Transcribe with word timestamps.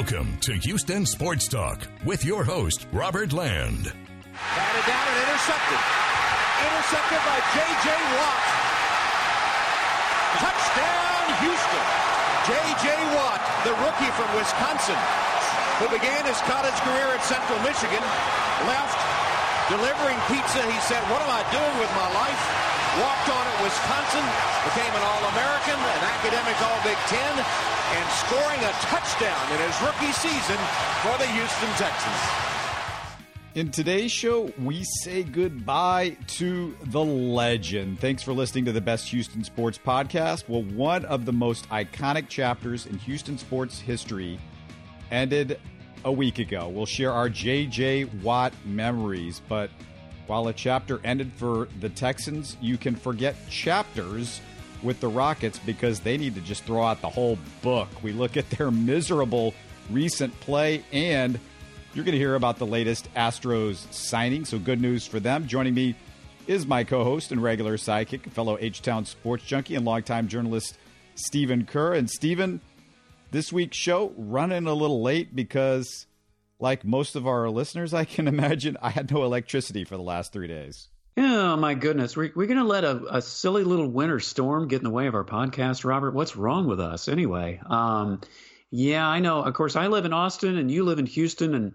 Welcome 0.00 0.40
to 0.48 0.56
Houston 0.56 1.04
Sports 1.04 1.44
Talk 1.44 1.84
with 2.08 2.24
your 2.24 2.40
host, 2.40 2.88
Robert 2.88 3.36
Land. 3.36 3.84
Batted 3.84 4.86
down 4.88 5.06
and 5.12 5.18
intercepted. 5.28 5.80
Intercepted 6.56 7.20
by 7.20 7.38
J.J. 7.52 7.88
Watt. 8.16 8.44
Touchdown, 10.40 11.20
Houston. 11.44 11.84
J.J. 12.48 12.88
Watt, 13.12 13.44
the 13.68 13.76
rookie 13.84 14.08
from 14.16 14.32
Wisconsin, 14.40 14.96
who 15.84 15.92
began 15.92 16.24
his 16.24 16.40
college 16.48 16.80
career 16.80 17.12
at 17.12 17.20
Central 17.20 17.60
Michigan, 17.60 18.00
left 18.64 18.96
delivering 19.68 20.16
pizza. 20.32 20.64
He 20.64 20.80
said, 20.88 21.04
What 21.12 21.20
am 21.20 21.28
I 21.28 21.44
doing 21.52 21.76
with 21.76 21.92
my 21.92 22.08
life? 22.16 22.42
Walked 23.04 23.28
on 23.36 23.44
at 23.44 23.56
Wisconsin, 23.60 24.24
became 24.64 24.96
an 24.96 25.04
All 25.04 25.24
American, 25.36 25.76
an 25.76 26.02
academic 26.08 26.56
All 26.64 26.80
Big 26.88 26.96
Ten, 27.12 27.36
and 27.92 28.10
scoring 28.10 28.60
a 28.60 28.72
touchdown 28.86 29.52
in 29.52 29.58
his 29.66 29.80
rookie 29.82 30.12
season 30.12 30.58
for 31.02 31.16
the 31.18 31.26
Houston 31.26 31.68
Texans. 31.70 32.50
In 33.56 33.72
today's 33.72 34.12
show, 34.12 34.52
we 34.62 34.84
say 34.84 35.24
goodbye 35.24 36.16
to 36.38 36.76
the 36.84 37.04
legend. 37.04 37.98
Thanks 37.98 38.22
for 38.22 38.32
listening 38.32 38.64
to 38.66 38.72
the 38.72 38.80
Best 38.80 39.08
Houston 39.08 39.42
Sports 39.42 39.76
Podcast. 39.76 40.48
Well, 40.48 40.62
one 40.62 41.04
of 41.06 41.24
the 41.24 41.32
most 41.32 41.68
iconic 41.70 42.28
chapters 42.28 42.86
in 42.86 42.96
Houston 42.98 43.36
sports 43.38 43.80
history 43.80 44.38
ended 45.10 45.58
a 46.04 46.12
week 46.12 46.38
ago. 46.38 46.68
We'll 46.68 46.86
share 46.86 47.12
our 47.12 47.28
J.J. 47.28 48.04
Watt 48.22 48.52
memories, 48.64 49.42
but 49.48 49.70
while 50.28 50.46
a 50.46 50.52
chapter 50.52 51.00
ended 51.02 51.32
for 51.32 51.66
the 51.80 51.88
Texans, 51.88 52.56
you 52.60 52.78
can 52.78 52.94
forget 52.94 53.34
chapters 53.48 54.40
with 54.82 55.00
the 55.00 55.08
Rockets 55.08 55.58
because 55.58 56.00
they 56.00 56.16
need 56.16 56.34
to 56.34 56.40
just 56.40 56.64
throw 56.64 56.82
out 56.82 57.00
the 57.00 57.08
whole 57.08 57.38
book. 57.62 57.88
We 58.02 58.12
look 58.12 58.36
at 58.36 58.48
their 58.50 58.70
miserable 58.70 59.54
recent 59.90 60.38
play 60.40 60.84
and 60.92 61.38
you're 61.94 62.04
going 62.04 62.12
to 62.12 62.18
hear 62.18 62.36
about 62.36 62.58
the 62.58 62.66
latest 62.66 63.12
Astros 63.14 63.92
signing, 63.92 64.44
so 64.44 64.58
good 64.58 64.80
news 64.80 65.06
for 65.06 65.18
them. 65.18 65.46
Joining 65.46 65.74
me 65.74 65.96
is 66.46 66.66
my 66.66 66.84
co 66.84 67.02
host 67.04 67.32
and 67.32 67.42
regular 67.42 67.76
sidekick, 67.76 68.30
fellow 68.30 68.56
H 68.60 68.82
Town 68.82 69.04
sports 69.04 69.44
junkie 69.44 69.74
and 69.74 69.84
longtime 69.84 70.28
journalist 70.28 70.78
Stephen 71.16 71.66
Kerr. 71.66 71.94
And 71.94 72.08
Stephen, 72.08 72.60
this 73.32 73.52
week's 73.52 73.76
show 73.76 74.12
running 74.16 74.66
a 74.66 74.74
little 74.74 75.02
late 75.02 75.34
because, 75.34 76.06
like 76.58 76.84
most 76.84 77.16
of 77.16 77.26
our 77.26 77.50
listeners, 77.50 77.92
I 77.92 78.04
can 78.04 78.28
imagine, 78.28 78.76
I 78.80 78.90
had 78.90 79.10
no 79.10 79.24
electricity 79.24 79.84
for 79.84 79.96
the 79.96 80.02
last 80.02 80.32
three 80.32 80.48
days. 80.48 80.88
Oh, 81.16 81.56
my 81.56 81.74
goodness. 81.74 82.16
We're, 82.16 82.32
we're 82.34 82.46
going 82.46 82.58
to 82.58 82.64
let 82.64 82.84
a, 82.84 83.16
a, 83.16 83.22
silly 83.22 83.64
little 83.64 83.88
winter 83.88 84.20
storm 84.20 84.68
get 84.68 84.78
in 84.78 84.84
the 84.84 84.90
way 84.90 85.06
of 85.06 85.14
our 85.14 85.24
podcast, 85.24 85.84
Robert. 85.84 86.14
What's 86.14 86.36
wrong 86.36 86.66
with 86.66 86.80
us 86.80 87.08
anyway? 87.08 87.60
Um, 87.66 88.20
yeah, 88.70 89.06
I 89.06 89.18
know. 89.18 89.42
Of 89.42 89.54
course, 89.54 89.74
I 89.76 89.88
live 89.88 90.04
in 90.04 90.12
Austin 90.12 90.56
and 90.56 90.70
you 90.70 90.84
live 90.84 90.98
in 91.00 91.06
Houston, 91.06 91.54
and 91.54 91.72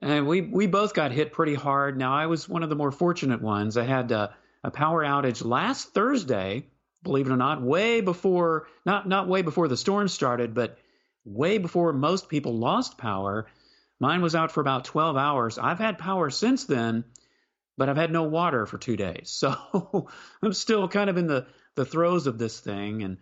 and 0.00 0.26
we 0.26 0.42
we 0.42 0.66
both 0.66 0.92
got 0.92 1.12
hit 1.12 1.32
pretty 1.32 1.54
hard. 1.54 1.96
Now, 1.96 2.14
I 2.14 2.26
was 2.26 2.48
one 2.48 2.62
of 2.62 2.68
the 2.68 2.76
more 2.76 2.92
fortunate 2.92 3.40
ones. 3.40 3.78
I 3.78 3.84
had 3.84 4.12
a 4.12 4.34
power 4.72 5.02
outage 5.02 5.44
last 5.44 5.94
Thursday, 5.94 6.66
believe 7.02 7.26
it 7.26 7.32
or 7.32 7.36
not, 7.36 7.62
way 7.62 8.02
before 8.02 8.66
not 8.84 9.08
not 9.08 9.28
way 9.28 9.40
before 9.40 9.68
the 9.68 9.76
storm 9.76 10.08
started, 10.08 10.52
but 10.52 10.78
way 11.24 11.56
before 11.56 11.92
most 11.94 12.28
people 12.28 12.58
lost 12.58 12.98
power. 12.98 13.46
Mine 13.98 14.20
was 14.20 14.34
out 14.34 14.52
for 14.52 14.60
about 14.60 14.84
12 14.84 15.16
hours. 15.16 15.56
I've 15.56 15.78
had 15.78 15.98
power 15.98 16.28
since 16.28 16.64
then, 16.64 17.04
but 17.76 17.88
I've 17.88 17.96
had 17.96 18.12
no 18.12 18.24
water 18.24 18.66
for 18.66 18.78
two 18.78 18.96
days. 18.96 19.30
So 19.44 20.08
I'm 20.42 20.52
still 20.52 20.88
kind 20.88 21.10
of 21.10 21.16
in 21.16 21.26
the, 21.26 21.46
the 21.74 21.84
throes 21.84 22.26
of 22.26 22.38
this 22.38 22.60
thing. 22.60 23.02
And 23.02 23.18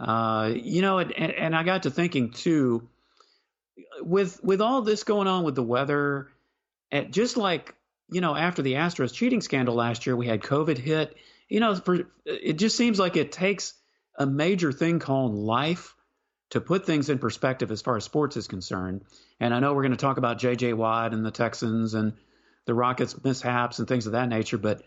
uh, 0.00 0.52
you 0.54 0.82
know, 0.82 0.98
and, 0.98 1.12
and 1.12 1.54
I 1.54 1.62
got 1.62 1.84
to 1.84 1.90
thinking 1.90 2.30
too, 2.30 2.88
with 4.00 4.42
with 4.42 4.60
all 4.60 4.82
this 4.82 5.04
going 5.04 5.28
on 5.28 5.44
with 5.44 5.54
the 5.54 5.62
weather, 5.62 6.28
and 6.90 7.12
just 7.12 7.36
like 7.36 7.74
you 8.10 8.20
know, 8.20 8.34
after 8.34 8.62
the 8.62 8.74
Astros 8.74 9.14
cheating 9.14 9.40
scandal 9.40 9.74
last 9.74 10.06
year, 10.06 10.16
we 10.16 10.26
had 10.26 10.42
COVID 10.42 10.76
hit. 10.76 11.16
You 11.48 11.60
know, 11.60 11.76
it 12.26 12.54
just 12.54 12.76
seems 12.76 12.98
like 12.98 13.16
it 13.16 13.32
takes 13.32 13.74
a 14.18 14.26
major 14.26 14.72
thing 14.72 14.98
called 14.98 15.34
life 15.34 15.94
to 16.50 16.60
put 16.60 16.84
things 16.84 17.08
in 17.08 17.18
perspective 17.18 17.70
as 17.70 17.80
far 17.80 17.96
as 17.96 18.04
sports 18.04 18.36
is 18.36 18.48
concerned. 18.48 19.02
And 19.40 19.54
I 19.54 19.60
know 19.60 19.72
we're 19.72 19.82
going 19.82 19.92
to 19.92 19.96
talk 19.96 20.18
about 20.18 20.38
J.J. 20.38 20.74
Watt 20.74 21.14
and 21.14 21.24
the 21.24 21.30
Texans 21.30 21.94
and 21.94 22.12
the 22.66 22.74
Rockets 22.74 23.22
mishaps 23.22 23.78
and 23.78 23.88
things 23.88 24.06
of 24.06 24.12
that 24.12 24.28
nature, 24.28 24.58
but 24.58 24.82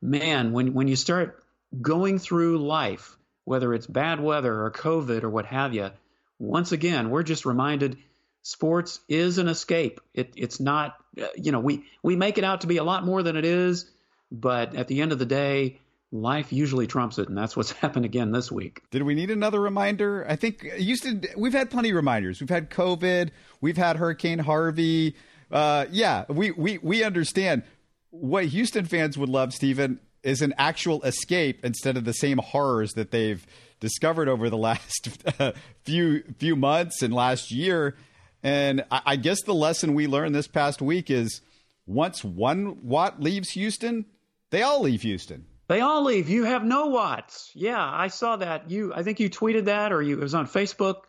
man, 0.00 0.52
when 0.52 0.74
when 0.74 0.88
you 0.88 0.96
start 0.96 1.42
going 1.80 2.18
through 2.18 2.58
life 2.58 3.16
whether 3.44 3.74
it's 3.74 3.86
bad 3.86 4.20
weather 4.20 4.64
or 4.64 4.70
COVID 4.70 5.22
or 5.22 5.30
what 5.30 5.46
have 5.46 5.74
you, 5.74 5.90
once 6.38 6.72
again, 6.72 7.10
we're 7.10 7.22
just 7.22 7.44
reminded 7.44 7.98
sports 8.42 9.00
is 9.08 9.38
an 9.38 9.48
escape. 9.48 10.00
It, 10.14 10.32
it's 10.36 10.60
not, 10.60 10.96
you 11.36 11.52
know, 11.52 11.60
we, 11.60 11.84
we 12.02 12.16
make 12.16 12.38
it 12.38 12.44
out 12.44 12.62
to 12.62 12.66
be 12.66 12.76
a 12.76 12.84
lot 12.84 13.04
more 13.04 13.22
than 13.22 13.36
it 13.36 13.44
is, 13.44 13.90
but 14.30 14.74
at 14.74 14.88
the 14.88 15.00
end 15.00 15.12
of 15.12 15.18
the 15.18 15.26
day, 15.26 15.80
life 16.10 16.52
usually 16.52 16.86
trumps 16.86 17.18
it, 17.18 17.28
and 17.28 17.36
that's 17.36 17.56
what's 17.56 17.72
happened 17.80 18.04
again 18.04 18.32
this 18.32 18.50
week. 18.50 18.82
Did 18.90 19.02
we 19.02 19.14
need 19.14 19.30
another 19.30 19.60
reminder? 19.60 20.26
I 20.28 20.36
think 20.36 20.62
Houston. 20.62 21.24
We've 21.36 21.52
had 21.52 21.70
plenty 21.70 21.90
of 21.90 21.96
reminders. 21.96 22.40
We've 22.40 22.50
had 22.50 22.70
COVID. 22.70 23.30
We've 23.60 23.76
had 23.76 23.96
Hurricane 23.96 24.38
Harvey. 24.38 25.16
Uh, 25.52 25.86
yeah, 25.90 26.24
we 26.28 26.50
we 26.50 26.78
we 26.78 27.04
understand 27.04 27.62
what 28.10 28.46
Houston 28.46 28.86
fans 28.86 29.18
would 29.18 29.28
love, 29.28 29.52
Stephen, 29.52 30.00
is 30.22 30.40
an 30.42 30.54
actual 30.56 31.02
escape 31.02 31.64
instead 31.64 31.96
of 31.96 32.04
the 32.04 32.14
same 32.14 32.38
horrors 32.38 32.92
that 32.94 33.10
they've 33.10 33.46
discovered 33.80 34.28
over 34.28 34.48
the 34.48 34.56
last 34.68 35.10
uh, 35.38 35.52
few 35.84 36.22
few 36.38 36.56
months 36.56 37.02
and 37.02 37.12
last 37.12 37.52
year. 37.52 37.96
And 38.42 38.84
I, 38.90 39.02
I 39.06 39.16
guess 39.16 39.42
the 39.42 39.54
lesson 39.54 39.94
we 39.94 40.06
learned 40.06 40.34
this 40.34 40.48
past 40.48 40.80
week 40.80 41.10
is 41.10 41.42
once 41.86 42.24
one 42.24 42.82
Watt 42.82 43.20
leaves 43.20 43.50
Houston, 43.50 44.06
they 44.50 44.62
all 44.62 44.82
leave 44.82 45.02
Houston. 45.02 45.46
They 45.68 45.80
all 45.80 46.04
leave. 46.04 46.28
You 46.28 46.44
have 46.44 46.64
no 46.64 46.86
Watts. 46.88 47.50
Yeah, 47.54 47.82
I 47.82 48.08
saw 48.08 48.36
that. 48.36 48.70
You, 48.70 48.92
I 48.94 49.02
think 49.02 49.20
you 49.20 49.30
tweeted 49.30 49.66
that, 49.66 49.92
or 49.92 50.02
you, 50.02 50.18
it 50.18 50.22
was 50.22 50.34
on 50.34 50.46
Facebook. 50.46 51.02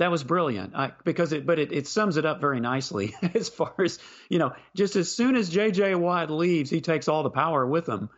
That 0.00 0.10
was 0.10 0.24
brilliant 0.24 0.74
I, 0.74 0.92
because 1.04 1.34
it, 1.34 1.44
but 1.44 1.58
it, 1.58 1.72
it 1.72 1.86
sums 1.86 2.16
it 2.16 2.24
up 2.24 2.40
very 2.40 2.58
nicely 2.58 3.14
as 3.34 3.50
far 3.50 3.74
as 3.84 3.98
you 4.30 4.38
know. 4.38 4.54
Just 4.74 4.96
as 4.96 5.14
soon 5.14 5.36
as 5.36 5.50
J.J. 5.50 5.94
Watt 5.94 6.30
leaves, 6.30 6.70
he 6.70 6.80
takes 6.80 7.06
all 7.06 7.22
the 7.22 7.28
power 7.28 7.66
with 7.66 7.86
him. 7.86 8.08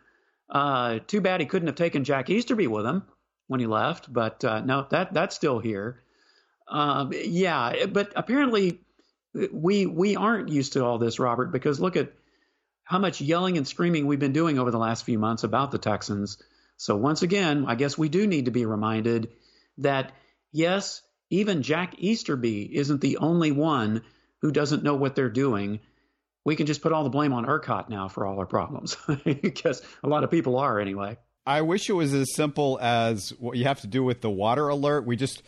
Uh, 0.48 1.00
too 1.08 1.20
bad 1.20 1.40
he 1.40 1.46
couldn't 1.46 1.66
have 1.66 1.74
taken 1.74 2.04
Jack 2.04 2.30
Easterby 2.30 2.68
with 2.68 2.86
him 2.86 3.02
when 3.48 3.58
he 3.58 3.66
left, 3.66 4.12
but 4.12 4.44
uh, 4.44 4.60
no, 4.60 4.86
that 4.90 5.12
that's 5.12 5.34
still 5.34 5.58
here. 5.58 6.04
Uh, 6.68 7.08
yeah, 7.10 7.86
but 7.86 8.12
apparently 8.14 8.80
we 9.52 9.86
we 9.86 10.14
aren't 10.14 10.50
used 10.50 10.74
to 10.74 10.84
all 10.84 10.98
this, 10.98 11.18
Robert, 11.18 11.50
because 11.50 11.80
look 11.80 11.96
at 11.96 12.12
how 12.84 13.00
much 13.00 13.20
yelling 13.20 13.56
and 13.56 13.66
screaming 13.66 14.06
we've 14.06 14.20
been 14.20 14.32
doing 14.32 14.60
over 14.60 14.70
the 14.70 14.78
last 14.78 15.04
few 15.04 15.18
months 15.18 15.42
about 15.42 15.72
the 15.72 15.78
Texans. 15.78 16.40
So 16.76 16.94
once 16.94 17.22
again, 17.22 17.64
I 17.66 17.74
guess 17.74 17.98
we 17.98 18.08
do 18.08 18.24
need 18.28 18.44
to 18.44 18.52
be 18.52 18.66
reminded 18.66 19.30
that 19.78 20.12
yes, 20.52 21.02
even 21.32 21.62
Jack 21.62 21.94
Easterby 21.98 22.74
isn't 22.74 23.00
the 23.00 23.16
only 23.18 23.50
one 23.52 24.02
who 24.40 24.52
doesn't 24.52 24.82
know 24.82 24.94
what 24.94 25.16
they're 25.16 25.28
doing 25.28 25.80
we 26.44 26.56
can 26.56 26.66
just 26.66 26.82
put 26.82 26.92
all 26.92 27.04
the 27.04 27.10
blame 27.10 27.32
on 27.32 27.46
ERCOT 27.46 27.88
now 27.88 28.08
for 28.08 28.26
all 28.26 28.38
our 28.38 28.46
problems 28.46 28.96
because 29.24 29.82
a 30.02 30.08
lot 30.08 30.24
of 30.24 30.30
people 30.30 30.58
are 30.58 30.80
anyway. 30.80 31.16
I 31.46 31.62
wish 31.62 31.88
it 31.88 31.94
was 31.94 32.14
as 32.14 32.34
simple 32.34 32.78
as 32.80 33.30
what 33.38 33.56
you 33.56 33.64
have 33.64 33.80
to 33.80 33.86
do 33.86 34.04
with 34.04 34.20
the 34.20 34.30
water 34.30 34.68
alert. 34.68 35.06
We 35.06 35.16
just 35.16 35.42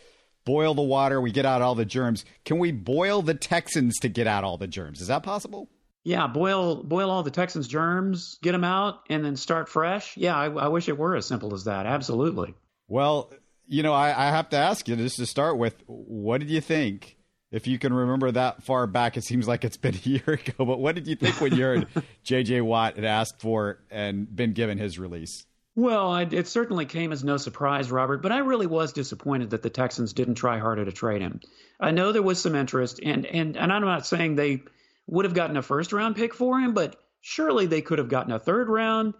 boil 0.45 0.73
the 0.73 0.81
water, 0.81 1.19
we 1.19 1.31
get 1.31 1.45
out 1.45 1.61
all 1.61 1.75
the 1.75 1.85
germs. 1.85 2.25
Can 2.43 2.59
we 2.59 2.71
boil 2.71 3.21
the 3.21 3.33
Texans 3.33 3.97
to 3.99 4.09
get 4.09 4.27
out 4.27 4.43
all 4.43 4.57
the 4.57 4.67
germs? 4.67 5.01
Is 5.01 5.07
that 5.07 5.23
possible? 5.23 5.69
Yeah, 6.03 6.27
boil 6.27 6.83
boil 6.83 7.09
all 7.09 7.23
the 7.23 7.31
Texans 7.31 7.67
germs, 7.67 8.37
get 8.43 8.51
them 8.51 8.63
out, 8.63 8.99
and 9.09 9.25
then 9.25 9.35
start 9.35 9.67
fresh. 9.67 10.15
Yeah, 10.15 10.35
I, 10.35 10.45
I 10.51 10.67
wish 10.67 10.87
it 10.87 10.97
were 10.97 11.15
as 11.15 11.25
simple 11.25 11.53
as 11.55 11.63
that. 11.63 11.87
Absolutely. 11.87 12.53
Well, 12.87 13.31
you 13.67 13.83
know, 13.83 13.93
I, 13.93 14.27
I 14.27 14.29
have 14.29 14.49
to 14.49 14.57
ask 14.57 14.87
you 14.87 14.95
just 14.95 15.17
to 15.17 15.25
start 15.25 15.57
with, 15.57 15.75
what 15.87 16.39
did 16.39 16.49
you 16.49 16.61
think 16.61 17.15
if 17.51 17.67
you 17.67 17.79
can 17.79 17.93
remember 17.93 18.31
that 18.31 18.63
far 18.63 18.85
back, 18.85 19.15
it 19.15 19.23
seems 19.23 19.47
like 19.47 19.63
it's 19.63 19.77
been 19.77 19.95
a 20.05 20.09
year 20.09 20.23
ago. 20.27 20.65
But 20.65 20.79
what 20.79 20.95
did 20.95 21.07
you 21.07 21.15
think 21.15 21.39
when 21.39 21.55
you 21.55 21.63
heard 21.63 21.87
J.J. 22.23 22.61
Watt 22.61 22.97
had 22.97 23.05
asked 23.05 23.41
for 23.41 23.79
and 23.89 24.33
been 24.33 24.53
given 24.53 24.77
his 24.77 24.99
release? 24.99 25.45
Well, 25.77 26.15
it 26.15 26.47
certainly 26.47 26.85
came 26.85 27.11
as 27.11 27.23
no 27.23 27.35
surprise, 27.35 27.91
Robert, 27.91 28.21
but 28.21 28.31
I 28.31 28.39
really 28.39 28.65
was 28.67 28.93
disappointed 28.93 29.49
that 29.49 29.61
the 29.61 29.69
Texans 29.69 30.13
didn't 30.13 30.35
try 30.35 30.57
harder 30.57 30.85
to 30.85 30.91
trade 30.91 31.21
him. 31.21 31.41
I 31.79 31.91
know 31.91 32.13
there 32.13 32.21
was 32.21 32.41
some 32.41 32.55
interest, 32.55 33.01
and, 33.03 33.25
and, 33.25 33.57
and 33.57 33.73
I'm 33.73 33.81
not 33.81 34.05
saying 34.05 34.35
they 34.35 34.63
would 35.07 35.25
have 35.25 35.33
gotten 35.33 35.57
a 35.57 35.61
first 35.61 35.91
round 35.91 36.15
pick 36.15 36.33
for 36.33 36.57
him, 36.59 36.73
but 36.73 36.95
surely 37.19 37.65
they 37.65 37.81
could 37.81 37.99
have 37.99 38.07
gotten 38.07 38.31
a 38.31 38.39
third 38.39 38.69
round. 38.69 39.15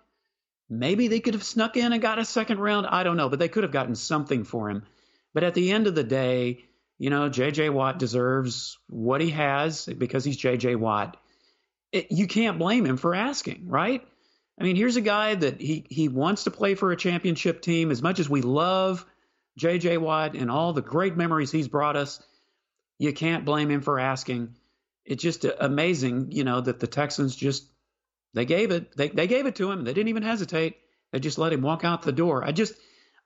Maybe 0.69 1.07
they 1.07 1.19
could 1.19 1.35
have 1.35 1.43
snuck 1.43 1.77
in 1.77 1.93
and 1.93 2.01
got 2.01 2.19
a 2.19 2.25
second 2.25 2.59
round. 2.59 2.87
I 2.87 3.03
don't 3.03 3.17
know, 3.17 3.29
but 3.29 3.39
they 3.39 3.49
could 3.49 3.63
have 3.63 3.71
gotten 3.71 3.95
something 3.95 4.43
for 4.43 4.69
him. 4.69 4.83
But 5.33 5.43
at 5.43 5.53
the 5.53 5.71
end 5.71 5.87
of 5.87 5.95
the 5.95 6.03
day, 6.03 6.65
you 6.97 7.09
know, 7.09 7.29
J.J. 7.29 7.69
Watt 7.69 7.99
deserves 7.99 8.79
what 8.87 9.21
he 9.21 9.31
has 9.31 9.85
because 9.85 10.23
he's 10.23 10.37
J.J. 10.37 10.75
Watt. 10.75 11.17
It, 11.91 12.11
you 12.11 12.27
can't 12.27 12.57
blame 12.57 12.85
him 12.85 12.97
for 12.97 13.13
asking, 13.13 13.67
right? 13.67 14.05
I 14.59 14.63
mean, 14.63 14.75
here's 14.75 14.95
a 14.95 15.01
guy 15.01 15.35
that 15.35 15.59
he, 15.59 15.85
he 15.89 16.07
wants 16.07 16.45
to 16.45 16.51
play 16.51 16.75
for 16.75 16.91
a 16.91 16.97
championship 16.97 17.61
team 17.61 17.91
as 17.91 18.01
much 18.01 18.19
as 18.19 18.29
we 18.29 18.41
love 18.41 19.05
J.J. 19.57 19.97
Watt 19.97 20.35
and 20.35 20.49
all 20.49 20.73
the 20.73 20.81
great 20.81 21.17
memories 21.17 21.51
he's 21.51 21.67
brought 21.67 21.95
us. 21.95 22.23
You 22.97 23.13
can't 23.13 23.45
blame 23.45 23.69
him 23.69 23.81
for 23.81 23.99
asking. 23.99 24.55
It's 25.05 25.21
just 25.21 25.45
amazing, 25.59 26.31
you 26.31 26.45
know, 26.45 26.61
that 26.61 26.79
the 26.79 26.87
Texans 26.87 27.35
just 27.35 27.65
they 28.35 28.45
gave 28.45 28.69
it. 28.71 28.95
They 28.95 29.07
they 29.09 29.27
gave 29.27 29.45
it 29.47 29.55
to 29.55 29.71
him. 29.71 29.83
They 29.83 29.93
didn't 29.93 30.09
even 30.09 30.23
hesitate. 30.23 30.77
They 31.11 31.19
just 31.19 31.37
let 31.37 31.53
him 31.53 31.61
walk 31.61 31.83
out 31.83 32.03
the 32.03 32.11
door. 32.11 32.43
I 32.43 32.51
just 32.51 32.75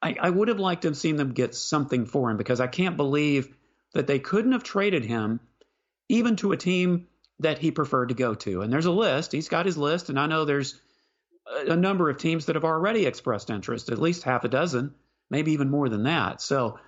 I, 0.02 0.16
I 0.22 0.30
would 0.30 0.48
have 0.48 0.60
liked 0.60 0.84
to 0.84 0.90
have 0.90 0.98
seen 0.98 1.18
them 1.18 1.34
get 1.34 1.56
something 1.56 2.06
for 2.06 2.30
him 2.30 2.38
because 2.38 2.62
I 2.62 2.68
can't 2.68 2.96
believe 2.96 3.54
that 3.94 4.08
they 4.08 4.20
couldn't 4.20 4.54
have 4.54 4.64
traded 4.64 5.04
him 5.04 5.40
even 6.08 6.36
to 6.38 6.52
a 6.52 6.58
team 6.58 7.08
that 7.40 7.58
he 7.58 7.72
preferred 7.72 8.10
to 8.10 8.16
go 8.16 8.36
to. 8.36 8.62
And 8.62 8.72
there's 8.72 8.86
a 8.86 8.92
list. 8.92 9.32
He's 9.32 9.50
got 9.50 9.66
his 9.66 9.78
list, 9.78 10.10
and 10.10 10.20
I 10.20 10.28
know 10.28 10.46
there's 10.46 10.80
a 11.68 11.76
number 11.76 12.10
of 12.10 12.18
teams 12.18 12.46
that 12.46 12.56
have 12.56 12.66
already 12.66 13.06
expressed 13.06 13.50
interest, 13.50 13.90
at 13.90 13.98
least 13.98 14.24
half 14.24 14.44
a 14.44 14.50
dozen, 14.50 14.94
maybe 15.30 15.54
even 15.54 15.72
more 15.72 15.90
than 15.90 16.04
that. 16.04 16.42
So 16.42 16.80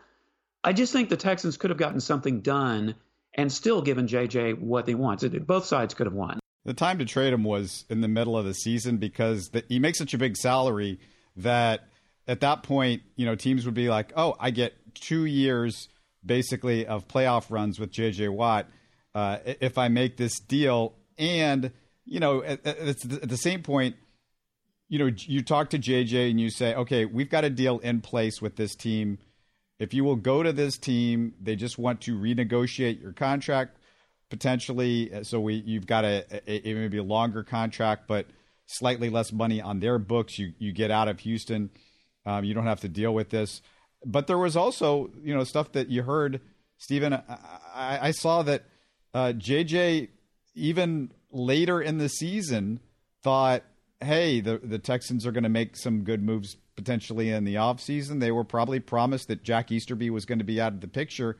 I 0.63 0.73
just 0.73 0.93
think 0.93 1.09
the 1.09 1.17
Texans 1.17 1.57
could 1.57 1.71
have 1.71 1.79
gotten 1.79 1.99
something 1.99 2.41
done 2.41 2.95
and 3.33 3.51
still 3.51 3.81
given 3.81 4.07
JJ 4.07 4.59
what 4.59 4.85
they 4.85 4.93
want. 4.93 5.23
Both 5.47 5.65
sides 5.65 5.95
could 5.95 6.05
have 6.05 6.13
won. 6.13 6.40
The 6.63 6.73
time 6.73 6.99
to 6.99 7.05
trade 7.05 7.33
him 7.33 7.43
was 7.43 7.85
in 7.89 8.01
the 8.01 8.07
middle 8.07 8.37
of 8.37 8.45
the 8.45 8.53
season 8.53 8.97
because 8.97 9.49
the, 9.49 9.63
he 9.67 9.79
makes 9.79 9.97
such 9.97 10.13
a 10.13 10.17
big 10.17 10.37
salary 10.37 10.99
that 11.35 11.87
at 12.27 12.41
that 12.41 12.63
point, 12.63 13.01
you 13.15 13.25
know, 13.25 13.35
teams 13.35 13.65
would 13.65 13.73
be 13.73 13.89
like, 13.89 14.13
"Oh, 14.15 14.35
I 14.39 14.51
get 14.51 14.73
two 14.93 15.25
years 15.25 15.89
basically 16.23 16.85
of 16.85 17.07
playoff 17.07 17.49
runs 17.49 17.79
with 17.79 17.91
JJ 17.91 18.29
Watt 18.29 18.67
uh, 19.15 19.37
if 19.45 19.77
I 19.77 19.87
make 19.87 20.17
this 20.17 20.39
deal." 20.39 20.93
And 21.17 21.71
you 22.05 22.19
know, 22.19 22.43
at, 22.43 22.65
at 22.65 23.29
the 23.29 23.37
same 23.37 23.63
point, 23.63 23.95
you 24.91 24.99
know, 24.99 25.09
you 25.17 25.41
talk 25.41 25.69
to 25.69 25.79
JJ 25.79 26.29
and 26.29 26.39
you 26.39 26.49
say, 26.49 26.75
okay, 26.75 27.05
we've 27.05 27.29
got 27.29 27.45
a 27.45 27.49
deal 27.49 27.79
in 27.79 28.01
place 28.01 28.41
with 28.41 28.57
this 28.57 28.75
team. 28.75 29.19
If 29.79 29.93
you 29.93 30.03
will 30.03 30.17
go 30.17 30.43
to 30.43 30.51
this 30.51 30.77
team, 30.77 31.33
they 31.41 31.55
just 31.55 31.77
want 31.77 32.01
to 32.01 32.17
renegotiate 32.17 33.01
your 33.01 33.13
contract 33.13 33.77
potentially. 34.31 35.11
So 35.23 35.39
we, 35.39 35.55
you've 35.55 35.85
got 35.85 36.03
a, 36.03 36.25
a, 36.47 36.69
a 36.69 36.73
maybe 36.73 36.97
a 36.97 37.03
longer 37.03 37.43
contract, 37.43 38.07
but 38.07 38.25
slightly 38.65 39.11
less 39.11 39.31
money 39.31 39.61
on 39.61 39.79
their 39.79 39.99
books. 39.99 40.39
You 40.39 40.53
you 40.57 40.71
get 40.71 40.89
out 40.89 41.07
of 41.07 41.19
Houston. 41.19 41.69
Um, 42.25 42.43
you 42.43 42.55
don't 42.55 42.65
have 42.65 42.81
to 42.81 42.89
deal 42.89 43.13
with 43.13 43.29
this. 43.29 43.61
But 44.03 44.25
there 44.25 44.37
was 44.37 44.57
also, 44.57 45.11
you 45.21 45.35
know, 45.35 45.43
stuff 45.43 45.73
that 45.73 45.89
you 45.89 46.01
heard, 46.01 46.41
Stephen. 46.77 47.13
I, 47.13 47.99
I 48.01 48.11
saw 48.11 48.41
that 48.41 48.63
uh, 49.13 49.33
JJ 49.35 50.07
even 50.55 51.11
later 51.31 51.79
in 51.79 51.99
the 51.99 52.09
season 52.09 52.79
thought 53.21 53.63
hey, 54.01 54.41
the 54.41 54.59
the 54.63 54.79
Texans 54.79 55.25
are 55.25 55.31
going 55.31 55.43
to 55.43 55.49
make 55.49 55.77
some 55.77 56.03
good 56.03 56.23
moves 56.23 56.57
potentially 56.75 57.29
in 57.29 57.43
the 57.43 57.55
offseason. 57.55 58.19
They 58.19 58.31
were 58.31 58.43
probably 58.43 58.79
promised 58.79 59.27
that 59.27 59.43
Jack 59.43 59.71
Easterby 59.71 60.09
was 60.09 60.25
going 60.25 60.39
to 60.39 60.45
be 60.45 60.59
out 60.59 60.73
of 60.73 60.81
the 60.81 60.87
picture. 60.87 61.37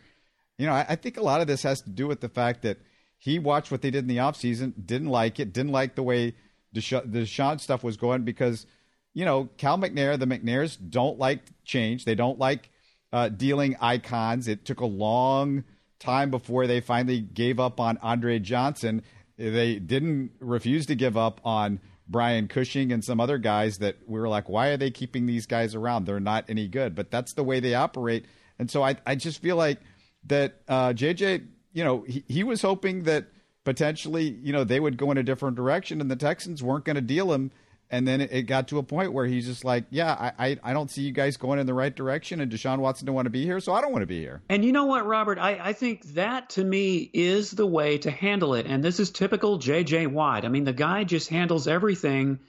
You 0.62 0.68
know, 0.68 0.74
I, 0.74 0.86
I 0.90 0.96
think 0.96 1.18
a 1.18 1.24
lot 1.24 1.42
of 1.42 1.48
this 1.48 1.64
has 1.64 1.82
to 1.82 1.90
do 1.90 2.06
with 2.06 2.22
the 2.22 2.30
fact 2.30 2.62
that 2.62 2.78
he 3.18 3.40
watched 3.40 3.72
what 3.72 3.82
they 3.82 3.90
did 3.90 4.04
in 4.04 4.08
the 4.08 4.18
offseason, 4.18 4.74
didn't 4.86 5.10
like 5.10 5.40
it, 5.40 5.54
didn't 5.54 5.72
like 5.72 5.96
the 5.96 6.04
way 6.04 6.36
Desha- 6.76 7.12
the 7.12 7.22
Deshaun 7.22 7.60
stuff 7.60 7.84
was 7.84 7.98
going 7.98 8.26
because, 8.26 8.68
you 9.16 9.26
know, 9.26 9.50
Cal 9.58 9.80
McNair, 9.80 10.20
the 10.20 10.28
McNairs 10.28 10.78
don't 10.90 11.18
like 11.18 11.40
change. 11.66 12.06
They 12.06 12.14
don't 12.14 12.38
like 12.38 12.70
uh, 13.12 13.30
dealing 13.30 13.76
icons. 13.82 14.48
It 14.48 14.64
took 14.64 14.82
a 14.82 14.86
long 14.86 15.64
time 15.98 16.30
before 16.30 16.68
they 16.68 16.80
finally 16.80 17.22
gave 17.22 17.60
up 17.60 17.80
on 17.80 17.98
Andre 18.04 18.38
Johnson. 18.38 19.02
They 19.40 19.80
didn't 19.80 20.34
refuse 20.40 20.86
to 20.86 20.96
give 20.96 21.18
up 21.18 21.42
on 21.44 21.80
Brian 22.08 22.48
Cushing 22.48 22.92
and 22.92 23.04
some 23.04 23.20
other 23.20 23.40
guys 23.40 23.80
that 23.80 23.96
we 24.06 24.20
were 24.20 24.30
like, 24.30 24.48
why 24.48 24.68
are 24.68 24.78
they 24.78 24.92
keeping 24.92 25.26
these 25.26 25.48
guys 25.48 25.74
around? 25.74 26.06
They're 26.06 26.20
not 26.20 26.46
any 26.48 26.68
good. 26.68 26.94
But 26.94 27.10
that's 27.10 27.34
the 27.34 27.44
way 27.44 27.60
they 27.60 27.74
operate. 27.74 28.26
And 28.60 28.70
so 28.70 28.84
I, 28.84 28.98
I 29.08 29.16
just 29.16 29.42
feel 29.42 29.56
like 29.56 29.80
that 30.26 30.62
uh, 30.68 30.90
JJ, 30.90 31.48
you 31.74 31.84
know, 31.84 32.04
he, 32.08 32.24
he 32.28 32.44
was 32.44 32.62
hoping 32.62 33.04
that 33.04 33.28
potentially, 33.64 34.38
you 34.42 34.54
know, 34.54 34.64
they 34.64 34.80
would 34.80 34.98
go 34.98 35.12
in 35.12 35.18
a 35.18 35.24
different 35.24 35.56
direction 35.56 36.02
and 36.02 36.10
the 36.10 36.16
Texans 36.16 36.64
weren't 36.64 36.86
going 36.86 36.96
to 36.96 37.02
deal 37.02 37.32
him 37.34 37.52
and 37.92 38.08
then 38.08 38.22
it 38.22 38.44
got 38.44 38.70
to 38.70 38.78
a 38.78 38.84
point 38.84 39.12
where 39.12 39.26
he's 39.26 39.46
just 39.46 39.66
like, 39.66 39.84
yeah, 39.90 40.14
I, 40.14 40.48
I, 40.48 40.58
I, 40.64 40.74
don't 40.74 40.90
see 40.90 41.02
you 41.02 41.12
guys 41.12 41.36
going 41.36 41.60
in 41.60 41.68
the 41.68 41.74
right 41.74 41.94
direction, 41.94 42.40
and 42.40 42.50
Deshaun 42.50 42.80
Watson 42.80 43.06
don't 43.06 43.16
want 43.16 43.26
to 43.26 43.32
be 43.32 43.44
here, 43.44 43.60
so 43.60 43.74
I 43.74 43.82
don't 43.82 43.92
want 43.92 44.04
to 44.04 44.08
be 44.08 44.20
here. 44.20 44.42
And 44.48 44.64
you 44.64 44.72
know 44.72 44.86
what, 44.86 45.06
Robert? 45.06 45.38
I, 45.38 45.60
I 45.62 45.74
think 45.74 46.04
that 46.14 46.52
to 46.52 46.64
me 46.64 47.10
is 47.14 47.52
the 47.52 47.68
way 47.68 47.98
to 48.00 48.10
handle 48.10 48.54
it. 48.56 48.66
And 48.66 48.82
this 48.82 49.02
is 49.02 49.12
typical 49.12 49.58
J.J. 49.58 50.08
Watt. 50.08 50.46
I 50.46 50.48
mean, 50.48 50.64
the 50.64 50.72
guy 50.72 51.04
just 51.04 51.28
handles 51.28 51.68
everything 51.68 52.40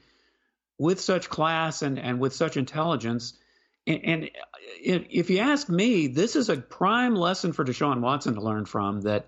with 0.79 1.01
such 1.01 1.29
class 1.29 1.83
and, 1.83 1.99
and 1.99 2.21
with 2.21 2.35
such 2.35 2.57
intelligence. 2.57 3.35
And, 3.87 4.05
and 4.05 4.25
uh, 4.25 4.29
if 4.85 5.31
you 5.31 5.39
ask 5.39 5.69
me, 5.69 6.07
this 6.07 6.37
is 6.37 6.49
a 6.49 6.57
prime 6.57 7.15
lesson 7.15 7.53
for 7.53 7.65
Deshaun 7.65 8.01
Watson 8.01 8.35
to 8.35 8.41
learn 8.41 8.65
from 8.65 9.03
that 9.03 9.27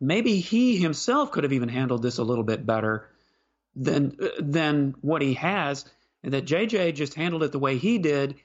maybe 0.00 0.40
he 0.40 0.76
himself 0.76 1.32
could 1.32 1.44
have 1.44 1.52
even 1.52 1.68
handled 1.68 2.02
this 2.02 2.18
a 2.18 2.24
little 2.24 2.44
bit 2.44 2.66
better 2.66 3.08
than 3.74 4.16
uh, 4.20 4.28
than 4.38 4.94
what 5.00 5.22
he 5.22 5.34
has, 5.34 5.84
and 6.22 6.32
that 6.34 6.46
JJ 6.46 6.94
just 6.94 7.14
handled 7.14 7.42
it 7.42 7.52
the 7.52 7.58
way 7.58 7.78
he 7.78 7.98
did. 7.98 8.36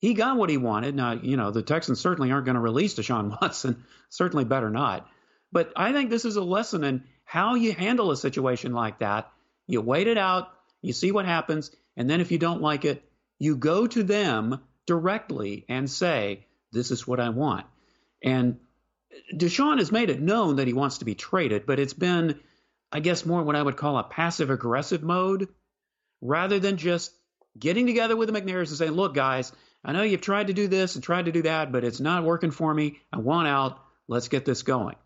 He 0.00 0.14
got 0.14 0.36
what 0.36 0.50
he 0.50 0.56
wanted. 0.56 0.94
Now, 0.94 1.12
you 1.12 1.36
know, 1.36 1.50
the 1.50 1.62
Texans 1.62 2.00
certainly 2.00 2.30
aren't 2.30 2.44
going 2.44 2.54
to 2.54 2.60
release 2.60 2.94
Deshaun 2.94 3.30
Watson. 3.42 3.84
certainly 4.10 4.44
better 4.44 4.70
not. 4.70 5.08
But 5.50 5.72
I 5.74 5.92
think 5.92 6.10
this 6.10 6.24
is 6.24 6.36
a 6.36 6.42
lesson 6.42 6.84
in 6.84 7.04
how 7.24 7.54
you 7.54 7.72
handle 7.72 8.10
a 8.10 8.16
situation 8.16 8.72
like 8.72 9.00
that. 9.00 9.30
You 9.66 9.80
wait 9.80 10.06
it 10.06 10.18
out, 10.18 10.50
you 10.82 10.92
see 10.92 11.10
what 11.10 11.26
happens, 11.26 11.70
and 11.96 12.08
then 12.08 12.20
if 12.20 12.30
you 12.30 12.38
don't 12.38 12.62
like 12.62 12.84
it, 12.84 13.02
you 13.38 13.56
go 13.56 13.86
to 13.86 14.02
them 14.02 14.60
directly 14.88 15.64
and 15.68 15.88
say, 15.88 16.46
This 16.72 16.90
is 16.90 17.06
what 17.06 17.20
I 17.20 17.28
want. 17.28 17.66
And 18.24 18.58
Deshaun 19.32 19.78
has 19.78 19.92
made 19.92 20.10
it 20.10 20.20
known 20.20 20.56
that 20.56 20.66
he 20.66 20.72
wants 20.72 20.98
to 20.98 21.04
be 21.04 21.14
traded, 21.14 21.64
but 21.64 21.78
it's 21.78 21.94
been 21.94 22.40
I 22.90 23.00
guess, 23.00 23.26
more 23.26 23.42
what 23.42 23.56
I 23.56 23.62
would 23.62 23.76
call 23.76 23.98
a 23.98 24.04
passive 24.04 24.50
aggressive 24.50 25.02
mode 25.02 25.48
rather 26.20 26.58
than 26.58 26.76
just 26.76 27.12
getting 27.58 27.86
together 27.86 28.16
with 28.16 28.32
the 28.32 28.40
McNairs 28.40 28.68
and 28.68 28.78
saying, 28.78 28.92
look, 28.92 29.14
guys, 29.14 29.52
I 29.84 29.92
know 29.92 30.02
you've 30.02 30.20
tried 30.20 30.46
to 30.48 30.52
do 30.52 30.68
this 30.68 30.94
and 30.94 31.04
tried 31.04 31.26
to 31.26 31.32
do 31.32 31.42
that, 31.42 31.70
but 31.70 31.84
it's 31.84 32.00
not 32.00 32.24
working 32.24 32.50
for 32.50 32.72
me. 32.72 32.98
I 33.12 33.18
want 33.18 33.48
out. 33.48 33.78
Let's 34.08 34.28
get 34.28 34.44
this 34.44 34.62
going. 34.62 34.96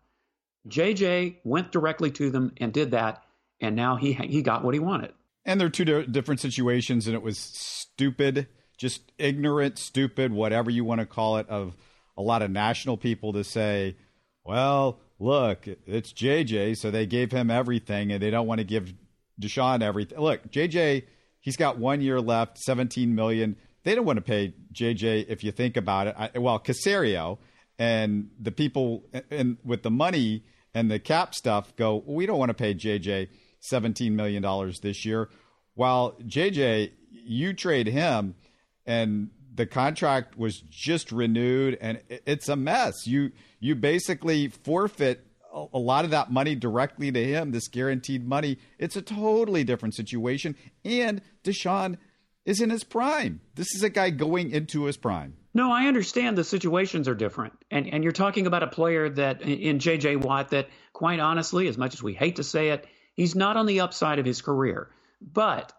JJ 0.69 1.37
went 1.43 1.73
directly 1.73 2.11
to 2.11 2.29
them 2.29 2.53
and 2.57 2.71
did 2.71 2.91
that, 2.91 3.23
and 3.59 3.75
now 3.75 3.97
he 3.97 4.13
he 4.13 4.41
got 4.41 4.63
what 4.63 4.73
he 4.73 4.79
wanted. 4.79 5.11
And 5.43 5.59
they're 5.59 5.69
two 5.69 6.05
different 6.05 6.39
situations, 6.39 7.05
and 7.05 7.13
it 7.13 7.21
was 7.21 7.37
stupid, 7.37 8.47
just 8.83 9.13
ignorant, 9.17 9.79
stupid, 9.79 10.33
whatever 10.33 10.69
you 10.69 10.83
want 10.83 10.99
to 10.99 11.05
call 11.05 11.37
it, 11.37 11.47
of 11.47 11.73
a 12.17 12.21
lot 12.21 12.41
of 12.41 12.51
national 12.51 12.97
people 12.97 13.31
to 13.31 13.41
say, 13.41 13.95
well, 14.43 14.99
look, 15.19 15.65
it's 15.87 16.11
JJ, 16.11 16.75
so 16.75 16.91
they 16.91 17.05
gave 17.05 17.31
him 17.31 17.49
everything, 17.49 18.11
and 18.11 18.21
they 18.21 18.29
don't 18.29 18.45
want 18.45 18.59
to 18.59 18.65
give 18.65 18.93
Deshaun 19.41 19.81
everything. 19.81 20.19
Look, 20.19 20.51
JJ, 20.51 21.03
he's 21.39 21.55
got 21.55 21.77
one 21.77 22.01
year 22.01 22.19
left, 22.19 22.57
seventeen 22.57 23.15
million. 23.15 23.55
They 23.83 23.95
don't 23.95 24.03
want 24.03 24.17
to 24.17 24.21
pay 24.21 24.53
JJ 24.73 25.27
if 25.29 25.45
you 25.45 25.53
think 25.53 25.77
about 25.77 26.07
it. 26.07 26.15
I, 26.17 26.37
well, 26.37 26.59
Caserio 26.59 27.37
and 27.79 28.31
the 28.37 28.51
people 28.51 29.05
and 29.31 29.55
with 29.63 29.83
the 29.83 29.91
money 29.91 30.43
and 30.73 30.91
the 30.91 30.99
cap 30.99 31.33
stuff 31.33 31.73
go. 31.77 32.03
We 32.05 32.25
don't 32.25 32.37
want 32.37 32.49
to 32.49 32.53
pay 32.53 32.73
JJ 32.73 33.29
seventeen 33.61 34.17
million 34.17 34.43
dollars 34.43 34.81
this 34.81 35.05
year. 35.05 35.29
While 35.73 36.17
JJ, 36.21 36.91
you 37.11 37.53
trade 37.53 37.87
him, 37.87 38.35
and 38.85 39.29
the 39.55 39.65
contract 39.65 40.37
was 40.37 40.63
just 40.69 41.11
renewed, 41.11 41.77
and 41.79 42.01
it's 42.09 42.49
a 42.49 42.55
mess. 42.55 43.05
You 43.05 43.31
you 43.59 43.75
basically 43.75 44.47
forfeit 44.47 45.25
a 45.53 45.77
lot 45.77 46.03
of 46.03 46.11
that 46.11 46.31
money 46.31 46.55
directly 46.55 47.11
to 47.11 47.23
him, 47.23 47.51
this 47.51 47.67
guaranteed 47.67 48.27
money. 48.27 48.57
It's 48.79 48.95
a 48.95 49.01
totally 49.01 49.63
different 49.63 49.93
situation. 49.93 50.55
And 50.83 51.21
Deshaun 51.43 51.97
is 52.43 52.59
in 52.59 52.71
his 52.71 52.83
prime. 52.83 53.39
This 53.53 53.67
is 53.75 53.83
a 53.83 53.89
guy 53.89 54.09
going 54.09 54.49
into 54.49 54.85
his 54.85 54.97
prime. 54.97 55.35
No, 55.53 55.71
I 55.71 55.85
understand 55.85 56.37
the 56.37 56.43
situations 56.43 57.07
are 57.07 57.15
different. 57.15 57.53
And 57.69 57.87
and 57.87 58.03
you're 58.03 58.11
talking 58.11 58.47
about 58.47 58.63
a 58.63 58.67
player 58.67 59.09
that 59.09 59.41
in 59.43 59.77
JJ 59.77 60.21
Watt 60.21 60.49
that 60.49 60.69
quite 60.93 61.19
honestly, 61.19 61.67
as 61.67 61.77
much 61.77 61.93
as 61.93 62.01
we 62.01 62.13
hate 62.13 62.37
to 62.37 62.43
say 62.43 62.69
it, 62.69 62.87
he's 63.13 63.35
not 63.35 63.55
on 63.55 63.67
the 63.67 63.81
upside 63.81 64.19
of 64.19 64.25
his 64.25 64.41
career. 64.41 64.89
But 65.21 65.71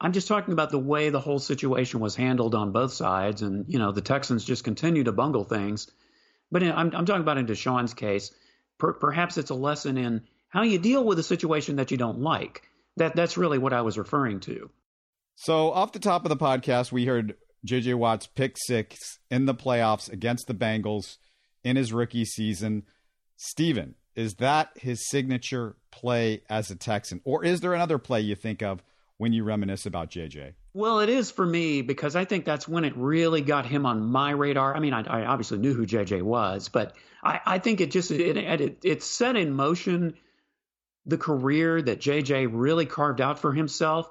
I'm 0.00 0.12
just 0.12 0.28
talking 0.28 0.52
about 0.52 0.70
the 0.70 0.78
way 0.78 1.10
the 1.10 1.20
whole 1.20 1.38
situation 1.38 2.00
was 2.00 2.16
handled 2.16 2.54
on 2.54 2.72
both 2.72 2.92
sides 2.92 3.42
and 3.42 3.66
you 3.68 3.78
know, 3.78 3.92
the 3.92 4.00
Texans 4.00 4.44
just 4.44 4.64
continue 4.64 5.04
to 5.04 5.12
bungle 5.12 5.44
things 5.44 5.90
but 6.50 6.62
in, 6.62 6.72
I'm, 6.72 6.94
I'm 6.94 7.06
talking 7.06 7.22
about 7.22 7.38
in 7.38 7.46
Deshaun's 7.46 7.94
case, 7.94 8.32
per, 8.78 8.92
perhaps 8.92 9.38
it's 9.38 9.50
a 9.50 9.54
lesson 9.54 9.96
in 9.96 10.22
how 10.48 10.62
you 10.62 10.78
deal 10.78 11.04
with 11.04 11.18
a 11.18 11.22
situation 11.22 11.76
that 11.76 11.90
you 11.90 11.96
don't 11.96 12.20
like. 12.20 12.62
That 12.96 13.14
that's 13.14 13.38
really 13.38 13.58
what 13.58 13.72
I 13.72 13.82
was 13.82 13.96
referring 13.96 14.40
to. 14.40 14.70
So 15.36 15.70
off 15.70 15.92
the 15.92 15.98
top 15.98 16.24
of 16.24 16.28
the 16.28 16.36
podcast, 16.36 16.92
we 16.92 17.06
heard 17.06 17.36
J.J. 17.64 17.94
Watt's 17.94 18.26
pick 18.26 18.56
six 18.58 19.18
in 19.30 19.46
the 19.46 19.54
playoffs 19.54 20.10
against 20.12 20.48
the 20.48 20.54
Bengals 20.54 21.18
in 21.62 21.76
his 21.76 21.92
rookie 21.92 22.24
season. 22.24 22.84
Stephen, 23.36 23.94
is 24.16 24.34
that 24.34 24.70
his 24.74 25.08
signature 25.08 25.76
play 25.90 26.42
as 26.50 26.70
a 26.70 26.76
Texan, 26.76 27.20
or 27.24 27.44
is 27.44 27.60
there 27.60 27.72
another 27.72 27.96
play 27.96 28.20
you 28.20 28.34
think 28.34 28.60
of 28.60 28.82
when 29.20 29.34
you 29.34 29.44
reminisce 29.44 29.84
about 29.84 30.10
JJ? 30.10 30.54
Well, 30.72 31.00
it 31.00 31.10
is 31.10 31.30
for 31.30 31.44
me 31.44 31.82
because 31.82 32.16
I 32.16 32.24
think 32.24 32.46
that's 32.46 32.66
when 32.66 32.86
it 32.86 32.96
really 32.96 33.42
got 33.42 33.66
him 33.66 33.84
on 33.84 34.02
my 34.02 34.30
radar. 34.30 34.74
I 34.74 34.80
mean, 34.80 34.94
I, 34.94 35.02
I 35.02 35.26
obviously 35.26 35.58
knew 35.58 35.74
who 35.74 35.84
JJ 35.84 36.22
was, 36.22 36.70
but 36.70 36.96
I, 37.22 37.38
I 37.44 37.58
think 37.58 37.82
it 37.82 37.90
just 37.90 38.10
it, 38.10 38.38
it, 38.38 38.78
it 38.82 39.02
set 39.02 39.36
in 39.36 39.52
motion 39.52 40.14
the 41.04 41.18
career 41.18 41.82
that 41.82 42.00
JJ 42.00 42.48
really 42.50 42.86
carved 42.86 43.20
out 43.20 43.38
for 43.38 43.52
himself. 43.52 44.08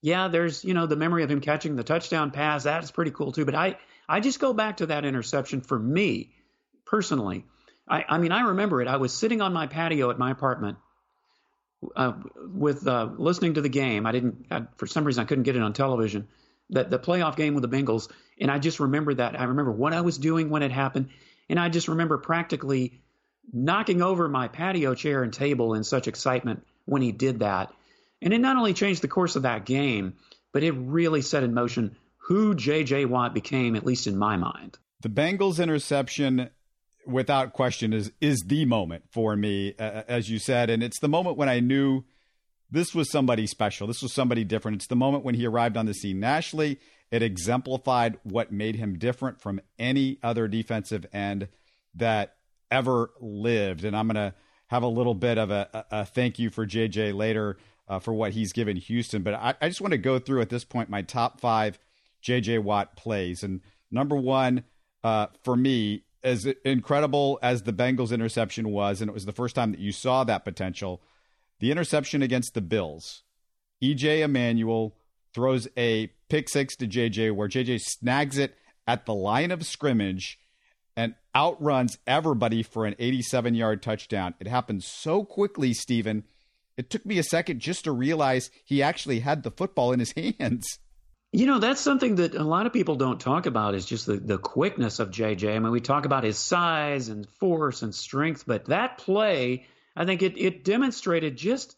Yeah, 0.00 0.28
there's 0.28 0.64
you 0.64 0.72
know 0.72 0.86
the 0.86 0.96
memory 0.96 1.22
of 1.22 1.30
him 1.30 1.42
catching 1.42 1.76
the 1.76 1.84
touchdown 1.84 2.30
pass. 2.30 2.62
That 2.62 2.82
is 2.82 2.90
pretty 2.90 3.10
cool 3.10 3.32
too. 3.32 3.44
But 3.44 3.54
I 3.54 3.76
I 4.08 4.20
just 4.20 4.40
go 4.40 4.54
back 4.54 4.78
to 4.78 4.86
that 4.86 5.04
interception 5.04 5.60
for 5.60 5.78
me 5.78 6.32
personally. 6.86 7.44
I, 7.86 8.06
I 8.08 8.16
mean, 8.16 8.32
I 8.32 8.40
remember 8.40 8.80
it. 8.80 8.88
I 8.88 8.96
was 8.96 9.12
sitting 9.12 9.42
on 9.42 9.52
my 9.52 9.66
patio 9.66 10.08
at 10.08 10.18
my 10.18 10.30
apartment 10.30 10.78
uh, 11.94 12.12
with 12.36 12.86
uh, 12.86 13.10
listening 13.16 13.54
to 13.54 13.60
the 13.60 13.68
game. 13.68 14.06
I 14.06 14.12
didn't, 14.12 14.46
I, 14.50 14.62
for 14.76 14.86
some 14.86 15.04
reason, 15.04 15.22
I 15.22 15.26
couldn't 15.26 15.44
get 15.44 15.56
it 15.56 15.62
on 15.62 15.72
television. 15.72 16.28
That 16.70 16.90
the 16.90 16.98
playoff 16.98 17.36
game 17.36 17.54
with 17.54 17.62
the 17.62 17.68
Bengals, 17.68 18.10
and 18.40 18.50
I 18.50 18.58
just 18.58 18.80
remember 18.80 19.14
that. 19.14 19.38
I 19.38 19.44
remember 19.44 19.70
what 19.70 19.92
I 19.92 20.00
was 20.00 20.18
doing 20.18 20.50
when 20.50 20.62
it 20.62 20.72
happened, 20.72 21.10
and 21.48 21.60
I 21.60 21.68
just 21.68 21.86
remember 21.86 22.18
practically 22.18 23.00
knocking 23.52 24.02
over 24.02 24.28
my 24.28 24.48
patio 24.48 24.94
chair 24.94 25.22
and 25.22 25.32
table 25.32 25.74
in 25.74 25.84
such 25.84 26.08
excitement 26.08 26.66
when 26.84 27.02
he 27.02 27.12
did 27.12 27.40
that. 27.40 27.72
And 28.20 28.32
it 28.32 28.38
not 28.38 28.56
only 28.56 28.74
changed 28.74 29.02
the 29.02 29.08
course 29.08 29.36
of 29.36 29.42
that 29.42 29.64
game, 29.64 30.14
but 30.52 30.64
it 30.64 30.72
really 30.72 31.22
set 31.22 31.44
in 31.44 31.54
motion 31.54 31.96
who 32.16 32.54
J.J. 32.54 33.04
Watt 33.04 33.34
became, 33.34 33.76
at 33.76 33.86
least 33.86 34.06
in 34.06 34.16
my 34.16 34.36
mind. 34.36 34.78
The 35.02 35.08
Bengals 35.08 35.62
interception 35.62 36.50
without 37.06 37.52
question 37.52 37.92
is 37.92 38.12
is 38.20 38.44
the 38.46 38.64
moment 38.64 39.04
for 39.10 39.36
me 39.36 39.74
uh, 39.78 40.02
as 40.08 40.28
you 40.28 40.38
said. 40.38 40.70
And 40.70 40.82
it's 40.82 41.00
the 41.00 41.08
moment 41.08 41.36
when 41.36 41.48
i 41.48 41.60
knew 41.60 42.04
this 42.70 42.94
was 42.94 43.10
somebody 43.10 43.46
special. 43.46 43.86
This 43.86 44.02
was 44.02 44.12
somebody 44.12 44.42
different. 44.44 44.76
It's 44.76 44.88
the 44.88 44.96
moment 44.96 45.24
when 45.24 45.36
he 45.36 45.46
arrived 45.46 45.76
on 45.76 45.86
the 45.86 45.94
scene 45.94 46.18
nationally. 46.18 46.80
It 47.10 47.22
exemplified 47.22 48.18
what 48.24 48.52
made 48.52 48.76
him 48.76 48.98
different 48.98 49.40
from 49.40 49.60
any 49.78 50.18
other 50.22 50.48
defensive 50.48 51.06
end 51.12 51.48
that 51.94 52.36
ever 52.70 53.10
lived. 53.20 53.84
And 53.84 53.96
i'm 53.96 54.08
going 54.08 54.16
to 54.16 54.34
have 54.68 54.82
a 54.82 54.88
little 54.88 55.14
bit 55.14 55.38
of 55.38 55.50
a, 55.50 55.86
a, 55.90 56.04
thank 56.04 56.38
you 56.38 56.50
for 56.50 56.66
jj 56.66 57.14
later 57.14 57.56
uh, 57.88 58.00
for 58.00 58.12
what 58.12 58.32
he's 58.32 58.52
given 58.52 58.76
houston. 58.76 59.22
But 59.22 59.34
I, 59.34 59.54
I 59.60 59.68
just 59.68 59.80
want 59.80 59.92
to 59.92 59.98
go 59.98 60.18
through 60.18 60.40
at 60.40 60.50
this 60.50 60.64
point 60.64 60.90
my 60.90 61.02
top 61.02 61.40
five 61.40 61.78
jj 62.22 62.60
watt 62.60 62.96
plays. 62.96 63.42
And 63.42 63.60
number 63.90 64.16
one 64.16 64.64
uh, 65.04 65.28
for 65.44 65.56
me 65.56 66.02
as 66.26 66.44
incredible 66.64 67.38
as 67.40 67.62
the 67.62 67.72
Bengals 67.72 68.12
interception 68.12 68.70
was, 68.70 69.00
and 69.00 69.08
it 69.08 69.14
was 69.14 69.26
the 69.26 69.32
first 69.32 69.54
time 69.54 69.70
that 69.70 69.80
you 69.80 69.92
saw 69.92 70.24
that 70.24 70.44
potential, 70.44 71.00
the 71.60 71.70
interception 71.70 72.20
against 72.20 72.52
the 72.52 72.60
Bills, 72.60 73.22
EJ 73.80 74.28
Manuel 74.28 74.96
throws 75.32 75.68
a 75.76 76.08
pick 76.28 76.48
six 76.48 76.74
to 76.76 76.86
JJ 76.88 77.32
where 77.32 77.48
JJ 77.48 77.80
snags 77.80 78.38
it 78.38 78.56
at 78.88 79.06
the 79.06 79.14
line 79.14 79.52
of 79.52 79.64
scrimmage 79.64 80.38
and 80.96 81.14
outruns 81.34 81.98
everybody 82.08 82.62
for 82.62 82.86
an 82.86 82.96
87 82.98 83.54
yard 83.54 83.80
touchdown. 83.80 84.34
It 84.40 84.48
happened 84.48 84.82
so 84.82 85.24
quickly, 85.24 85.74
Stephen. 85.74 86.24
It 86.76 86.90
took 86.90 87.06
me 87.06 87.18
a 87.18 87.22
second 87.22 87.60
just 87.60 87.84
to 87.84 87.92
realize 87.92 88.50
he 88.64 88.82
actually 88.82 89.20
had 89.20 89.44
the 89.44 89.50
football 89.52 89.92
in 89.92 90.00
his 90.00 90.12
hands. 90.40 90.78
You 91.36 91.44
know, 91.44 91.58
that's 91.58 91.82
something 91.82 92.14
that 92.14 92.34
a 92.34 92.42
lot 92.42 92.64
of 92.64 92.72
people 92.72 92.96
don't 92.96 93.20
talk 93.20 93.44
about 93.44 93.74
is 93.74 93.84
just 93.84 94.06
the, 94.06 94.16
the 94.16 94.38
quickness 94.38 95.00
of 95.00 95.10
JJ. 95.10 95.54
I 95.54 95.58
mean, 95.58 95.70
we 95.70 95.82
talk 95.82 96.06
about 96.06 96.24
his 96.24 96.38
size 96.38 97.10
and 97.10 97.28
force 97.28 97.82
and 97.82 97.94
strength, 97.94 98.44
but 98.46 98.64
that 98.68 98.96
play, 98.96 99.66
I 99.94 100.06
think 100.06 100.22
it, 100.22 100.38
it 100.38 100.64
demonstrated 100.64 101.36
just, 101.36 101.76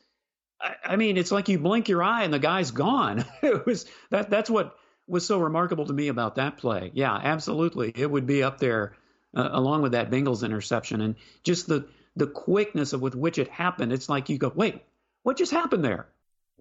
I, 0.60 0.76
I 0.84 0.94
mean, 0.94 1.16
it's 1.16 1.32
like 1.32 1.48
you 1.48 1.58
blink 1.58 1.88
your 1.88 2.04
eye 2.04 2.22
and 2.22 2.32
the 2.32 2.38
guy's 2.38 2.70
gone. 2.70 3.24
it 3.42 3.66
was 3.66 3.86
that 4.10 4.30
that's 4.30 4.48
what 4.48 4.76
was 5.08 5.26
so 5.26 5.40
remarkable 5.40 5.86
to 5.86 5.92
me 5.92 6.06
about 6.06 6.36
that 6.36 6.58
play. 6.58 6.92
Yeah, 6.94 7.16
absolutely. 7.16 7.92
It 7.96 8.08
would 8.08 8.28
be 8.28 8.44
up 8.44 8.60
there 8.60 8.94
uh, 9.36 9.48
along 9.50 9.82
with 9.82 9.90
that 9.90 10.08
Bengals 10.08 10.44
interception 10.44 11.00
and 11.00 11.16
just 11.42 11.66
the, 11.66 11.88
the 12.14 12.28
quickness 12.28 12.92
of 12.92 13.02
with 13.02 13.16
which 13.16 13.38
it 13.38 13.48
happened. 13.48 13.92
It's 13.92 14.08
like 14.08 14.28
you 14.28 14.38
go, 14.38 14.52
wait, 14.54 14.84
what 15.24 15.36
just 15.36 15.50
happened 15.50 15.84
there? 15.84 16.06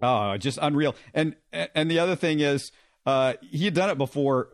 Oh, 0.02 0.38
just 0.38 0.60
unreal. 0.62 0.96
And 1.14 1.36
and 1.52 1.90
the 1.90 2.00
other 2.00 2.16
thing 2.16 2.40
is, 2.40 2.72
uh, 3.08 3.34
he 3.42 3.64
had 3.64 3.74
done 3.74 3.90
it 3.90 3.98
before, 3.98 4.50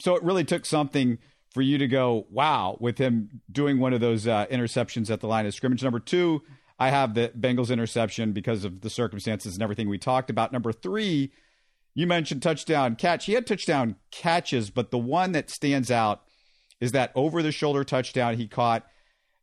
so 0.00 0.16
it 0.16 0.22
really 0.22 0.44
took 0.44 0.64
something 0.64 1.18
for 1.50 1.60
you 1.60 1.76
to 1.76 1.86
go, 1.86 2.26
wow, 2.30 2.78
with 2.80 2.96
him 2.96 3.42
doing 3.50 3.78
one 3.78 3.92
of 3.92 4.00
those 4.00 4.26
uh, 4.26 4.46
interceptions 4.46 5.10
at 5.10 5.20
the 5.20 5.26
line 5.26 5.44
of 5.44 5.52
scrimmage. 5.52 5.82
Number 5.82 6.00
two, 6.00 6.40
I 6.78 6.88
have 6.88 7.12
the 7.12 7.30
Bengals 7.38 7.70
interception 7.70 8.32
because 8.32 8.64
of 8.64 8.80
the 8.80 8.88
circumstances 8.88 9.52
and 9.52 9.62
everything 9.62 9.90
we 9.90 9.98
talked 9.98 10.30
about. 10.30 10.52
Number 10.54 10.72
three, 10.72 11.32
you 11.94 12.06
mentioned 12.06 12.42
touchdown 12.42 12.96
catch. 12.96 13.26
He 13.26 13.34
had 13.34 13.46
touchdown 13.46 13.96
catches, 14.10 14.70
but 14.70 14.90
the 14.90 14.98
one 14.98 15.32
that 15.32 15.50
stands 15.50 15.90
out 15.90 16.22
is 16.80 16.92
that 16.92 17.12
over 17.14 17.42
the 17.42 17.52
shoulder 17.52 17.84
touchdown 17.84 18.38
he 18.38 18.48
caught 18.48 18.86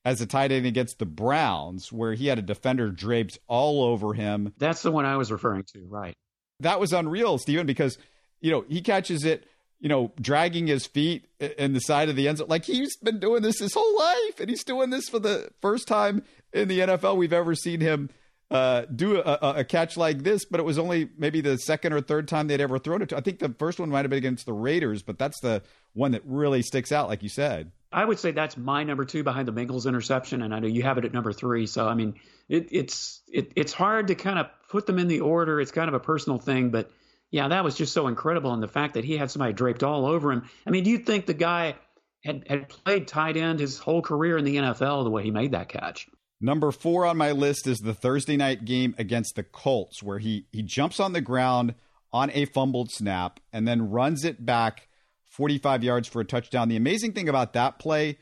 as 0.03 0.21
a 0.21 0.25
tight 0.25 0.51
end 0.51 0.65
against 0.65 0.97
the 0.97 1.05
Browns, 1.05 1.91
where 1.91 2.15
he 2.15 2.25
had 2.25 2.39
a 2.39 2.41
defender 2.41 2.89
draped 2.89 3.37
all 3.47 3.83
over 3.83 4.15
him. 4.15 4.53
That's 4.57 4.81
the 4.81 4.91
one 4.91 5.05
I 5.05 5.17
was 5.17 5.31
referring 5.31 5.65
to, 5.73 5.85
right? 5.87 6.15
That 6.61 6.79
was 6.79 6.93
unreal, 6.93 7.37
Stephen, 7.37 7.67
because 7.67 7.99
you 8.41 8.51
know, 8.51 8.65
he 8.67 8.81
catches 8.81 9.23
it, 9.23 9.45
you 9.79 9.89
know, 9.89 10.11
dragging 10.19 10.67
his 10.67 10.85
feet 10.85 11.27
in 11.39 11.73
the 11.73 11.79
side 11.79 12.09
of 12.09 12.15
the 12.15 12.27
end 12.27 12.39
zone. 12.39 12.47
Like 12.47 12.65
he's 12.65 12.95
been 12.97 13.19
doing 13.19 13.41
this 13.41 13.59
his 13.59 13.73
whole 13.73 13.97
life, 13.97 14.39
and 14.39 14.49
he's 14.49 14.63
doing 14.63 14.89
this 14.89 15.09
for 15.09 15.19
the 15.19 15.49
first 15.61 15.87
time 15.87 16.23
in 16.53 16.67
the 16.67 16.79
NFL 16.79 17.17
we've 17.17 17.33
ever 17.33 17.55
seen 17.55 17.79
him 17.79 18.09
uh, 18.51 18.85
do 18.93 19.19
a, 19.19 19.57
a, 19.57 19.63
catch 19.63 19.95
like 19.95 20.23
this. 20.23 20.45
But 20.45 20.59
it 20.59 20.63
was 20.63 20.79
only 20.79 21.09
maybe 21.17 21.41
the 21.41 21.57
second 21.57 21.93
or 21.93 22.01
third 22.01 22.27
time 22.27 22.47
they'd 22.47 22.61
ever 22.61 22.79
thrown 22.79 23.01
it. 23.01 23.09
To. 23.09 23.17
I 23.17 23.21
think 23.21 23.39
the 23.39 23.53
first 23.59 23.79
one 23.79 23.89
might 23.89 24.01
have 24.01 24.09
been 24.09 24.17
against 24.17 24.45
the 24.45 24.53
Raiders, 24.53 25.03
but 25.03 25.17
that's 25.19 25.39
the 25.41 25.61
one 25.93 26.11
that 26.11 26.23
really 26.25 26.61
sticks 26.61 26.91
out, 26.91 27.07
like 27.07 27.23
you 27.23 27.29
said. 27.29 27.71
I 27.91 28.05
would 28.05 28.19
say 28.19 28.31
that's 28.31 28.55
my 28.55 28.83
number 28.83 29.03
two 29.05 29.23
behind 29.23 29.47
the 29.47 29.53
Bengals 29.53 29.87
interception, 29.87 30.41
and 30.43 30.53
I 30.53 30.59
know 30.59 30.67
you 30.67 30.83
have 30.83 30.97
it 30.97 31.05
at 31.05 31.13
number 31.13 31.33
three. 31.33 31.65
So 31.65 31.87
I 31.87 31.95
mean, 31.95 32.15
it, 32.47 32.67
it's 32.71 33.21
it, 33.31 33.51
it's 33.55 33.73
hard 33.73 34.07
to 34.07 34.15
kind 34.15 34.39
of 34.39 34.47
put 34.69 34.85
them 34.85 34.99
in 34.99 35.07
the 35.07 35.21
order. 35.21 35.59
It's 35.59 35.71
kind 35.71 35.87
of 35.87 35.93
a 35.93 35.99
personal 35.99 36.37
thing, 36.37 36.69
but 36.69 36.91
yeah, 37.31 37.47
that 37.47 37.63
was 37.63 37.75
just 37.75 37.93
so 37.93 38.07
incredible. 38.07 38.53
And 38.53 38.63
the 38.63 38.67
fact 38.67 38.95
that 38.95 39.05
he 39.05 39.17
had 39.17 39.29
somebody 39.29 39.53
draped 39.53 39.83
all 39.83 40.05
over 40.05 40.31
him. 40.31 40.49
I 40.65 40.71
mean, 40.71 40.83
do 40.83 40.89
you 40.89 40.99
think 40.99 41.25
the 41.25 41.33
guy 41.33 41.75
had, 42.23 42.45
had 42.47 42.69
played 42.69 43.07
tight 43.07 43.37
end 43.37 43.59
his 43.59 43.77
whole 43.77 44.01
career 44.01 44.37
in 44.37 44.45
the 44.45 44.57
NFL 44.57 45.03
the 45.03 45.09
way 45.09 45.23
he 45.23 45.31
made 45.31 45.51
that 45.51 45.69
catch? 45.69 46.07
Number 46.41 46.71
four 46.71 47.05
on 47.05 47.17
my 47.17 47.33
list 47.33 47.67
is 47.67 47.79
the 47.79 47.93
Thursday 47.93 48.37
night 48.37 48.65
game 48.65 48.95
against 48.97 49.35
the 49.35 49.43
Colts, 49.43 50.01
where 50.01 50.19
he 50.19 50.47
he 50.51 50.63
jumps 50.63 50.99
on 50.99 51.13
the 51.13 51.21
ground 51.21 51.75
on 52.13 52.31
a 52.31 52.45
fumbled 52.45 52.91
snap 52.91 53.39
and 53.51 53.67
then 53.67 53.89
runs 53.89 54.23
it 54.23 54.45
back 54.45 54.87
45 55.31 55.83
yards 55.83 56.07
for 56.07 56.21
a 56.21 56.25
touchdown. 56.25 56.69
The 56.69 56.77
amazing 56.77 57.11
thing 57.11 57.29
about 57.29 57.53
that 57.53 57.77
play, 57.77 58.17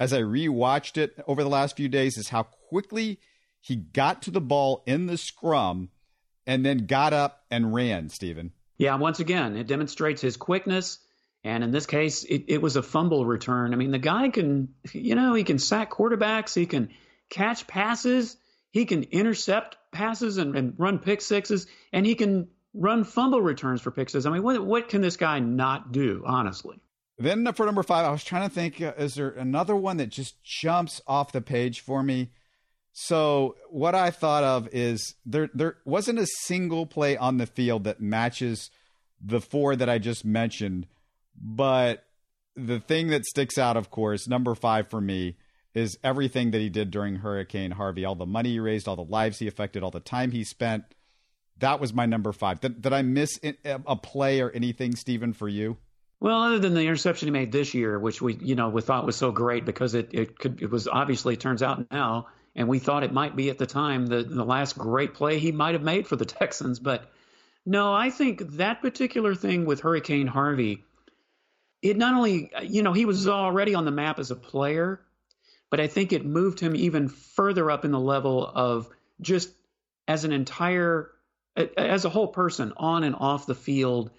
as 0.00 0.12
I 0.12 0.20
rewatched 0.20 0.96
it 0.96 1.16
over 1.26 1.42
the 1.42 1.48
last 1.48 1.76
few 1.76 1.88
days, 1.88 2.16
is 2.16 2.28
how 2.28 2.44
quickly 2.44 3.18
he 3.60 3.76
got 3.76 4.22
to 4.22 4.30
the 4.30 4.40
ball 4.40 4.82
in 4.86 5.06
the 5.06 5.18
scrum 5.18 5.90
and 6.46 6.64
then 6.64 6.86
got 6.86 7.12
up 7.12 7.44
and 7.50 7.74
ran, 7.74 8.08
Stephen. 8.08 8.52
Yeah, 8.78 8.94
once 8.96 9.20
again, 9.20 9.56
it 9.56 9.66
demonstrates 9.66 10.20
his 10.20 10.36
quickness. 10.36 10.98
And 11.44 11.62
in 11.62 11.70
this 11.70 11.86
case, 11.86 12.24
it, 12.24 12.44
it 12.48 12.60
was 12.60 12.76
a 12.76 12.82
fumble 12.82 13.24
return. 13.24 13.72
I 13.72 13.76
mean, 13.76 13.92
the 13.92 13.98
guy 13.98 14.28
can, 14.30 14.74
you 14.92 15.14
know, 15.14 15.34
he 15.34 15.44
can 15.44 15.58
sack 15.58 15.90
quarterbacks, 15.90 16.54
he 16.54 16.66
can 16.66 16.90
catch 17.30 17.66
passes, 17.66 18.36
he 18.72 18.84
can 18.84 19.04
intercept 19.04 19.76
passes 19.92 20.38
and, 20.38 20.56
and 20.56 20.74
run 20.76 20.98
pick 20.98 21.20
sixes, 21.20 21.66
and 21.92 22.04
he 22.04 22.16
can 22.16 22.48
run 22.74 23.04
fumble 23.04 23.40
returns 23.40 23.80
for 23.80 23.90
pick 23.90 24.08
sixes. 24.08 24.26
I 24.26 24.30
mean, 24.30 24.42
what, 24.42 24.64
what 24.64 24.88
can 24.88 25.02
this 25.02 25.16
guy 25.16 25.38
not 25.38 25.92
do, 25.92 26.24
honestly? 26.26 26.80
Then 27.18 27.50
for 27.52 27.64
number 27.64 27.82
five, 27.82 28.04
I 28.04 28.10
was 28.10 28.24
trying 28.24 28.48
to 28.48 28.54
think, 28.54 28.82
uh, 28.82 28.92
is 28.98 29.14
there 29.14 29.30
another 29.30 29.74
one 29.76 29.96
that 29.98 30.08
just 30.08 30.42
jumps 30.42 31.00
off 31.06 31.32
the 31.32 31.40
page 31.40 31.80
for 31.80 32.02
me? 32.02 32.32
So 32.98 33.56
what 33.68 33.94
I 33.94 34.10
thought 34.10 34.42
of 34.42 34.70
is 34.72 35.16
there 35.26 35.50
there 35.52 35.76
wasn't 35.84 36.18
a 36.18 36.26
single 36.44 36.86
play 36.86 37.14
on 37.14 37.36
the 37.36 37.44
field 37.44 37.84
that 37.84 38.00
matches 38.00 38.70
the 39.20 39.38
four 39.38 39.76
that 39.76 39.90
I 39.90 39.98
just 39.98 40.24
mentioned, 40.24 40.86
but 41.38 42.04
the 42.56 42.80
thing 42.80 43.08
that 43.08 43.26
sticks 43.26 43.58
out, 43.58 43.76
of 43.76 43.90
course, 43.90 44.26
number 44.26 44.54
five 44.54 44.88
for 44.88 44.98
me 44.98 45.36
is 45.74 45.98
everything 46.02 46.52
that 46.52 46.62
he 46.62 46.70
did 46.70 46.90
during 46.90 47.16
Hurricane 47.16 47.72
Harvey, 47.72 48.06
all 48.06 48.14
the 48.14 48.24
money 48.24 48.52
he 48.52 48.60
raised, 48.60 48.88
all 48.88 48.96
the 48.96 49.04
lives 49.04 49.40
he 49.40 49.46
affected, 49.46 49.82
all 49.82 49.90
the 49.90 50.00
time 50.00 50.30
he 50.30 50.42
spent. 50.42 50.84
That 51.58 51.80
was 51.80 51.92
my 51.92 52.06
number 52.06 52.32
five. 52.32 52.60
Did, 52.60 52.80
did 52.80 52.94
I 52.94 53.02
miss 53.02 53.38
a 53.62 53.96
play 53.96 54.40
or 54.40 54.50
anything, 54.52 54.96
Stephen, 54.96 55.34
for 55.34 55.50
you? 55.50 55.76
Well, 56.18 56.40
other 56.40 56.58
than 56.58 56.72
the 56.72 56.80
interception 56.80 57.26
he 57.26 57.32
made 57.32 57.52
this 57.52 57.74
year, 57.74 57.98
which 57.98 58.22
we, 58.22 58.36
you 58.36 58.54
know, 58.54 58.70
we 58.70 58.80
thought 58.80 59.04
was 59.04 59.16
so 59.16 59.32
great 59.32 59.66
because 59.66 59.94
it, 59.94 60.14
it 60.14 60.38
could, 60.38 60.62
it 60.62 60.70
was 60.70 60.88
obviously 60.88 61.36
turns 61.36 61.62
out 61.62 61.90
now 61.90 62.28
and 62.56 62.68
we 62.68 62.78
thought 62.78 63.04
it 63.04 63.12
might 63.12 63.36
be 63.36 63.50
at 63.50 63.58
the 63.58 63.66
time 63.66 64.06
the, 64.06 64.22
the 64.22 64.44
last 64.44 64.78
great 64.78 65.12
play 65.12 65.38
he 65.38 65.52
might 65.52 65.74
have 65.74 65.82
made 65.82 66.08
for 66.08 66.16
the 66.16 66.24
Texans. 66.24 66.80
But 66.80 67.08
no, 67.66 67.92
I 67.92 68.10
think 68.10 68.56
that 68.56 68.80
particular 68.80 69.34
thing 69.34 69.66
with 69.66 69.80
Hurricane 69.80 70.26
Harvey, 70.26 70.82
it 71.82 71.98
not 71.98 72.14
only, 72.14 72.50
you 72.62 72.82
know, 72.82 72.94
he 72.94 73.04
was 73.04 73.28
already 73.28 73.74
on 73.74 73.84
the 73.84 73.90
map 73.90 74.18
as 74.18 74.30
a 74.30 74.36
player, 74.36 75.00
but 75.70 75.80
I 75.80 75.86
think 75.86 76.12
it 76.12 76.24
moved 76.24 76.58
him 76.58 76.74
even 76.74 77.08
further 77.08 77.70
up 77.70 77.84
in 77.84 77.90
the 77.90 78.00
level 78.00 78.46
of 78.46 78.88
just 79.20 79.50
as 80.08 80.24
an 80.24 80.32
entire, 80.32 81.10
as 81.76 82.04
a 82.04 82.08
whole 82.08 82.28
person 82.28 82.72
on 82.76 83.04
and 83.04 83.14
off 83.14 83.46
the 83.46 83.54
field. 83.54 84.10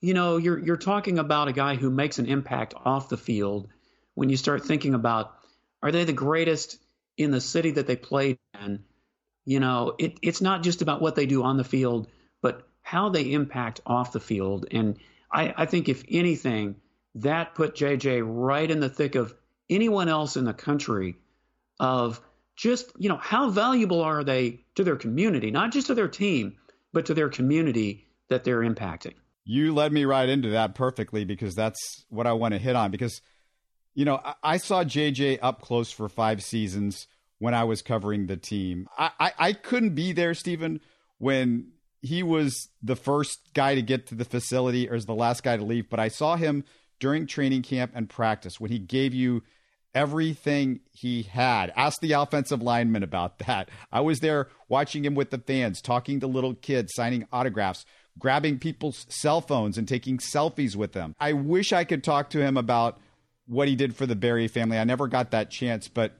you 0.00 0.14
know, 0.14 0.36
you're 0.36 0.58
you're 0.58 0.76
talking 0.76 1.18
about 1.18 1.48
a 1.48 1.52
guy 1.52 1.74
who 1.74 1.90
makes 1.90 2.18
an 2.18 2.26
impact 2.26 2.74
off 2.84 3.08
the 3.08 3.16
field. 3.16 3.68
When 4.14 4.28
you 4.28 4.36
start 4.36 4.64
thinking 4.64 4.94
about, 4.94 5.34
are 5.82 5.92
they 5.92 6.04
the 6.04 6.12
greatest 6.12 6.78
in 7.20 7.30
the 7.30 7.40
city 7.40 7.72
that 7.72 7.86
they 7.86 7.96
played 7.96 8.38
in? 8.62 8.84
You 9.44 9.60
know, 9.60 9.94
it, 9.98 10.18
it's 10.22 10.40
not 10.40 10.62
just 10.62 10.82
about 10.82 11.00
what 11.00 11.14
they 11.14 11.26
do 11.26 11.42
on 11.42 11.56
the 11.56 11.64
field, 11.64 12.08
but 12.42 12.66
how 12.82 13.08
they 13.08 13.32
impact 13.32 13.80
off 13.86 14.12
the 14.12 14.20
field. 14.20 14.66
And 14.70 14.98
I, 15.32 15.54
I 15.56 15.66
think 15.66 15.88
if 15.88 16.04
anything, 16.08 16.76
that 17.16 17.54
put 17.54 17.74
JJ 17.74 18.22
right 18.24 18.70
in 18.70 18.80
the 18.80 18.88
thick 18.88 19.14
of 19.14 19.34
anyone 19.68 20.08
else 20.08 20.36
in 20.36 20.44
the 20.44 20.54
country 20.54 21.16
of 21.78 22.20
just, 22.56 22.92
you 22.98 23.08
know, 23.08 23.16
how 23.16 23.50
valuable 23.50 24.02
are 24.02 24.22
they 24.22 24.60
to 24.74 24.84
their 24.84 24.96
community, 24.96 25.50
not 25.50 25.72
just 25.72 25.86
to 25.88 25.94
their 25.94 26.08
team, 26.08 26.56
but 26.92 27.06
to 27.06 27.14
their 27.14 27.28
community 27.28 28.06
that 28.28 28.44
they're 28.44 28.60
impacting. 28.60 29.14
You 29.44 29.74
led 29.74 29.92
me 29.92 30.04
right 30.04 30.28
into 30.28 30.50
that 30.50 30.74
perfectly 30.74 31.24
because 31.24 31.54
that's 31.54 32.04
what 32.08 32.26
I 32.26 32.34
want 32.34 32.52
to 32.52 32.58
hit 32.58 32.76
on. 32.76 32.90
Because, 32.90 33.20
you 33.94 34.04
know, 34.04 34.20
I, 34.24 34.34
I 34.42 34.56
saw 34.56 34.84
JJ 34.84 35.38
up 35.42 35.60
close 35.60 35.90
for 35.90 36.08
five 36.08 36.42
seasons 36.42 37.06
when 37.38 37.54
I 37.54 37.64
was 37.64 37.82
covering 37.82 38.26
the 38.26 38.36
team. 38.36 38.86
I, 38.96 39.10
I, 39.18 39.32
I 39.38 39.52
couldn't 39.52 39.94
be 39.94 40.12
there, 40.12 40.34
Stephen, 40.34 40.80
when 41.18 41.72
he 42.02 42.22
was 42.22 42.68
the 42.82 42.96
first 42.96 43.38
guy 43.54 43.74
to 43.74 43.82
get 43.82 44.06
to 44.08 44.14
the 44.14 44.24
facility 44.24 44.88
or 44.88 44.94
as 44.94 45.06
the 45.06 45.14
last 45.14 45.42
guy 45.42 45.56
to 45.56 45.64
leave, 45.64 45.90
but 45.90 46.00
I 46.00 46.08
saw 46.08 46.36
him 46.36 46.64
during 46.98 47.26
training 47.26 47.62
camp 47.62 47.92
and 47.94 48.08
practice 48.08 48.60
when 48.60 48.70
he 48.70 48.78
gave 48.78 49.14
you 49.14 49.42
everything 49.94 50.80
he 50.92 51.22
had. 51.22 51.72
Ask 51.74 52.00
the 52.00 52.12
offensive 52.12 52.62
lineman 52.62 53.02
about 53.02 53.38
that. 53.40 53.68
I 53.90 54.00
was 54.00 54.20
there 54.20 54.48
watching 54.68 55.04
him 55.04 55.14
with 55.14 55.30
the 55.30 55.38
fans, 55.38 55.80
talking 55.80 56.20
to 56.20 56.26
little 56.26 56.54
kids, 56.54 56.92
signing 56.94 57.26
autographs, 57.32 57.84
grabbing 58.18 58.58
people's 58.58 59.06
cell 59.08 59.40
phones 59.40 59.76
and 59.76 59.88
taking 59.88 60.18
selfies 60.18 60.76
with 60.76 60.92
them. 60.92 61.14
I 61.18 61.32
wish 61.32 61.72
I 61.72 61.84
could 61.84 62.04
talk 62.04 62.30
to 62.30 62.40
him 62.40 62.56
about 62.56 62.98
what 63.50 63.66
he 63.66 63.74
did 63.74 63.96
for 63.96 64.06
the 64.06 64.14
Barry 64.14 64.46
family. 64.46 64.78
I 64.78 64.84
never 64.84 65.08
got 65.08 65.32
that 65.32 65.50
chance, 65.50 65.88
but 65.88 66.12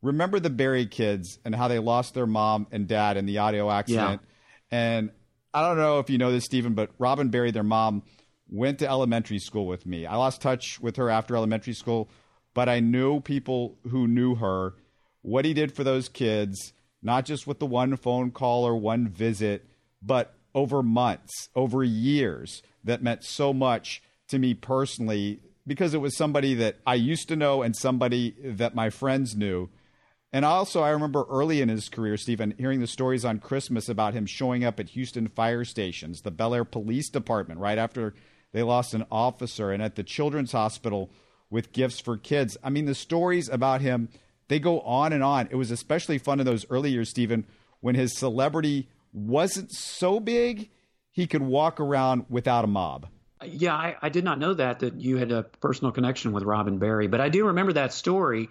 remember 0.00 0.40
the 0.40 0.48
Barry 0.48 0.86
kids 0.86 1.38
and 1.44 1.54
how 1.54 1.68
they 1.68 1.78
lost 1.78 2.14
their 2.14 2.26
mom 2.26 2.66
and 2.72 2.88
dad 2.88 3.18
in 3.18 3.26
the 3.26 3.38
audio 3.38 3.70
accident. 3.70 4.22
Yeah. 4.22 4.78
And 4.78 5.10
I 5.52 5.60
don't 5.60 5.76
know 5.76 5.98
if 5.98 6.08
you 6.08 6.16
know 6.16 6.32
this, 6.32 6.46
Stephen, 6.46 6.72
but 6.72 6.90
Robin 6.98 7.28
Barry, 7.28 7.50
their 7.50 7.62
mom, 7.62 8.04
went 8.48 8.78
to 8.78 8.88
elementary 8.88 9.38
school 9.38 9.66
with 9.66 9.84
me. 9.84 10.06
I 10.06 10.16
lost 10.16 10.40
touch 10.40 10.80
with 10.80 10.96
her 10.96 11.10
after 11.10 11.36
elementary 11.36 11.74
school, 11.74 12.08
but 12.54 12.70
I 12.70 12.80
knew 12.80 13.20
people 13.20 13.76
who 13.90 14.08
knew 14.08 14.36
her, 14.36 14.74
what 15.20 15.44
he 15.44 15.52
did 15.52 15.76
for 15.76 15.84
those 15.84 16.08
kids, 16.08 16.72
not 17.02 17.26
just 17.26 17.46
with 17.46 17.58
the 17.58 17.66
one 17.66 17.98
phone 17.98 18.30
call 18.30 18.64
or 18.64 18.74
one 18.74 19.08
visit, 19.08 19.66
but 20.00 20.34
over 20.54 20.82
months, 20.82 21.50
over 21.54 21.84
years 21.84 22.62
that 22.82 23.02
meant 23.02 23.24
so 23.24 23.52
much 23.52 24.02
to 24.28 24.38
me 24.38 24.54
personally 24.54 25.40
because 25.68 25.94
it 25.94 26.00
was 26.00 26.16
somebody 26.16 26.54
that 26.54 26.78
I 26.86 26.94
used 26.94 27.28
to 27.28 27.36
know 27.36 27.62
and 27.62 27.76
somebody 27.76 28.34
that 28.42 28.74
my 28.74 28.90
friends 28.90 29.36
knew. 29.36 29.68
And 30.32 30.44
also, 30.44 30.82
I 30.82 30.90
remember 30.90 31.24
early 31.30 31.60
in 31.60 31.68
his 31.68 31.88
career, 31.88 32.16
Stephen, 32.16 32.54
hearing 32.58 32.80
the 32.80 32.86
stories 32.86 33.24
on 33.24 33.38
Christmas 33.38 33.88
about 33.88 34.14
him 34.14 34.26
showing 34.26 34.64
up 34.64 34.80
at 34.80 34.90
Houston 34.90 35.28
fire 35.28 35.64
stations, 35.64 36.22
the 36.22 36.30
Bellaire 36.30 36.70
Police 36.70 37.08
Department, 37.08 37.60
right 37.60 37.78
after 37.78 38.14
they 38.52 38.62
lost 38.62 38.94
an 38.94 39.06
officer, 39.10 39.70
and 39.70 39.82
at 39.82 39.94
the 39.94 40.02
Children's 40.02 40.52
Hospital 40.52 41.10
with 41.50 41.72
gifts 41.72 42.00
for 42.00 42.16
kids. 42.16 42.56
I 42.62 42.70
mean, 42.70 42.86
the 42.86 42.94
stories 42.94 43.48
about 43.48 43.80
him, 43.80 44.08
they 44.48 44.58
go 44.58 44.80
on 44.80 45.12
and 45.12 45.22
on. 45.22 45.48
It 45.50 45.56
was 45.56 45.70
especially 45.70 46.18
fun 46.18 46.40
in 46.40 46.46
those 46.46 46.66
early 46.70 46.90
years, 46.90 47.10
Stephen, 47.10 47.46
when 47.80 47.94
his 47.94 48.18
celebrity 48.18 48.88
wasn't 49.12 49.70
so 49.72 50.20
big, 50.20 50.70
he 51.10 51.26
could 51.26 51.42
walk 51.42 51.80
around 51.80 52.26
without 52.28 52.64
a 52.64 52.68
mob. 52.68 53.08
Yeah, 53.44 53.74
I, 53.74 53.96
I, 54.02 54.08
did 54.08 54.24
not 54.24 54.38
know 54.38 54.54
that 54.54 54.80
that 54.80 55.00
you 55.00 55.16
had 55.16 55.30
a 55.30 55.44
personal 55.44 55.92
connection 55.92 56.32
with 56.32 56.42
Robin 56.42 56.78
Barry, 56.78 57.06
but 57.06 57.20
I 57.20 57.28
do 57.28 57.46
remember 57.46 57.74
that 57.74 57.92
story. 57.92 58.48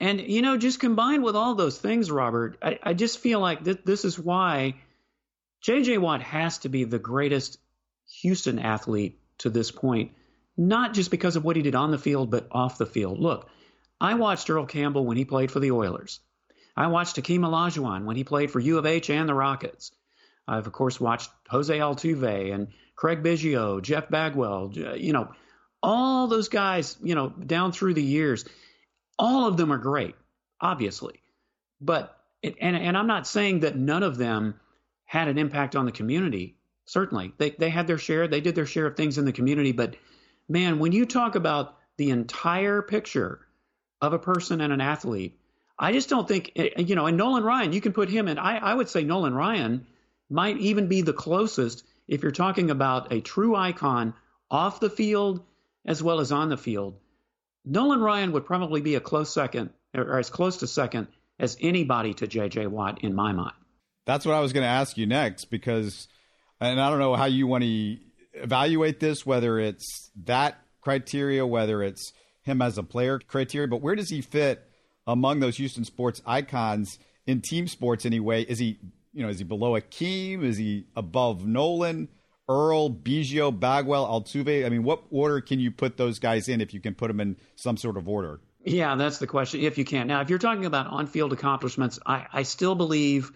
And 0.00 0.20
you 0.20 0.42
know, 0.42 0.56
just 0.56 0.80
combined 0.80 1.22
with 1.22 1.36
all 1.36 1.54
those 1.54 1.78
things, 1.78 2.10
Robert, 2.10 2.58
I, 2.62 2.78
I 2.82 2.94
just 2.94 3.18
feel 3.18 3.38
like 3.40 3.64
th- 3.64 3.82
this 3.84 4.04
is 4.04 4.18
why 4.18 4.74
J.J. 5.60 5.98
Watt 5.98 6.22
has 6.22 6.58
to 6.58 6.68
be 6.68 6.84
the 6.84 6.98
greatest 6.98 7.58
Houston 8.22 8.58
athlete 8.58 9.20
to 9.38 9.50
this 9.50 9.70
point, 9.70 10.12
not 10.56 10.94
just 10.94 11.10
because 11.10 11.36
of 11.36 11.44
what 11.44 11.56
he 11.56 11.62
did 11.62 11.74
on 11.74 11.90
the 11.90 11.98
field, 11.98 12.30
but 12.30 12.48
off 12.50 12.78
the 12.78 12.86
field. 12.86 13.20
Look, 13.20 13.48
I 14.00 14.14
watched 14.14 14.48
Earl 14.48 14.66
Campbell 14.66 15.04
when 15.04 15.18
he 15.18 15.24
played 15.24 15.50
for 15.50 15.60
the 15.60 15.72
Oilers. 15.72 16.20
I 16.76 16.86
watched 16.86 17.16
Hakeem 17.16 17.42
Olajuwon 17.42 18.04
when 18.04 18.16
he 18.16 18.24
played 18.24 18.50
for 18.50 18.58
U 18.58 18.78
of 18.78 18.86
H 18.86 19.10
and 19.10 19.28
the 19.28 19.34
Rockets. 19.34 19.92
I've 20.48 20.66
of 20.66 20.72
course 20.72 20.98
watched 20.98 21.30
Jose 21.48 21.78
Altuve 21.78 22.54
and 22.54 22.68
Craig 23.00 23.22
Biggio, 23.22 23.80
Jeff 23.80 24.10
Bagwell, 24.10 24.72
you 24.74 25.14
know, 25.14 25.32
all 25.82 26.26
those 26.26 26.50
guys, 26.50 26.98
you 27.02 27.14
know, 27.14 27.30
down 27.30 27.72
through 27.72 27.94
the 27.94 28.02
years. 28.02 28.44
All 29.18 29.48
of 29.48 29.56
them 29.56 29.72
are 29.72 29.78
great, 29.78 30.14
obviously. 30.60 31.22
But 31.80 32.14
and 32.42 32.76
and 32.76 32.98
I'm 32.98 33.06
not 33.06 33.26
saying 33.26 33.60
that 33.60 33.74
none 33.74 34.02
of 34.02 34.18
them 34.18 34.60
had 35.06 35.28
an 35.28 35.38
impact 35.38 35.76
on 35.76 35.86
the 35.86 35.92
community. 35.92 36.58
Certainly, 36.84 37.32
they 37.38 37.50
they 37.52 37.70
had 37.70 37.86
their 37.86 37.96
share. 37.96 38.28
They 38.28 38.42
did 38.42 38.54
their 38.54 38.66
share 38.66 38.84
of 38.84 38.98
things 38.98 39.16
in 39.16 39.24
the 39.24 39.32
community. 39.32 39.72
But 39.72 39.96
man, 40.46 40.78
when 40.78 40.92
you 40.92 41.06
talk 41.06 41.36
about 41.36 41.78
the 41.96 42.10
entire 42.10 42.82
picture 42.82 43.40
of 44.02 44.12
a 44.12 44.18
person 44.18 44.60
and 44.60 44.74
an 44.74 44.82
athlete, 44.82 45.40
I 45.78 45.92
just 45.92 46.10
don't 46.10 46.28
think, 46.28 46.52
eh, 46.54 46.68
eh, 46.76 46.82
you 46.82 46.96
know, 46.96 47.06
and 47.06 47.16
Nolan 47.16 47.44
Ryan, 47.44 47.72
you 47.72 47.80
can 47.80 47.94
put 47.94 48.10
him 48.10 48.28
in. 48.28 48.38
I, 48.38 48.58
I 48.58 48.74
would 48.74 48.90
say 48.90 49.04
Nolan 49.04 49.32
Ryan 49.32 49.86
might 50.28 50.58
even 50.58 50.86
be 50.86 51.00
the 51.00 51.14
closest 51.14 51.82
if 52.10 52.22
you're 52.22 52.32
talking 52.32 52.70
about 52.70 53.12
a 53.12 53.20
true 53.20 53.56
icon 53.56 54.12
off 54.50 54.80
the 54.80 54.90
field 54.90 55.42
as 55.86 56.02
well 56.02 56.20
as 56.20 56.32
on 56.32 56.50
the 56.50 56.56
field. 56.58 56.98
Nolan 57.64 58.00
Ryan 58.00 58.32
would 58.32 58.44
probably 58.44 58.82
be 58.82 58.96
a 58.96 59.00
close 59.00 59.32
second, 59.32 59.70
or 59.94 60.18
as 60.18 60.28
close 60.28 60.58
to 60.58 60.66
second 60.66 61.06
as 61.38 61.56
anybody 61.60 62.12
to 62.14 62.26
J.J. 62.26 62.66
Watt 62.66 63.02
in 63.02 63.14
my 63.14 63.32
mind. 63.32 63.54
That's 64.06 64.26
what 64.26 64.34
I 64.34 64.40
was 64.40 64.52
going 64.52 64.64
to 64.64 64.68
ask 64.68 64.98
you 64.98 65.06
next 65.06 65.46
because, 65.46 66.08
and 66.60 66.80
I 66.80 66.90
don't 66.90 66.98
know 66.98 67.14
how 67.14 67.26
you 67.26 67.46
want 67.46 67.64
to 67.64 67.96
evaluate 68.34 68.98
this, 68.98 69.24
whether 69.24 69.58
it's 69.60 70.10
that 70.24 70.58
criteria, 70.80 71.46
whether 71.46 71.82
it's 71.82 72.12
him 72.42 72.60
as 72.60 72.76
a 72.76 72.82
player 72.82 73.20
criteria, 73.20 73.68
but 73.68 73.82
where 73.82 73.94
does 73.94 74.10
he 74.10 74.20
fit 74.20 74.66
among 75.06 75.40
those 75.40 75.58
Houston 75.58 75.84
sports 75.84 76.20
icons 76.26 76.98
in 77.26 77.40
team 77.40 77.68
sports 77.68 78.04
anyway. 78.04 78.42
Is 78.42 78.58
he, 78.58 78.78
you 79.12 79.22
know, 79.22 79.28
is 79.28 79.38
he 79.38 79.44
below 79.44 79.74
Hakeem? 79.74 80.44
Is 80.44 80.56
he 80.56 80.86
above 80.96 81.46
Nolan, 81.46 82.08
Earl, 82.48 82.90
Biggio, 82.90 83.58
Bagwell, 83.58 84.06
Altuve? 84.06 84.64
I 84.64 84.68
mean, 84.68 84.82
what 84.82 85.02
order 85.10 85.40
can 85.40 85.60
you 85.60 85.70
put 85.70 85.96
those 85.96 86.18
guys 86.18 86.48
in 86.48 86.60
if 86.60 86.74
you 86.74 86.80
can 86.80 86.94
put 86.94 87.08
them 87.08 87.20
in 87.20 87.36
some 87.56 87.76
sort 87.76 87.96
of 87.96 88.08
order? 88.08 88.40
Yeah, 88.64 88.94
that's 88.96 89.18
the 89.18 89.26
question. 89.26 89.60
If 89.60 89.78
you 89.78 89.84
can. 89.84 90.06
Now, 90.06 90.20
if 90.20 90.30
you're 90.30 90.38
talking 90.38 90.66
about 90.66 90.86
on-field 90.86 91.32
accomplishments, 91.32 91.98
I, 92.04 92.26
I 92.32 92.42
still 92.42 92.74
believe, 92.74 93.32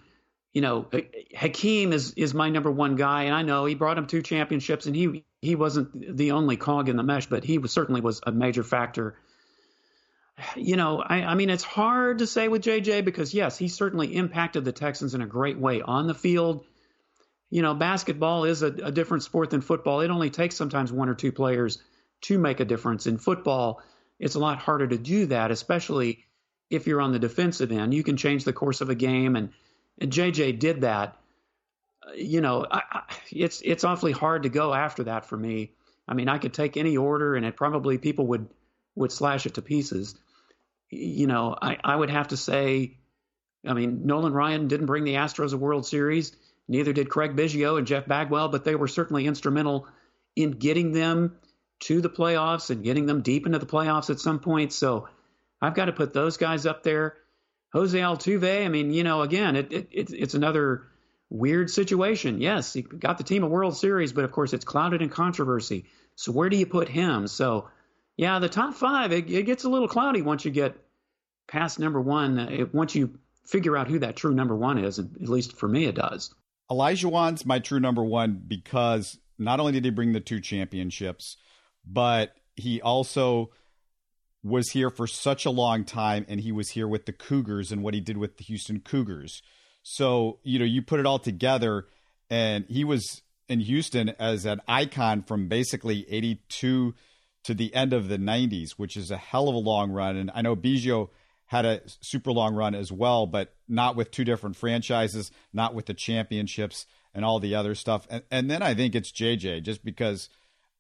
you 0.53 0.61
know, 0.61 0.87
uh, 0.93 1.01
Hakeem 1.35 1.93
is 1.93 2.13
is 2.13 2.35
my 2.35 2.51
number 2.51 2.71
one 2.71 2.97
guy, 2.97 3.25
and 3.25 3.35
I 3.35 3.43
know 3.43 3.65
he 3.65 3.75
brought 3.75 3.97
him 3.97 4.07
two 4.07 4.23
championships, 4.23 4.87
and 4.87 4.95
he 4.95 5.25
he 5.41 5.55
wasn't 5.55 6.17
the 6.17 6.33
only 6.33 6.57
cog 6.57 6.89
in 6.89 6.97
the 6.97 7.03
mesh, 7.03 7.27
but 7.27 7.43
he 7.43 7.59
was 7.59 7.73
certainly 7.73 8.03
was 8.03 8.21
a 8.27 8.33
major 8.33 8.63
factor 8.63 9.17
you 10.57 10.77
know, 10.77 11.01
I, 11.01 11.23
I, 11.23 11.35
mean, 11.35 11.51
it's 11.51 11.65
hard 11.65 12.19
to 12.19 12.27
say 12.27 12.49
with 12.49 12.63
JJ 12.63 13.05
because, 13.05 13.35
yes, 13.35 13.59
he 13.59 13.69
certainly 13.69 14.15
impacted 14.15 14.65
the 14.65 14.73
Texans 14.73 15.15
in 15.15 15.23
a 15.23 15.27
great 15.27 15.59
way 15.59 15.83
on 15.83 16.07
the 16.07 16.15
field. 16.15 16.65
You 17.51 17.63
know, 17.63 17.75
basketball 17.75 18.45
is 18.45 18.63
a, 18.63 18.69
a 18.69 18.93
different 18.93 19.23
sport 19.23 19.51
than 19.51 19.61
football. 19.61 20.01
It 20.01 20.11
only 20.11 20.31
takes 20.31 20.57
sometimes 20.57 20.93
one 20.93 21.09
or 21.09 21.15
two 21.15 21.33
players 21.33 21.79
to 22.23 22.39
make 22.39 22.61
a 22.61 22.65
difference. 22.65 23.07
In 23.07 23.19
football, 23.19 23.83
it's 24.19 24.35
a 24.35 24.41
lot 24.41 24.59
harder 24.59 24.87
to 24.87 24.99
do 24.99 25.27
that, 25.27 25.51
especially 25.51 26.25
if 26.71 26.87
you're 26.87 27.01
on 27.01 27.13
the 27.13 27.19
defensive 27.19 27.71
end. 27.71 27.95
You 27.95 28.03
can 28.03 28.17
change 28.17 28.45
the 28.45 28.53
course 28.53 28.81
of 28.81 28.91
a 28.91 28.95
game, 28.95 29.37
and, 29.37 29.51
and 29.99 30.13
JJ 30.13 30.59
did 30.59 30.81
that. 30.83 31.17
Uh, 32.07 32.13
you 32.15 32.41
know, 32.41 32.67
I, 32.71 32.83
I, 32.91 33.03
it's 33.31 33.61
it's 33.65 33.85
awfully 33.85 34.13
hard 34.13 34.45
to 34.45 34.49
go 34.49 34.73
after 34.73 35.05
that 35.05 35.27
for 35.27 35.37
me. 35.37 35.73
I 36.09 36.15
mean, 36.15 36.29
I 36.29 36.39
could 36.39 36.55
take 36.55 36.77
any 36.77 36.97
order, 36.97 37.35
and 37.35 37.45
it 37.45 37.57
probably 37.57 37.99
people 37.99 38.27
would 38.29 38.49
would 38.95 39.13
slash 39.13 39.47
it 39.47 39.55
to 39.55 39.63
pieces 39.63 40.15
you 40.95 41.27
know, 41.27 41.57
I, 41.61 41.79
I 41.83 41.97
would 41.97 42.11
have 42.11 42.29
to 42.29 42.37
say, 42.37 42.99
I 43.67 43.73
mean, 43.73 44.07
Nolan 44.07 44.33
Ryan 44.33 44.69
didn't 44.69 44.87
bring 44.87 45.05
the 45.05 45.15
Astros 45.15 45.53
a 45.53 45.57
World 45.57 45.87
Series. 45.87 46.37
Neither 46.69 46.93
did 46.93 47.11
Craig 47.11 47.37
Biggio 47.37 47.79
and 47.79 47.87
Jeff 47.87 48.07
Bagwell, 48.07 48.49
but 48.49 48.65
they 48.65 48.75
were 48.75 48.89
certainly 48.89 49.27
instrumental 49.27 49.87
in 50.37 50.53
getting 50.53 50.93
them 50.93 51.37
to 51.81 52.01
the 52.01 52.11
playoffs 52.11 52.71
and 52.71 52.85
getting 52.85 53.07
them 53.07 53.23
deep 53.23 53.47
into 53.47 53.59
the 53.59 53.67
playoffs 53.67 54.11
at 54.11 54.21
some 54.21 54.41
point. 54.41 54.73
So 54.73 55.09
I've 55.61 55.75
got 55.75 55.87
to 55.87 55.93
put 55.93 56.13
those 56.13 56.37
guys 56.37 56.67
up 56.67 56.83
there. 56.83 57.17
Jose 57.73 57.99
Altuve, 57.99 58.65
I 58.65 58.69
mean, 58.69 58.93
you 58.93 59.03
know, 59.03 59.23
again, 59.23 59.57
it, 59.57 59.73
it, 59.73 59.89
it's 59.91 60.35
another 60.35 60.87
weird 61.29 61.71
situation. 61.71 62.41
Yes, 62.41 62.73
he 62.73 62.83
got 62.83 63.19
the 63.19 63.25
team 63.25 63.43
a 63.43 63.49
World 63.49 63.77
Series, 63.77 64.13
but 64.13 64.25
of 64.25 64.33
course 64.33 64.53
it's 64.53 64.65
clouded 64.65 65.03
in 65.03 65.09
controversy. 65.09 65.87
So 66.15 66.31
where 66.33 66.49
do 66.49 66.57
you 66.57 66.67
put 66.67 66.89
him? 66.89 67.27
So 67.27 67.69
yeah, 68.17 68.39
the 68.39 68.49
top 68.49 68.75
five, 68.75 69.13
it, 69.13 69.29
it 69.29 69.43
gets 69.45 69.65
a 69.65 69.69
little 69.69 69.89
cloudy 69.89 70.23
once 70.23 70.45
you 70.45 70.53
get 70.53 70.77
past 71.47 71.79
number 71.79 72.01
one. 72.01 72.39
Uh, 72.39 72.49
it, 72.51 72.75
once 72.75 72.95
you 72.95 73.19
figure 73.45 73.77
out 73.77 73.89
who 73.89 73.99
that 73.99 74.17
true 74.17 74.35
number 74.35 74.57
one 74.57 74.79
is, 74.79 74.99
at 74.99 75.21
least 75.21 75.57
for 75.57 75.69
me, 75.69 75.85
it 75.85 75.95
does. 75.95 76.35
Olajuwon's 76.71 77.45
my 77.45 77.59
true 77.59 77.81
number 77.81 78.03
one 78.03 78.43
because 78.47 79.19
not 79.39 79.61
only 79.61 79.73
did 79.73 79.85
he 79.85 79.91
bring 79.91 80.13
the 80.13 80.21
two 80.21 80.41
championships, 80.41 81.37
but 81.87 82.35
he 82.57 82.81
also 82.81 83.51
was 84.43 84.71
here 84.71 84.91
for 84.91 85.07
such 85.07 85.47
a 85.47 85.51
long 85.51 85.85
time 85.85 86.25
and 86.29 86.41
he 86.41 86.53
was 86.53 86.71
here 86.71 86.89
with 86.89 87.07
the 87.07 87.13
Cougars 87.13 87.73
and 87.73 87.83
what 87.83 87.95
he 87.95 88.01
did 88.01 88.17
with 88.17 88.37
the 88.37 88.45
Houston 88.45 88.81
Cougars. 88.81 89.43
So, 89.83 90.39
you 90.43 90.59
know, 90.59 90.65
you 90.65 90.83
put 90.83 91.01
it 91.01 91.07
all 91.07 91.19
together 91.19 91.87
and 92.31 92.65
he 92.69 92.85
was 92.85 93.23
in 93.49 93.61
Houston 93.61 94.11
as 94.19 94.45
an 94.45 94.61
icon 94.67 95.23
from 95.23 95.49
basically 95.49 96.07
82 96.11 96.95
to 97.45 97.55
the 97.55 97.75
end 97.75 97.93
of 97.93 98.09
the 98.09 98.19
90s, 98.19 98.73
which 98.73 98.97
is 98.97 99.11
a 99.11 99.17
hell 99.17 99.49
of 99.49 99.55
a 99.55 99.59
long 99.59 99.91
run. 99.91 100.17
And 100.17 100.31
I 100.35 100.43
know 100.43 100.57
Biggio 100.57 101.11
had 101.55 101.65
a 101.65 101.81
super 102.01 102.33
long 102.33 102.57
run 102.57 102.75
as 102.75 102.91
well, 102.91 103.29
but 103.29 103.55
not 103.69 103.95
with 103.95 104.11
two 104.11 104.25
different 104.25 104.57
franchises, 104.57 105.31
not 105.53 105.73
with 105.73 105.87
the 105.87 105.95
championships 105.95 106.85
and 107.15 107.25
all 107.25 107.39
the 107.39 107.55
other 107.55 107.77
stuff. 107.77 108.09
And, 108.11 108.25
and 108.29 108.51
then 108.51 108.61
I 108.61 108.75
think 108.75 108.97
it's 108.97 109.13
JJ, 109.13 109.63
just 109.63 109.85
because 109.85 110.29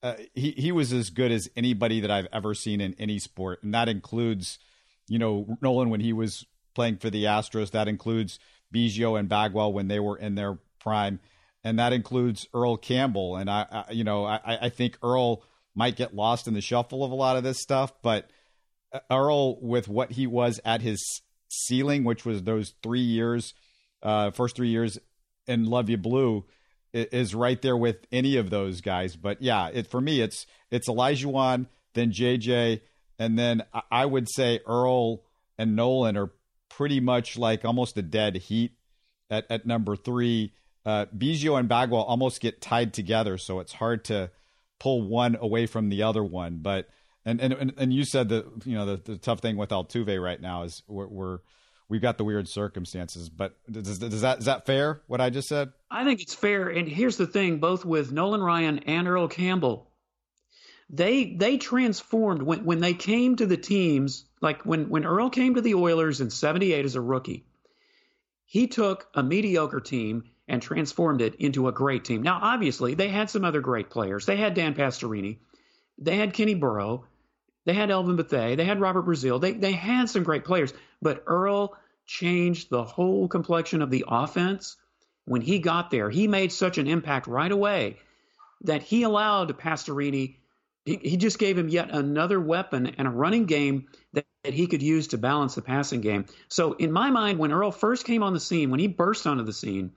uh, 0.02 0.16
he 0.34 0.50
he 0.50 0.72
was 0.72 0.92
as 0.92 1.10
good 1.10 1.30
as 1.30 1.48
anybody 1.54 2.00
that 2.00 2.10
I've 2.10 2.26
ever 2.32 2.54
seen 2.54 2.80
in 2.80 2.96
any 2.98 3.20
sport, 3.20 3.62
and 3.62 3.72
that 3.72 3.88
includes, 3.88 4.58
you 5.06 5.20
know, 5.20 5.56
Nolan 5.62 5.90
when 5.90 6.00
he 6.00 6.12
was 6.12 6.44
playing 6.74 6.96
for 6.96 7.08
the 7.08 7.22
Astros. 7.22 7.70
That 7.70 7.86
includes 7.86 8.40
Biggio 8.74 9.16
and 9.16 9.28
Bagwell 9.28 9.72
when 9.72 9.86
they 9.86 10.00
were 10.00 10.18
in 10.18 10.34
their 10.34 10.58
prime, 10.80 11.20
and 11.62 11.78
that 11.78 11.92
includes 11.92 12.48
Earl 12.52 12.78
Campbell. 12.78 13.36
And 13.36 13.48
I, 13.48 13.66
I 13.70 13.92
you 13.92 14.02
know, 14.02 14.24
I, 14.24 14.40
I 14.44 14.68
think 14.70 14.98
Earl 15.04 15.44
might 15.72 15.94
get 15.94 16.16
lost 16.16 16.48
in 16.48 16.54
the 16.54 16.60
shuffle 16.60 17.04
of 17.04 17.12
a 17.12 17.14
lot 17.14 17.36
of 17.36 17.44
this 17.44 17.60
stuff, 17.60 17.92
but 18.02 18.28
Earl 19.10 19.60
with 19.60 19.88
what 19.88 20.12
he 20.12 20.26
was 20.26 20.60
at 20.64 20.82
his 20.82 21.22
ceiling, 21.48 22.04
which 22.04 22.24
was 22.24 22.42
those 22.42 22.74
three 22.82 23.00
years, 23.00 23.54
uh, 24.02 24.30
first 24.30 24.56
three 24.56 24.68
years 24.68 24.98
in 25.46 25.64
Luv 25.64 25.90
Ya 25.90 25.96
Blue, 25.96 26.44
is 26.92 27.34
right 27.34 27.60
there 27.60 27.76
with 27.76 28.06
any 28.12 28.36
of 28.36 28.50
those 28.50 28.80
guys. 28.80 29.16
But 29.16 29.42
yeah, 29.42 29.68
it 29.72 29.88
for 29.88 30.00
me, 30.00 30.20
it's 30.20 30.46
it's 30.70 30.88
Olajuwon, 30.88 31.66
then 31.94 32.12
JJ, 32.12 32.80
and 33.18 33.38
then 33.38 33.64
I 33.90 34.06
would 34.06 34.28
say 34.30 34.60
Earl 34.66 35.22
and 35.58 35.76
Nolan 35.76 36.16
are 36.16 36.32
pretty 36.68 37.00
much 37.00 37.36
like 37.36 37.64
almost 37.64 37.96
a 37.96 38.02
dead 38.02 38.36
heat 38.36 38.72
at, 39.30 39.46
at 39.50 39.66
number 39.66 39.96
three. 39.96 40.52
Uh, 40.86 41.06
Biggio 41.06 41.58
and 41.58 41.68
Bagwell 41.68 42.02
almost 42.02 42.40
get 42.40 42.60
tied 42.60 42.92
together, 42.92 43.38
so 43.38 43.60
it's 43.60 43.72
hard 43.72 44.04
to 44.06 44.30
pull 44.78 45.02
one 45.02 45.36
away 45.40 45.66
from 45.66 45.88
the 45.88 46.02
other 46.02 46.22
one. 46.22 46.58
But 46.60 46.88
and 47.24 47.40
and 47.40 47.72
and 47.76 47.92
you 47.92 48.04
said 48.04 48.28
that 48.30 48.46
you 48.64 48.74
know 48.74 48.86
the, 48.86 48.96
the 48.96 49.18
tough 49.18 49.40
thing 49.40 49.56
with 49.56 49.70
Altuve 49.70 50.22
right 50.22 50.40
now 50.40 50.62
is 50.62 50.82
we're, 50.86 51.06
we're 51.06 51.38
we've 51.88 52.02
got 52.02 52.18
the 52.18 52.24
weird 52.24 52.48
circumstances. 52.48 53.28
But 53.28 53.56
does, 53.70 53.98
does 53.98 54.20
that 54.20 54.38
is 54.38 54.44
that 54.46 54.66
fair? 54.66 55.02
What 55.06 55.20
I 55.20 55.30
just 55.30 55.48
said? 55.48 55.72
I 55.90 56.04
think 56.04 56.20
it's 56.20 56.34
fair. 56.34 56.68
And 56.68 56.88
here's 56.88 57.16
the 57.16 57.26
thing: 57.26 57.58
both 57.58 57.84
with 57.84 58.12
Nolan 58.12 58.42
Ryan 58.42 58.80
and 58.80 59.08
Earl 59.08 59.28
Campbell, 59.28 59.90
they 60.90 61.34
they 61.34 61.56
transformed 61.56 62.42
when 62.42 62.64
when 62.64 62.80
they 62.80 62.94
came 62.94 63.36
to 63.36 63.46
the 63.46 63.56
teams. 63.56 64.24
Like 64.40 64.66
when 64.66 64.90
when 64.90 65.06
Earl 65.06 65.30
came 65.30 65.54
to 65.54 65.62
the 65.62 65.74
Oilers 65.74 66.20
in 66.20 66.30
'78 66.30 66.84
as 66.84 66.94
a 66.94 67.00
rookie, 67.00 67.46
he 68.44 68.66
took 68.66 69.08
a 69.14 69.22
mediocre 69.22 69.80
team 69.80 70.24
and 70.46 70.60
transformed 70.60 71.22
it 71.22 71.36
into 71.36 71.68
a 71.68 71.72
great 71.72 72.04
team. 72.04 72.20
Now, 72.20 72.38
obviously, 72.42 72.94
they 72.94 73.08
had 73.08 73.30
some 73.30 73.46
other 73.46 73.62
great 73.62 73.88
players. 73.88 74.26
They 74.26 74.36
had 74.36 74.52
Dan 74.52 74.74
Pastorini, 74.74 75.38
they 75.96 76.16
had 76.16 76.34
Kenny 76.34 76.54
Burrough, 76.54 77.04
they 77.64 77.74
had 77.74 77.90
Elvin 77.90 78.16
Bethea. 78.16 78.56
They 78.56 78.64
had 78.64 78.80
Robert 78.80 79.06
Brazile. 79.06 79.40
They, 79.40 79.52
they 79.52 79.72
had 79.72 80.08
some 80.08 80.22
great 80.22 80.44
players, 80.44 80.72
but 81.00 81.22
Earl 81.26 81.76
changed 82.06 82.70
the 82.70 82.84
whole 82.84 83.28
complexion 83.28 83.82
of 83.82 83.90
the 83.90 84.04
offense. 84.06 84.76
When 85.24 85.40
he 85.40 85.58
got 85.58 85.90
there, 85.90 86.10
he 86.10 86.28
made 86.28 86.52
such 86.52 86.76
an 86.76 86.86
impact 86.86 87.26
right 87.26 87.50
away 87.50 87.96
that 88.64 88.82
he 88.82 89.02
allowed 89.02 89.56
Pastorini, 89.58 90.36
he, 90.84 90.96
he 90.96 91.16
just 91.16 91.38
gave 91.38 91.56
him 91.56 91.68
yet 91.68 91.90
another 91.90 92.40
weapon 92.40 92.86
and 92.98 93.06
a 93.06 93.10
running 93.10 93.46
game 93.46 93.86
that, 94.12 94.26
that 94.42 94.52
he 94.54 94.66
could 94.66 94.82
use 94.82 95.08
to 95.08 95.18
balance 95.18 95.54
the 95.54 95.62
passing 95.62 96.00
game. 96.00 96.26
So, 96.48 96.72
in 96.72 96.92
my 96.92 97.10
mind, 97.10 97.38
when 97.38 97.52
Earl 97.52 97.70
first 97.70 98.04
came 98.04 98.22
on 98.22 98.34
the 98.34 98.40
scene, 98.40 98.70
when 98.70 98.80
he 98.80 98.86
burst 98.86 99.26
onto 99.26 99.44
the 99.44 99.52
scene, 99.52 99.92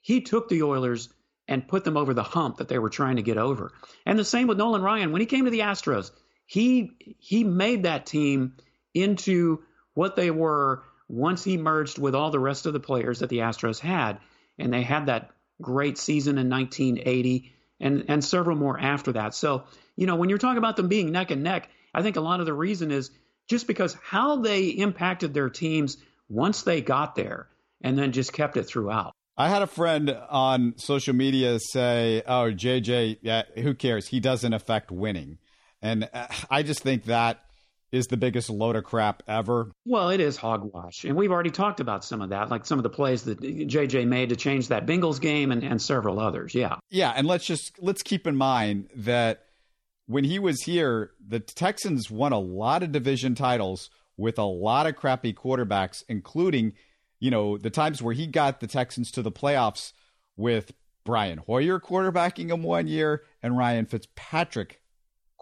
he 0.00 0.20
took 0.20 0.48
the 0.48 0.62
Oilers 0.62 1.08
and 1.46 1.66
put 1.66 1.84
them 1.84 1.96
over 1.96 2.14
the 2.14 2.22
hump 2.22 2.58
that 2.58 2.68
they 2.68 2.78
were 2.78 2.90
trying 2.90 3.16
to 3.16 3.22
get 3.22 3.38
over. 3.38 3.72
And 4.06 4.18
the 4.18 4.24
same 4.24 4.46
with 4.46 4.58
Nolan 4.58 4.82
Ryan. 4.82 5.12
When 5.12 5.20
he 5.20 5.26
came 5.26 5.46
to 5.46 5.50
the 5.50 5.60
Astros, 5.60 6.10
he 6.48 6.92
he 7.18 7.44
made 7.44 7.82
that 7.82 8.06
team 8.06 8.54
into 8.94 9.62
what 9.92 10.16
they 10.16 10.30
were 10.30 10.82
once 11.06 11.44
he 11.44 11.58
merged 11.58 11.98
with 11.98 12.14
all 12.14 12.30
the 12.30 12.40
rest 12.40 12.64
of 12.64 12.72
the 12.72 12.80
players 12.80 13.18
that 13.18 13.28
the 13.28 13.40
Astros 13.40 13.78
had, 13.78 14.18
and 14.58 14.72
they 14.72 14.82
had 14.82 15.06
that 15.06 15.30
great 15.60 15.98
season 15.98 16.38
in 16.38 16.48
1980 16.48 17.52
and 17.80 18.06
and 18.08 18.24
several 18.24 18.56
more 18.56 18.80
after 18.80 19.12
that. 19.12 19.34
So 19.34 19.64
you 19.94 20.06
know 20.06 20.16
when 20.16 20.30
you're 20.30 20.38
talking 20.38 20.56
about 20.56 20.76
them 20.76 20.88
being 20.88 21.12
neck 21.12 21.30
and 21.30 21.42
neck, 21.42 21.68
I 21.92 22.02
think 22.02 22.16
a 22.16 22.22
lot 22.22 22.40
of 22.40 22.46
the 22.46 22.54
reason 22.54 22.90
is 22.92 23.10
just 23.46 23.66
because 23.66 23.94
how 24.02 24.36
they 24.36 24.68
impacted 24.68 25.34
their 25.34 25.50
teams 25.50 25.98
once 26.30 26.62
they 26.62 26.80
got 26.80 27.14
there, 27.14 27.46
and 27.82 27.98
then 27.98 28.12
just 28.12 28.32
kept 28.32 28.56
it 28.56 28.64
throughout. 28.64 29.12
I 29.36 29.50
had 29.50 29.60
a 29.60 29.66
friend 29.66 30.16
on 30.30 30.78
social 30.78 31.14
media 31.14 31.58
say, 31.60 32.22
"Oh, 32.26 32.50
JJ, 32.54 33.18
yeah, 33.20 33.42
who 33.56 33.74
cares? 33.74 34.08
He 34.08 34.18
doesn't 34.18 34.54
affect 34.54 34.90
winning." 34.90 35.36
And 35.82 36.08
uh, 36.12 36.26
I 36.50 36.62
just 36.62 36.80
think 36.80 37.04
that 37.04 37.44
is 37.90 38.06
the 38.08 38.16
biggest 38.16 38.50
load 38.50 38.76
of 38.76 38.84
crap 38.84 39.22
ever. 39.26 39.72
Well, 39.86 40.10
it 40.10 40.20
is 40.20 40.36
hogwash. 40.36 41.04
And 41.04 41.16
we've 41.16 41.32
already 41.32 41.50
talked 41.50 41.80
about 41.80 42.04
some 42.04 42.20
of 42.20 42.30
that, 42.30 42.50
like 42.50 42.66
some 42.66 42.78
of 42.78 42.82
the 42.82 42.90
plays 42.90 43.22
that 43.24 43.40
JJ 43.40 44.06
made 44.06 44.28
to 44.28 44.36
change 44.36 44.68
that 44.68 44.86
Bengals 44.86 45.20
game 45.20 45.50
and, 45.50 45.62
and 45.62 45.80
several 45.80 46.20
others. 46.20 46.54
Yeah. 46.54 46.76
Yeah. 46.90 47.12
And 47.16 47.26
let's 47.26 47.46
just 47.46 47.72
let's 47.80 48.02
keep 48.02 48.26
in 48.26 48.36
mind 48.36 48.90
that 48.94 49.44
when 50.06 50.24
he 50.24 50.38
was 50.38 50.62
here, 50.62 51.12
the 51.26 51.40
Texans 51.40 52.10
won 52.10 52.32
a 52.32 52.38
lot 52.38 52.82
of 52.82 52.92
division 52.92 53.34
titles 53.34 53.90
with 54.16 54.38
a 54.38 54.44
lot 54.44 54.86
of 54.86 54.96
crappy 54.96 55.32
quarterbacks, 55.32 56.02
including, 56.08 56.74
you 57.20 57.30
know, 57.30 57.56
the 57.56 57.70
times 57.70 58.02
where 58.02 58.14
he 58.14 58.26
got 58.26 58.60
the 58.60 58.66
Texans 58.66 59.10
to 59.12 59.22
the 59.22 59.32
playoffs 59.32 59.92
with 60.36 60.72
Brian 61.04 61.38
Hoyer 61.38 61.80
quarterbacking 61.80 62.50
him 62.50 62.62
one 62.62 62.86
year 62.86 63.22
and 63.42 63.56
Ryan 63.56 63.86
Fitzpatrick 63.86 64.80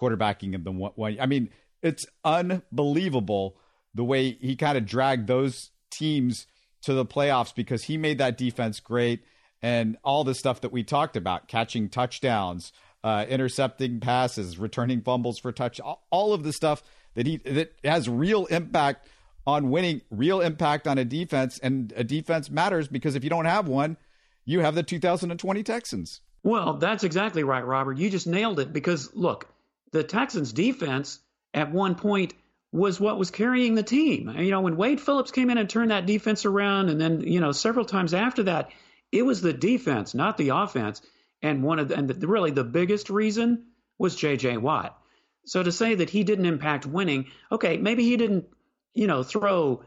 quarterbacking 0.01 0.55
him 0.55 0.65
the 0.65 0.73
one. 0.73 1.19
I 1.21 1.27
mean, 1.27 1.51
it's 1.83 2.07
unbelievable 2.25 3.57
the 3.95 4.05
way 4.05 4.33
he 4.33 4.57
kind 4.57 4.77
of 4.77 4.87
dragged 4.87 5.27
those 5.27 5.71
teams 5.91 6.47
to 6.83 6.95
the 6.95 7.07
playoffs 7.07 7.55
because 7.55 7.85
he 7.85 7.97
made 7.97 8.19
that 8.19 8.37
defense 8.37 8.81
great 8.81 9.25
and 9.63 9.97
all 10.05 10.23
the 10.25 10.35
stuff 10.35 10.61
that 10.61 10.73
we 10.73 10.85
talked 10.85 11.17
about, 11.17 11.49
catching 11.49 11.89
touchdowns, 11.89 12.73
uh, 13.03 13.25
intercepting 13.29 14.01
passes, 14.01 14.59
returning 14.59 15.01
fumbles 15.01 15.39
for 15.39 15.53
touch, 15.53 15.81
all, 15.81 16.07
all 16.11 16.33
of 16.33 16.45
the 16.45 16.53
stuff 16.53 16.83
that 17.15 17.27
he 17.27 17.39
that 17.39 17.73
has 17.83 18.09
real 18.09 18.47
impact 18.47 19.09
on 19.47 19.71
winning, 19.71 20.03
real 20.11 20.41
impact 20.41 20.87
on 20.87 20.99
a 20.99 21.05
defense, 21.05 21.59
and 21.61 21.93
a 21.97 22.05
defense 22.05 22.51
matters 22.51 22.89
because 22.89 23.15
if 23.15 23.25
you 23.25 23.31
don't 23.31 23.45
have 23.45 23.69
one, 23.69 23.97
you 24.45 24.61
have 24.61 24.75
the 24.75 24.83
2020 24.83 25.63
Texans. 25.63 26.21
Well, 26.43 26.75
that's 26.75 27.05
exactly 27.05 27.43
right, 27.43 27.65
Robert. 27.65 27.99
You 27.99 28.11
just 28.11 28.27
nailed 28.27 28.61
it 28.61 28.73
because 28.73 29.15
look, 29.15 29.49
the 29.93 30.03
Texans 30.05 30.53
defense 30.53 31.21
at 31.55 31.73
one 31.73 31.95
point 31.95 32.35
was 32.73 33.01
what 33.01 33.19
was 33.19 33.31
carrying 33.31 33.75
the 33.75 33.83
team. 33.83 34.31
You 34.31 34.51
know, 34.51 34.61
when 34.61 34.77
Wade 34.77 35.01
Phillips 35.01 35.31
came 35.31 35.51
in 35.51 35.59
and 35.59 35.69
turned 35.69 35.91
that 35.91 36.07
defense 36.07 36.45
around, 36.45 36.91
and 36.91 37.01
then 37.01 37.21
you 37.21 37.41
know 37.41 37.53
several 37.53 37.85
times 37.85 38.15
after 38.15 38.45
that, 38.45 38.71
it 39.13 39.23
was 39.23 39.41
the 39.41 39.53
defense, 39.53 40.15
not 40.15 40.37
the 40.37 40.51
offense. 40.51 41.01
And 41.43 41.63
one 41.63 41.79
of 41.79 41.89
the, 41.89 41.97
and 41.97 42.09
the, 42.09 42.27
really 42.27 42.51
the 42.51 42.65
biggest 42.65 43.11
reason 43.11 43.67
was 43.99 44.17
J.J. 44.17 44.57
Watt. 44.59 44.99
So 45.45 45.63
to 45.63 45.71
say 45.71 45.95
that 45.97 46.11
he 46.11 46.25
didn't 46.25 46.47
impact 46.47 46.87
winning, 46.87 47.27
okay, 47.53 47.77
maybe 47.77 48.03
he 48.03 48.17
didn't, 48.17 48.47
you 48.95 49.07
know, 49.07 49.23
throw 49.23 49.85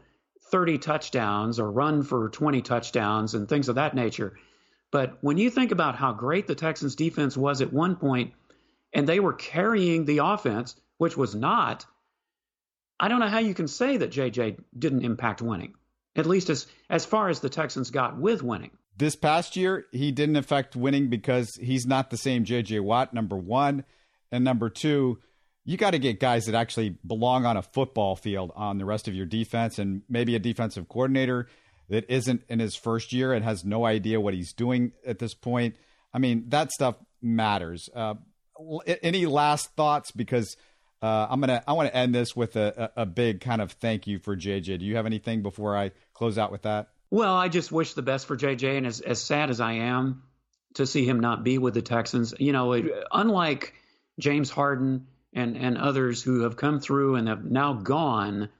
30 0.50 0.78
touchdowns 0.78 1.60
or 1.60 1.70
run 1.70 2.02
for 2.02 2.28
20 2.30 2.62
touchdowns 2.62 3.34
and 3.34 3.48
things 3.48 3.68
of 3.68 3.74
that 3.74 3.94
nature. 3.94 4.36
But 4.90 5.18
when 5.20 5.38
you 5.38 5.50
think 5.50 5.70
about 5.70 5.96
how 5.96 6.12
great 6.12 6.46
the 6.46 6.54
Texans 6.54 6.96
defense 6.96 7.36
was 7.36 7.60
at 7.60 7.72
one 7.72 7.96
point, 7.96 8.32
and 8.92 9.08
they 9.08 9.20
were 9.20 9.32
carrying 9.32 10.04
the 10.04 10.18
offense, 10.18 10.76
which 10.98 11.16
was 11.16 11.34
not. 11.34 11.86
I 12.98 13.08
don't 13.08 13.20
know 13.20 13.28
how 13.28 13.38
you 13.38 13.54
can 13.54 13.68
say 13.68 13.96
that 13.96 14.10
JJ 14.10 14.62
didn't 14.78 15.04
impact 15.04 15.40
winning, 15.40 15.74
at 16.16 16.26
least 16.26 16.50
as 16.50 16.66
as 16.88 17.06
far 17.06 17.28
as 17.28 17.40
the 17.40 17.48
Texans 17.48 17.90
got 17.90 18.18
with 18.18 18.42
winning. 18.42 18.72
This 18.96 19.16
past 19.16 19.56
year, 19.56 19.86
he 19.92 20.12
didn't 20.12 20.36
affect 20.36 20.76
winning 20.76 21.08
because 21.08 21.54
he's 21.56 21.86
not 21.86 22.10
the 22.10 22.18
same 22.18 22.44
JJ 22.44 22.82
Watt. 22.82 23.14
Number 23.14 23.36
one, 23.36 23.84
and 24.30 24.44
number 24.44 24.68
two, 24.68 25.18
you 25.64 25.78
got 25.78 25.92
to 25.92 25.98
get 25.98 26.20
guys 26.20 26.44
that 26.46 26.54
actually 26.54 26.96
belong 27.06 27.46
on 27.46 27.56
a 27.56 27.62
football 27.62 28.16
field 28.16 28.52
on 28.54 28.76
the 28.76 28.84
rest 28.84 29.08
of 29.08 29.14
your 29.14 29.26
defense, 29.26 29.78
and 29.78 30.02
maybe 30.08 30.34
a 30.34 30.38
defensive 30.38 30.88
coordinator 30.88 31.48
that 31.88 32.04
isn't 32.08 32.42
in 32.48 32.60
his 32.60 32.76
first 32.76 33.12
year 33.12 33.32
and 33.32 33.44
has 33.44 33.64
no 33.64 33.84
idea 33.84 34.20
what 34.20 34.34
he's 34.34 34.52
doing 34.52 34.92
at 35.06 35.18
this 35.18 35.34
point. 35.34 35.76
I 36.12 36.18
mean, 36.18 36.44
that 36.48 36.70
stuff 36.70 36.96
matters. 37.22 37.88
Uh, 37.94 38.14
any 39.02 39.26
last 39.26 39.74
thoughts? 39.76 40.10
Because 40.10 40.56
uh, 41.02 41.26
I'm 41.30 41.40
gonna 41.40 41.62
I 41.66 41.72
want 41.72 41.88
to 41.88 41.96
end 41.96 42.14
this 42.14 42.36
with 42.36 42.56
a, 42.56 42.92
a, 42.96 43.06
big 43.06 43.40
kind 43.40 43.62
of 43.62 43.72
thank 43.72 44.06
you 44.06 44.18
for 44.18 44.36
JJ. 44.36 44.80
Do 44.80 44.84
you 44.84 44.96
have 44.96 45.06
anything 45.06 45.42
before 45.42 45.76
I 45.76 45.92
close 46.12 46.36
out 46.36 46.52
with 46.52 46.62
that? 46.62 46.88
Well, 47.10 47.34
I 47.34 47.48
just 47.48 47.72
wish 47.72 47.94
the 47.94 48.02
best 48.02 48.26
for 48.26 48.36
JJ, 48.36 48.76
and 48.76 48.86
as 48.86 49.00
as 49.00 49.20
sad 49.22 49.50
as 49.50 49.60
I 49.60 49.72
am, 49.72 50.22
to 50.74 50.86
see 50.86 51.04
him 51.04 51.20
not 51.20 51.42
be 51.42 51.58
with 51.58 51.74
the 51.74 51.82
Texans. 51.82 52.34
You 52.38 52.52
know, 52.52 52.82
unlike 53.10 53.74
James 54.18 54.50
Harden 54.50 55.06
and 55.32 55.56
and 55.56 55.78
others 55.78 56.22
who 56.22 56.42
have 56.42 56.56
come 56.56 56.80
through 56.80 57.16
and 57.16 57.28
have 57.28 57.44
now 57.44 57.72
gone, 57.72 58.50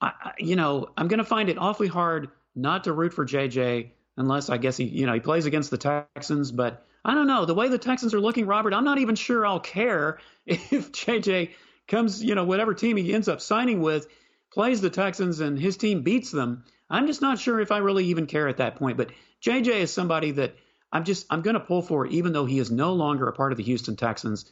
I, 0.00 0.12
you 0.38 0.56
know, 0.56 0.88
I'm 0.96 1.08
going 1.08 1.18
to 1.18 1.24
find 1.24 1.48
it 1.48 1.58
awfully 1.58 1.88
hard 1.88 2.28
not 2.54 2.84
to 2.84 2.92
root 2.92 3.12
for 3.12 3.26
JJ 3.26 3.90
unless 4.16 4.50
I 4.50 4.56
guess 4.56 4.76
he, 4.76 4.84
you 4.84 5.06
know, 5.06 5.14
he 5.14 5.20
plays 5.20 5.46
against 5.46 5.70
the 5.70 5.78
Texans. 5.78 6.52
But 6.52 6.85
I 7.06 7.14
don't 7.14 7.28
know 7.28 7.44
the 7.44 7.54
way 7.54 7.68
the 7.68 7.78
Texans 7.78 8.14
are 8.14 8.20
looking, 8.20 8.46
Robert. 8.46 8.74
I'm 8.74 8.82
not 8.82 8.98
even 8.98 9.14
sure 9.14 9.46
I'll 9.46 9.60
care 9.60 10.18
if 10.46 10.90
JJ 10.90 11.50
comes, 11.86 12.22
you 12.22 12.34
know, 12.34 12.44
whatever 12.44 12.74
team 12.74 12.96
he 12.96 13.14
ends 13.14 13.28
up 13.28 13.40
signing 13.40 13.80
with, 13.80 14.08
plays 14.52 14.80
the 14.80 14.90
Texans 14.90 15.38
and 15.38 15.56
his 15.56 15.76
team 15.76 16.02
beats 16.02 16.32
them. 16.32 16.64
I'm 16.90 17.06
just 17.06 17.22
not 17.22 17.38
sure 17.38 17.60
if 17.60 17.70
I 17.70 17.78
really 17.78 18.06
even 18.06 18.26
care 18.26 18.48
at 18.48 18.56
that 18.56 18.74
point. 18.74 18.96
But 18.96 19.12
JJ 19.40 19.68
is 19.68 19.92
somebody 19.92 20.32
that 20.32 20.56
I'm 20.90 21.04
just 21.04 21.26
I'm 21.30 21.42
going 21.42 21.54
to 21.54 21.60
pull 21.60 21.80
for, 21.80 22.08
even 22.08 22.32
though 22.32 22.44
he 22.44 22.58
is 22.58 22.72
no 22.72 22.94
longer 22.94 23.28
a 23.28 23.32
part 23.32 23.52
of 23.52 23.58
the 23.58 23.64
Houston 23.64 23.94
Texans, 23.94 24.50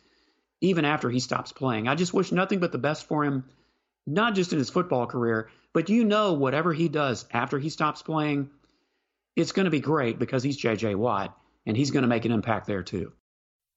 even 0.60 0.84
after 0.84 1.10
he 1.10 1.18
stops 1.18 1.50
playing. 1.50 1.88
I 1.88 1.96
just 1.96 2.14
wish 2.14 2.30
nothing 2.30 2.60
but 2.60 2.70
the 2.70 2.78
best 2.78 3.08
for 3.08 3.24
him, 3.24 3.46
not 4.06 4.36
just 4.36 4.52
in 4.52 4.60
his 4.60 4.70
football 4.70 5.08
career, 5.08 5.50
but 5.72 5.88
you 5.88 6.04
know, 6.04 6.34
whatever 6.34 6.72
he 6.72 6.88
does 6.88 7.26
after 7.32 7.58
he 7.58 7.68
stops 7.68 8.02
playing, 8.02 8.50
it's 9.34 9.50
going 9.50 9.64
to 9.64 9.72
be 9.72 9.80
great 9.80 10.20
because 10.20 10.44
he's 10.44 10.62
JJ 10.62 10.94
Watt 10.94 11.36
and 11.66 11.76
he's 11.76 11.90
going 11.90 12.02
to 12.02 12.08
make 12.08 12.24
an 12.24 12.32
impact 12.32 12.66
there 12.66 12.82
too. 12.82 13.12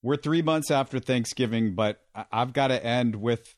We're 0.02 0.17
three 0.17 0.41
months 0.41 0.71
after 0.71 1.00
Thanksgiving, 1.00 1.76
but 1.76 2.02
I've 2.32 2.54
got 2.54 2.67
to 2.67 2.84
end 2.84 3.15
with 3.15 3.56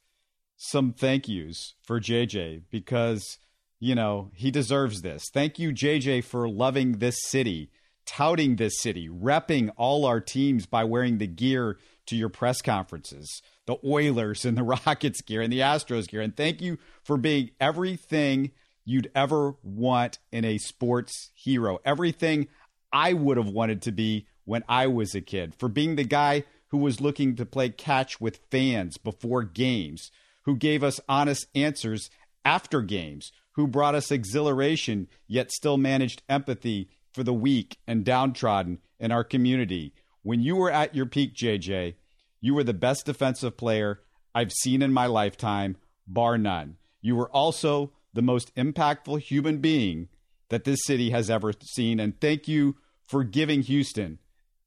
some 0.55 0.93
thank 0.93 1.27
yous 1.27 1.75
for 1.83 1.99
JJ 1.99 2.63
because, 2.69 3.37
you 3.79 3.95
know, 3.95 4.31
he 4.33 4.51
deserves 4.51 5.01
this. 5.01 5.23
Thank 5.33 5.59
you, 5.59 5.71
JJ, 5.71 6.23
for 6.23 6.49
loving 6.49 6.93
this 6.93 7.17
city, 7.23 7.71
touting 8.05 8.55
this 8.55 8.79
city, 8.79 9.09
repping 9.09 9.71
all 9.77 10.05
our 10.05 10.19
teams 10.19 10.65
by 10.65 10.83
wearing 10.85 11.17
the 11.17 11.27
gear 11.27 11.77
to 12.07 12.15
your 12.15 12.29
press 12.29 12.61
conferences, 12.61 13.41
the 13.67 13.77
Oilers 13.85 14.43
and 14.45 14.57
the 14.57 14.63
Rockets 14.85 15.21
gear 15.21 15.41
and 15.41 15.51
the 15.51 15.59
Astros 15.59 16.07
gear. 16.07 16.21
And 16.21 16.35
thank 16.35 16.61
you 16.61 16.77
for 17.03 17.17
being 17.17 17.51
everything 17.59 18.51
you'd 18.85 19.11
ever 19.13 19.55
want 19.61 20.17
in 20.31 20.43
a 20.43 20.57
sports 20.57 21.29
hero, 21.35 21.79
everything 21.85 22.47
I 22.91 23.13
would 23.13 23.38
have 23.38 23.49
wanted 23.49 23.82
to 23.84 23.91
be 23.91 24.28
when 24.45 24.63
I 24.67 24.88
was 24.88 25.13
a 25.13 25.21
kid, 25.21 25.54
for 25.56 25.69
being 25.69 25.95
the 25.95 26.04
guy 26.04 26.43
who 26.69 26.78
was 26.78 27.02
looking 27.02 27.36
to 27.36 27.45
play 27.45 27.69
catch 27.69 28.19
with 28.19 28.39
fans 28.49 28.97
before 28.97 29.43
games, 29.43 30.12
who 30.43 30.56
gave 30.56 30.84
us 30.84 30.99
honest 31.08 31.47
answers 31.54 32.10
after 32.43 32.82
games, 32.82 33.32
who 33.54 33.67
brought 33.67 33.95
us 33.95 34.12
exhilaration 34.12 35.08
yet 35.28 35.52
still 35.52 35.78
managed 35.78 36.23
empathy 36.30 36.89
for 37.12 37.23
the 37.23 37.34
weak 37.34 37.78
and 37.86 38.06
downtrodden 38.06 38.80
in 38.99 39.12
our 39.12 39.23
community. 39.23 39.93
When 40.23 40.41
you 40.41 40.56
were 40.56 40.71
at 40.71 40.95
your 40.95 41.06
peak, 41.06 41.36
JJ, 41.36 41.95
you 42.41 42.54
were 42.54 42.63
the 42.63 42.73
best 42.73 43.06
defensive 43.06 43.58
player 43.58 44.02
I've 44.34 44.52
seen 44.52 44.82
in 44.82 44.93
my 44.93 45.08
lifetime, 45.08 45.78
bar 46.08 46.38
none. 46.38 46.78
You 47.02 47.15
were 47.15 47.30
also 47.30 47.91
the 48.13 48.21
most 48.21 48.54
impactful 48.56 49.21
human 49.21 49.58
being 49.60 50.08
that 50.49 50.63
this 50.63 50.83
city 50.83 51.12
has 51.12 51.29
ever 51.29 51.53
seen. 51.62 51.99
And 51.99 52.19
thank 52.19 52.47
you 52.47 52.75
for 53.03 53.23
giving 53.23 53.62
Houston 53.62 54.19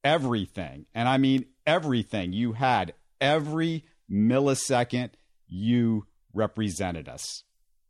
everything. 0.03 0.85
And 0.93 1.07
I 1.07 1.17
mean 1.17 1.45
everything 1.65 2.33
you 2.33 2.53
had, 2.53 2.93
every 3.21 3.85
millisecond 4.11 5.11
you 5.47 6.07
represented 6.33 7.07
us. 7.07 7.43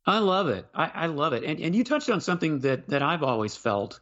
I 0.05 0.19
love 0.19 0.47
it. 0.47 0.65
I, 0.75 0.91
I 0.93 1.05
love 1.07 1.33
it. 1.33 1.43
And 1.43 1.59
and 1.59 1.73
you 1.73 1.83
touched 1.83 2.09
on 2.09 2.19
something 2.21 2.59
that 2.59 2.89
that 2.89 3.01
I've 3.01 3.23
always 3.23 3.55
felt 3.55 4.01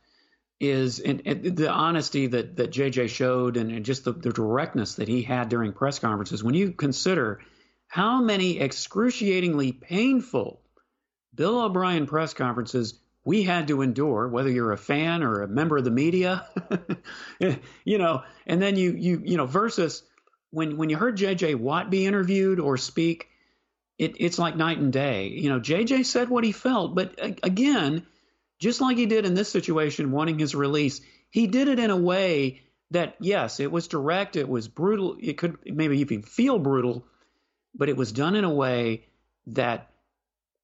is 0.59 0.99
and, 0.99 1.21
and 1.25 1.55
the 1.55 1.69
honesty 1.69 2.27
that 2.27 2.55
that 2.57 2.71
JJ 2.71 3.09
showed 3.09 3.55
and, 3.55 3.71
and 3.71 3.85
just 3.85 4.03
the, 4.03 4.11
the 4.11 4.31
directness 4.31 4.95
that 4.95 5.07
he 5.07 5.21
had 5.21 5.49
during 5.49 5.73
press 5.73 5.99
conferences. 5.99 6.43
When 6.43 6.55
you 6.55 6.71
consider 6.71 7.41
how 7.87 8.21
many 8.21 8.59
excruciatingly 8.59 9.73
painful 9.73 10.61
Bill 11.33 11.61
O'Brien 11.61 12.07
press 12.07 12.33
conferences 12.33 12.99
we 13.23 13.43
had 13.43 13.67
to 13.67 13.81
endure, 13.81 14.27
whether 14.27 14.49
you're 14.49 14.71
a 14.71 14.77
fan 14.77 15.23
or 15.23 15.41
a 15.41 15.47
member 15.47 15.77
of 15.77 15.83
the 15.83 15.91
media, 15.91 16.47
you 17.85 17.97
know, 17.97 18.23
and 18.47 18.61
then 18.61 18.75
you 18.75 18.93
you 18.93 19.21
you 19.23 19.37
know 19.37 19.45
versus 19.45 20.03
when 20.49 20.77
when 20.77 20.89
you 20.89 20.97
heard 20.97 21.17
J.J. 21.17 21.55
Watt 21.55 21.89
be 21.89 22.05
interviewed 22.05 22.59
or 22.59 22.77
speak, 22.77 23.29
it, 23.97 24.15
it's 24.17 24.39
like 24.39 24.55
night 24.55 24.79
and 24.79 24.91
day. 24.91 25.27
You 25.27 25.49
know, 25.49 25.59
J.J. 25.59 26.03
said 26.03 26.29
what 26.29 26.43
he 26.43 26.51
felt, 26.51 26.95
but 26.95 27.19
again, 27.43 28.05
just 28.59 28.81
like 28.81 28.97
he 28.97 29.05
did 29.05 29.25
in 29.25 29.35
this 29.35 29.51
situation, 29.51 30.11
wanting 30.11 30.39
his 30.39 30.55
release, 30.55 31.01
he 31.29 31.47
did 31.47 31.67
it 31.67 31.79
in 31.79 31.91
a 31.91 31.97
way 31.97 32.61
that 32.91 33.15
yes, 33.19 33.59
it 33.59 33.71
was 33.71 33.87
direct, 33.87 34.35
it 34.35 34.49
was 34.49 34.67
brutal, 34.67 35.17
it 35.19 35.37
could 35.37 35.57
maybe 35.65 35.99
even 35.99 36.23
feel 36.23 36.59
brutal, 36.59 37.05
but 37.73 37.87
it 37.87 37.95
was 37.95 38.11
done 38.11 38.35
in 38.35 38.43
a 38.43 38.53
way 38.53 39.05
that 39.47 39.90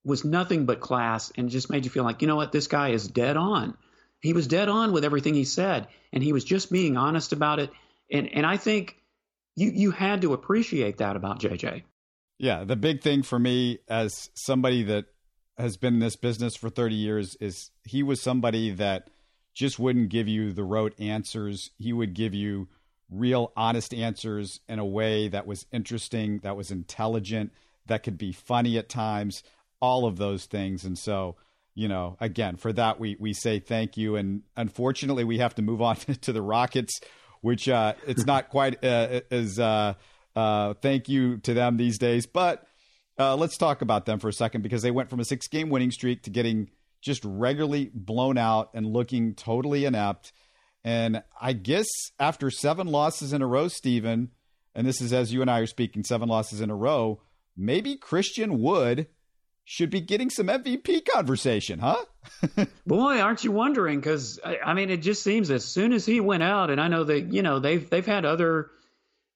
was 0.03 0.23
nothing 0.23 0.65
but 0.65 0.79
class 0.79 1.31
and 1.35 1.49
just 1.49 1.69
made 1.69 1.85
you 1.85 1.91
feel 1.91 2.03
like, 2.03 2.21
you 2.21 2.27
know 2.27 2.35
what, 2.35 2.51
this 2.51 2.67
guy 2.67 2.89
is 2.89 3.07
dead 3.07 3.37
on. 3.37 3.75
He 4.21 4.33
was 4.33 4.47
dead 4.47 4.69
on 4.69 4.93
with 4.93 5.03
everything 5.03 5.33
he 5.33 5.43
said, 5.43 5.87
and 6.11 6.23
he 6.23 6.33
was 6.33 6.43
just 6.43 6.71
being 6.71 6.97
honest 6.97 7.33
about 7.33 7.59
it. 7.59 7.69
And 8.11 8.31
and 8.33 8.45
I 8.45 8.57
think 8.57 8.97
you 9.55 9.71
you 9.73 9.91
had 9.91 10.21
to 10.21 10.33
appreciate 10.33 10.97
that 10.97 11.15
about 11.15 11.39
JJ. 11.39 11.83
Yeah, 12.39 12.63
the 12.63 12.75
big 12.75 13.01
thing 13.01 13.23
for 13.23 13.39
me 13.39 13.79
as 13.87 14.29
somebody 14.33 14.83
that 14.83 15.05
has 15.57 15.77
been 15.77 15.95
in 15.95 15.99
this 15.99 16.15
business 16.15 16.55
for 16.55 16.69
30 16.69 16.95
years 16.95 17.35
is 17.39 17.71
he 17.83 18.03
was 18.03 18.21
somebody 18.21 18.71
that 18.71 19.09
just 19.55 19.79
wouldn't 19.79 20.09
give 20.09 20.27
you 20.27 20.53
the 20.53 20.63
rote 20.63 20.99
answers. 20.99 21.71
He 21.77 21.91
would 21.91 22.13
give 22.13 22.35
you 22.35 22.67
real 23.09 23.51
honest 23.55 23.93
answers 23.93 24.59
in 24.67 24.77
a 24.77 24.85
way 24.85 25.27
that 25.29 25.47
was 25.47 25.65
interesting, 25.71 26.39
that 26.39 26.55
was 26.55 26.69
intelligent, 26.69 27.51
that 27.87 28.03
could 28.03 28.17
be 28.17 28.31
funny 28.31 28.77
at 28.77 28.89
times 28.89 29.41
all 29.79 30.05
of 30.05 30.17
those 30.17 30.45
things. 30.45 30.83
And 30.83 30.97
so, 30.97 31.35
you 31.75 31.87
know, 31.87 32.17
again, 32.19 32.55
for 32.55 32.73
that 32.73 32.99
we 32.99 33.15
we 33.19 33.33
say 33.33 33.59
thank 33.59 33.97
you. 33.97 34.15
And 34.15 34.43
unfortunately, 34.55 35.23
we 35.23 35.39
have 35.39 35.55
to 35.55 35.61
move 35.61 35.81
on 35.81 35.95
to 36.21 36.33
the 36.33 36.41
Rockets, 36.41 36.99
which 37.41 37.69
uh, 37.69 37.93
it's 38.05 38.25
not 38.25 38.49
quite 38.49 38.83
uh, 38.83 39.21
as 39.31 39.59
uh, 39.59 39.93
uh, 40.35 40.73
thank 40.75 41.09
you 41.09 41.37
to 41.39 41.53
them 41.53 41.77
these 41.77 41.97
days. 41.97 42.25
But 42.25 42.65
uh, 43.19 43.35
let's 43.35 43.57
talk 43.57 43.81
about 43.81 44.05
them 44.05 44.19
for 44.19 44.29
a 44.29 44.33
second 44.33 44.61
because 44.61 44.81
they 44.81 44.91
went 44.91 45.09
from 45.09 45.19
a 45.19 45.25
six 45.25 45.47
game 45.47 45.69
winning 45.69 45.91
streak 45.91 46.23
to 46.23 46.29
getting 46.29 46.69
just 47.01 47.23
regularly 47.25 47.91
blown 47.93 48.37
out 48.37 48.69
and 48.73 48.85
looking 48.85 49.33
totally 49.33 49.85
inept. 49.85 50.33
And 50.83 51.23
I 51.39 51.53
guess 51.53 51.87
after 52.19 52.49
seven 52.49 52.87
losses 52.87 53.33
in 53.33 53.41
a 53.41 53.47
row, 53.47 53.67
Stephen, 53.67 54.29
and 54.73 54.85
this 54.85 55.01
is 55.01 55.11
as 55.11 55.33
you 55.33 55.41
and 55.41 55.49
I 55.49 55.59
are 55.59 55.67
speaking, 55.67 56.03
seven 56.03 56.29
losses 56.29 56.61
in 56.61 56.69
a 56.69 56.75
row, 56.75 57.21
maybe 57.55 57.97
Christian 57.97 58.61
Wood 58.61 59.07
should 59.69 59.89
be 59.89 59.99
getting 59.99 60.29
some 60.29 60.47
MVP 60.47 61.05
conversation, 61.05 61.79
huh? 61.79 62.05
Boy, 62.87 63.19
aren't 63.19 63.43
you 63.43 63.51
wondering? 63.51 63.99
Because 63.99 64.39
I 64.45 64.73
mean, 64.73 64.89
it 64.89 65.01
just 65.01 65.21
seems 65.21 65.51
as 65.51 65.65
soon 65.65 65.91
as 65.91 66.05
he 66.05 66.21
went 66.21 66.41
out, 66.41 66.69
and 66.69 66.79
I 66.79 66.87
know 66.87 67.03
that 67.03 67.33
you 67.33 67.41
know 67.41 67.59
they've 67.59 67.87
they've 67.89 68.05
had 68.05 68.23
other 68.23 68.71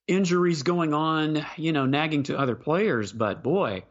injuries 0.08 0.62
going 0.62 0.94
on, 0.94 1.44
you 1.58 1.72
know, 1.72 1.84
nagging 1.84 2.22
to 2.24 2.38
other 2.38 2.56
players, 2.56 3.12
but 3.12 3.42
boy, 3.42 3.84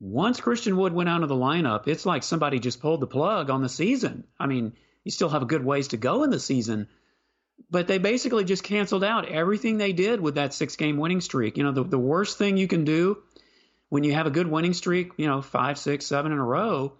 once 0.00 0.40
Christian 0.40 0.78
Wood 0.78 0.94
went 0.94 1.10
out 1.10 1.22
of 1.22 1.28
the 1.28 1.34
lineup, 1.34 1.86
it's 1.86 2.06
like 2.06 2.22
somebody 2.22 2.60
just 2.60 2.80
pulled 2.80 3.00
the 3.00 3.06
plug 3.06 3.50
on 3.50 3.60
the 3.60 3.68
season. 3.68 4.24
I 4.40 4.46
mean, 4.46 4.72
you 5.04 5.10
still 5.10 5.28
have 5.28 5.42
a 5.42 5.46
good 5.46 5.66
ways 5.66 5.88
to 5.88 5.98
go 5.98 6.22
in 6.22 6.30
the 6.30 6.40
season, 6.40 6.88
but 7.70 7.88
they 7.88 7.98
basically 7.98 8.44
just 8.44 8.64
canceled 8.64 9.04
out 9.04 9.28
everything 9.28 9.76
they 9.76 9.92
did 9.92 10.18
with 10.18 10.36
that 10.36 10.54
six 10.54 10.76
game 10.76 10.96
winning 10.96 11.20
streak. 11.20 11.58
You 11.58 11.64
know, 11.64 11.72
the, 11.72 11.84
the 11.84 11.98
worst 11.98 12.38
thing 12.38 12.56
you 12.56 12.68
can 12.68 12.84
do 12.84 13.18
when 13.94 14.02
you 14.02 14.12
have 14.12 14.26
a 14.26 14.30
good 14.30 14.48
winning 14.48 14.74
streak, 14.74 15.12
you 15.18 15.28
know, 15.28 15.40
five, 15.40 15.78
six, 15.78 16.04
seven 16.04 16.32
in 16.32 16.38
a 16.38 16.44
row, 16.44 16.94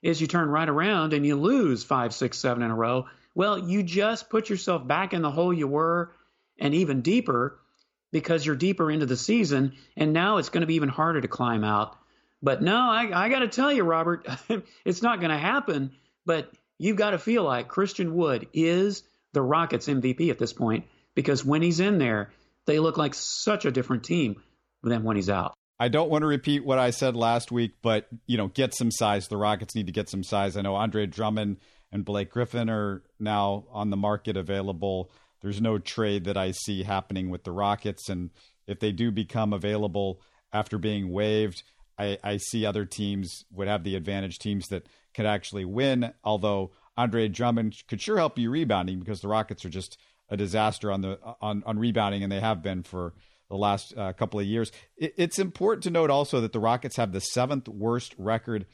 is 0.00 0.20
you 0.20 0.28
turn 0.28 0.48
right 0.48 0.68
around 0.68 1.12
and 1.12 1.26
you 1.26 1.34
lose 1.34 1.82
five, 1.82 2.14
six, 2.14 2.38
seven 2.38 2.62
in 2.62 2.70
a 2.70 2.74
row. 2.74 3.06
Well, 3.34 3.68
you 3.68 3.82
just 3.82 4.30
put 4.30 4.48
yourself 4.48 4.86
back 4.86 5.12
in 5.12 5.22
the 5.22 5.30
hole 5.32 5.52
you 5.52 5.66
were 5.66 6.12
and 6.56 6.72
even 6.72 7.02
deeper 7.02 7.58
because 8.12 8.46
you're 8.46 8.54
deeper 8.54 8.92
into 8.92 9.06
the 9.06 9.16
season. 9.16 9.72
And 9.96 10.12
now 10.12 10.36
it's 10.36 10.50
going 10.50 10.60
to 10.60 10.68
be 10.68 10.76
even 10.76 10.88
harder 10.88 11.20
to 11.20 11.26
climb 11.26 11.64
out. 11.64 11.98
But 12.40 12.62
no, 12.62 12.76
I, 12.76 13.10
I 13.12 13.28
got 13.28 13.40
to 13.40 13.48
tell 13.48 13.72
you, 13.72 13.82
Robert, 13.82 14.28
it's 14.84 15.02
not 15.02 15.18
going 15.18 15.32
to 15.32 15.36
happen. 15.36 15.96
But 16.26 16.52
you've 16.78 16.96
got 16.96 17.10
to 17.10 17.18
feel 17.18 17.42
like 17.42 17.66
Christian 17.66 18.14
Wood 18.14 18.46
is 18.52 19.02
the 19.32 19.42
Rockets 19.42 19.88
MVP 19.88 20.30
at 20.30 20.38
this 20.38 20.52
point 20.52 20.84
because 21.16 21.44
when 21.44 21.62
he's 21.62 21.80
in 21.80 21.98
there, 21.98 22.30
they 22.66 22.78
look 22.78 22.98
like 22.98 23.14
such 23.14 23.64
a 23.64 23.72
different 23.72 24.04
team 24.04 24.40
than 24.84 25.02
when 25.02 25.16
he's 25.16 25.28
out. 25.28 25.56
I 25.78 25.88
don't 25.88 26.10
want 26.10 26.22
to 26.22 26.26
repeat 26.26 26.64
what 26.64 26.78
I 26.78 26.90
said 26.90 27.16
last 27.16 27.52
week, 27.52 27.74
but 27.82 28.08
you 28.26 28.36
know, 28.36 28.48
get 28.48 28.74
some 28.74 28.90
size. 28.90 29.28
The 29.28 29.36
Rockets 29.36 29.74
need 29.74 29.86
to 29.86 29.92
get 29.92 30.08
some 30.08 30.24
size. 30.24 30.56
I 30.56 30.62
know 30.62 30.74
Andre 30.74 31.06
Drummond 31.06 31.58
and 31.92 32.04
Blake 32.04 32.30
Griffin 32.30 32.70
are 32.70 33.02
now 33.20 33.66
on 33.70 33.90
the 33.90 33.96
market 33.96 34.36
available. 34.36 35.10
There's 35.42 35.60
no 35.60 35.78
trade 35.78 36.24
that 36.24 36.36
I 36.36 36.52
see 36.52 36.82
happening 36.82 37.30
with 37.30 37.44
the 37.44 37.52
Rockets, 37.52 38.08
and 38.08 38.30
if 38.66 38.80
they 38.80 38.90
do 38.90 39.10
become 39.10 39.52
available 39.52 40.20
after 40.52 40.78
being 40.78 41.12
waived, 41.12 41.62
I, 41.98 42.18
I 42.24 42.38
see 42.38 42.64
other 42.64 42.84
teams 42.84 43.44
would 43.52 43.68
have 43.68 43.84
the 43.84 43.96
advantage. 43.96 44.38
Teams 44.38 44.66
that 44.68 44.86
could 45.14 45.26
actually 45.26 45.64
win. 45.64 46.12
Although 46.24 46.72
Andre 46.96 47.28
Drummond 47.28 47.74
could 47.88 48.00
sure 48.00 48.16
help 48.16 48.38
you 48.38 48.50
rebounding 48.50 48.98
because 48.98 49.20
the 49.20 49.28
Rockets 49.28 49.64
are 49.64 49.70
just 49.70 49.98
a 50.28 50.36
disaster 50.36 50.90
on 50.90 51.02
the 51.02 51.18
on 51.40 51.62
on 51.66 51.78
rebounding, 51.78 52.22
and 52.22 52.32
they 52.32 52.40
have 52.40 52.62
been 52.62 52.82
for 52.82 53.14
the 53.48 53.56
last 53.56 53.94
uh, 53.96 54.12
couple 54.12 54.40
of 54.40 54.46
years. 54.46 54.72
It, 54.96 55.14
it's 55.16 55.38
important 55.38 55.84
to 55.84 55.90
note 55.90 56.10
also 56.10 56.40
that 56.40 56.52
the 56.52 56.60
Rockets 56.60 56.96
have 56.96 57.12
the 57.12 57.20
seventh 57.20 57.68
worst 57.68 58.14
record 58.18 58.66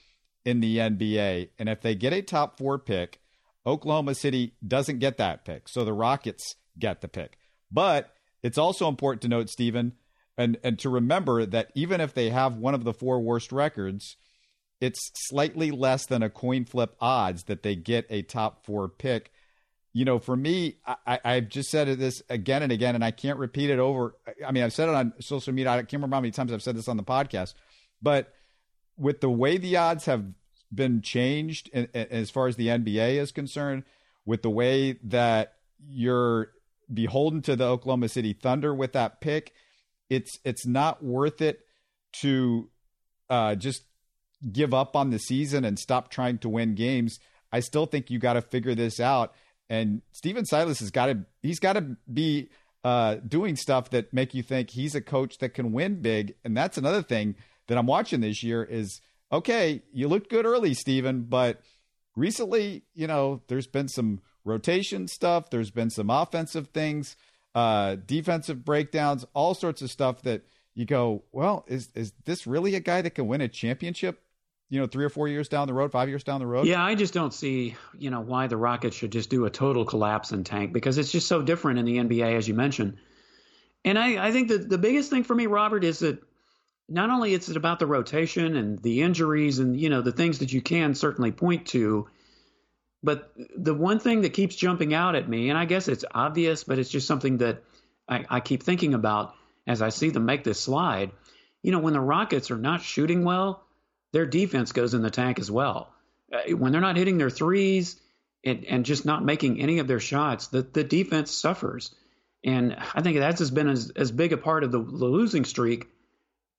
in 0.44 0.60
the 0.60 0.78
NBA, 0.78 1.50
and 1.58 1.68
if 1.68 1.80
they 1.80 1.94
get 1.94 2.12
a 2.12 2.22
top 2.22 2.58
four 2.58 2.78
pick, 2.78 3.20
Oklahoma 3.64 4.14
City 4.14 4.54
doesn't 4.66 4.98
get 4.98 5.18
that 5.18 5.44
pick, 5.44 5.68
so 5.68 5.84
the 5.84 5.92
Rockets 5.92 6.56
get 6.78 7.00
the 7.00 7.08
pick. 7.08 7.38
But 7.70 8.12
it's 8.42 8.58
also 8.58 8.88
important 8.88 9.22
to 9.22 9.28
note, 9.28 9.48
Stephen, 9.48 9.92
and 10.36 10.58
and 10.64 10.78
to 10.80 10.88
remember 10.88 11.46
that 11.46 11.70
even 11.74 12.00
if 12.00 12.14
they 12.14 12.30
have 12.30 12.56
one 12.56 12.74
of 12.74 12.84
the 12.84 12.94
four 12.94 13.20
worst 13.20 13.52
records, 13.52 14.16
it's 14.80 15.10
slightly 15.14 15.70
less 15.70 16.06
than 16.06 16.22
a 16.22 16.30
coin 16.30 16.64
flip 16.64 16.96
odds 17.00 17.44
that 17.44 17.62
they 17.62 17.76
get 17.76 18.06
a 18.10 18.22
top 18.22 18.66
four 18.66 18.88
pick 18.88 19.30
you 19.92 20.04
know, 20.06 20.18
for 20.18 20.34
me, 20.34 20.76
I, 21.06 21.20
I've 21.24 21.48
just 21.48 21.70
said 21.70 21.86
this 21.98 22.22
again 22.30 22.62
and 22.62 22.72
again, 22.72 22.94
and 22.94 23.04
I 23.04 23.10
can't 23.10 23.38
repeat 23.38 23.68
it 23.68 23.78
over. 23.78 24.16
I 24.46 24.50
mean, 24.50 24.62
I've 24.62 24.72
said 24.72 24.88
it 24.88 24.94
on 24.94 25.12
social 25.20 25.52
media. 25.52 25.70
I 25.70 25.76
can't 25.78 25.92
remember 25.94 26.16
how 26.16 26.22
many 26.22 26.30
times 26.30 26.52
I've 26.52 26.62
said 26.62 26.76
this 26.76 26.88
on 26.88 26.96
the 26.96 27.02
podcast, 27.02 27.54
but 28.00 28.32
with 28.96 29.20
the 29.20 29.30
way 29.30 29.58
the 29.58 29.76
odds 29.76 30.06
have 30.06 30.24
been 30.74 31.02
changed 31.02 31.68
in, 31.72 31.88
in, 31.92 32.06
as 32.10 32.30
far 32.30 32.46
as 32.46 32.56
the 32.56 32.68
NBA 32.68 33.16
is 33.16 33.32
concerned, 33.32 33.84
with 34.24 34.42
the 34.42 34.50
way 34.50 34.98
that 35.04 35.54
you're 35.86 36.52
beholden 36.92 37.42
to 37.42 37.56
the 37.56 37.64
Oklahoma 37.64 38.08
City 38.08 38.32
Thunder 38.32 38.74
with 38.74 38.92
that 38.92 39.20
pick, 39.20 39.52
it's 40.08 40.38
it's 40.44 40.66
not 40.66 41.04
worth 41.04 41.42
it 41.42 41.60
to 42.20 42.70
uh, 43.28 43.56
just 43.56 43.82
give 44.50 44.72
up 44.72 44.96
on 44.96 45.10
the 45.10 45.18
season 45.18 45.64
and 45.64 45.78
stop 45.78 46.10
trying 46.10 46.38
to 46.38 46.48
win 46.48 46.74
games. 46.74 47.18
I 47.52 47.60
still 47.60 47.86
think 47.86 48.10
you 48.10 48.18
got 48.18 48.34
to 48.34 48.42
figure 48.42 48.74
this 48.74 48.98
out 48.98 49.34
and 49.72 50.02
Stephen 50.12 50.44
Silas 50.44 50.80
has 50.80 50.90
got 50.90 51.06
to 51.06 51.20
he's 51.40 51.58
got 51.58 51.72
to 51.72 51.96
be 52.12 52.50
uh, 52.84 53.16
doing 53.26 53.56
stuff 53.56 53.88
that 53.90 54.12
make 54.12 54.34
you 54.34 54.42
think 54.42 54.68
he's 54.68 54.94
a 54.94 55.00
coach 55.00 55.38
that 55.38 55.54
can 55.54 55.72
win 55.72 56.02
big. 56.02 56.34
And 56.44 56.54
that's 56.54 56.76
another 56.76 57.02
thing 57.02 57.36
that 57.68 57.78
I'm 57.78 57.86
watching 57.86 58.20
this 58.20 58.42
year 58.42 58.62
is 58.62 59.00
okay, 59.32 59.80
you 59.90 60.08
looked 60.08 60.28
good 60.28 60.44
early, 60.44 60.74
Stephen, 60.74 61.22
but 61.22 61.62
recently, 62.16 62.82
you 62.92 63.06
know, 63.06 63.40
there's 63.46 63.66
been 63.66 63.88
some 63.88 64.20
rotation 64.44 65.08
stuff, 65.08 65.48
there's 65.48 65.70
been 65.70 65.88
some 65.88 66.10
offensive 66.10 66.68
things, 66.74 67.16
uh, 67.54 67.96
defensive 68.04 68.66
breakdowns, 68.66 69.24
all 69.32 69.54
sorts 69.54 69.80
of 69.80 69.90
stuff 69.90 70.20
that 70.22 70.42
you 70.74 70.84
go, 70.84 71.22
well, 71.32 71.64
is 71.66 71.88
is 71.94 72.12
this 72.26 72.46
really 72.46 72.74
a 72.74 72.80
guy 72.80 73.00
that 73.00 73.14
can 73.14 73.26
win 73.26 73.40
a 73.40 73.48
championship? 73.48 74.20
You 74.72 74.80
know, 74.80 74.86
three 74.86 75.04
or 75.04 75.10
four 75.10 75.28
years 75.28 75.50
down 75.50 75.66
the 75.66 75.74
road, 75.74 75.92
five 75.92 76.08
years 76.08 76.24
down 76.24 76.40
the 76.40 76.46
road? 76.46 76.66
Yeah, 76.66 76.82
I 76.82 76.94
just 76.94 77.12
don't 77.12 77.34
see, 77.34 77.76
you 77.98 78.08
know, 78.08 78.22
why 78.22 78.46
the 78.46 78.56
Rockets 78.56 78.96
should 78.96 79.12
just 79.12 79.28
do 79.28 79.44
a 79.44 79.50
total 79.50 79.84
collapse 79.84 80.32
and 80.32 80.46
tank 80.46 80.72
because 80.72 80.96
it's 80.96 81.12
just 81.12 81.28
so 81.28 81.42
different 81.42 81.78
in 81.78 81.84
the 81.84 81.98
NBA, 81.98 82.38
as 82.38 82.48
you 82.48 82.54
mentioned. 82.54 82.96
And 83.84 83.98
I, 83.98 84.28
I 84.28 84.32
think 84.32 84.48
that 84.48 84.70
the 84.70 84.78
biggest 84.78 85.10
thing 85.10 85.24
for 85.24 85.34
me, 85.34 85.46
Robert, 85.46 85.84
is 85.84 85.98
that 85.98 86.22
not 86.88 87.10
only 87.10 87.34
is 87.34 87.50
it 87.50 87.58
about 87.58 87.80
the 87.80 87.86
rotation 87.86 88.56
and 88.56 88.78
the 88.78 89.02
injuries 89.02 89.58
and, 89.58 89.78
you 89.78 89.90
know, 89.90 90.00
the 90.00 90.10
things 90.10 90.38
that 90.38 90.54
you 90.54 90.62
can 90.62 90.94
certainly 90.94 91.32
point 91.32 91.66
to, 91.66 92.08
but 93.02 93.30
the 93.54 93.74
one 93.74 93.98
thing 93.98 94.22
that 94.22 94.32
keeps 94.32 94.56
jumping 94.56 94.94
out 94.94 95.14
at 95.14 95.28
me, 95.28 95.50
and 95.50 95.58
I 95.58 95.66
guess 95.66 95.86
it's 95.86 96.06
obvious, 96.14 96.64
but 96.64 96.78
it's 96.78 96.88
just 96.88 97.06
something 97.06 97.36
that 97.38 97.62
I, 98.08 98.24
I 98.26 98.40
keep 98.40 98.62
thinking 98.62 98.94
about 98.94 99.34
as 99.66 99.82
I 99.82 99.90
see 99.90 100.08
them 100.08 100.24
make 100.24 100.44
this 100.44 100.58
slide. 100.58 101.10
You 101.62 101.72
know, 101.72 101.78
when 101.78 101.92
the 101.92 102.00
Rockets 102.00 102.50
are 102.50 102.56
not 102.56 102.80
shooting 102.80 103.22
well, 103.22 103.66
their 104.12 104.26
defense 104.26 104.72
goes 104.72 104.94
in 104.94 105.02
the 105.02 105.10
tank 105.10 105.38
as 105.38 105.50
well. 105.50 105.92
Uh, 106.32 106.56
when 106.56 106.72
they're 106.72 106.80
not 106.80 106.96
hitting 106.96 107.18
their 107.18 107.30
threes 107.30 108.00
and, 108.44 108.64
and 108.64 108.84
just 108.84 109.04
not 109.04 109.24
making 109.24 109.60
any 109.60 109.78
of 109.78 109.86
their 109.86 110.00
shots, 110.00 110.48
the, 110.48 110.62
the 110.62 110.84
defense 110.84 111.30
suffers. 111.30 111.94
And 112.44 112.76
I 112.94 113.02
think 113.02 113.18
that's 113.18 113.50
been 113.50 113.68
as, 113.68 113.90
as 113.90 114.10
big 114.10 114.32
a 114.32 114.36
part 114.36 114.64
of 114.64 114.72
the, 114.72 114.78
the 114.78 115.06
losing 115.06 115.44
streak 115.44 115.88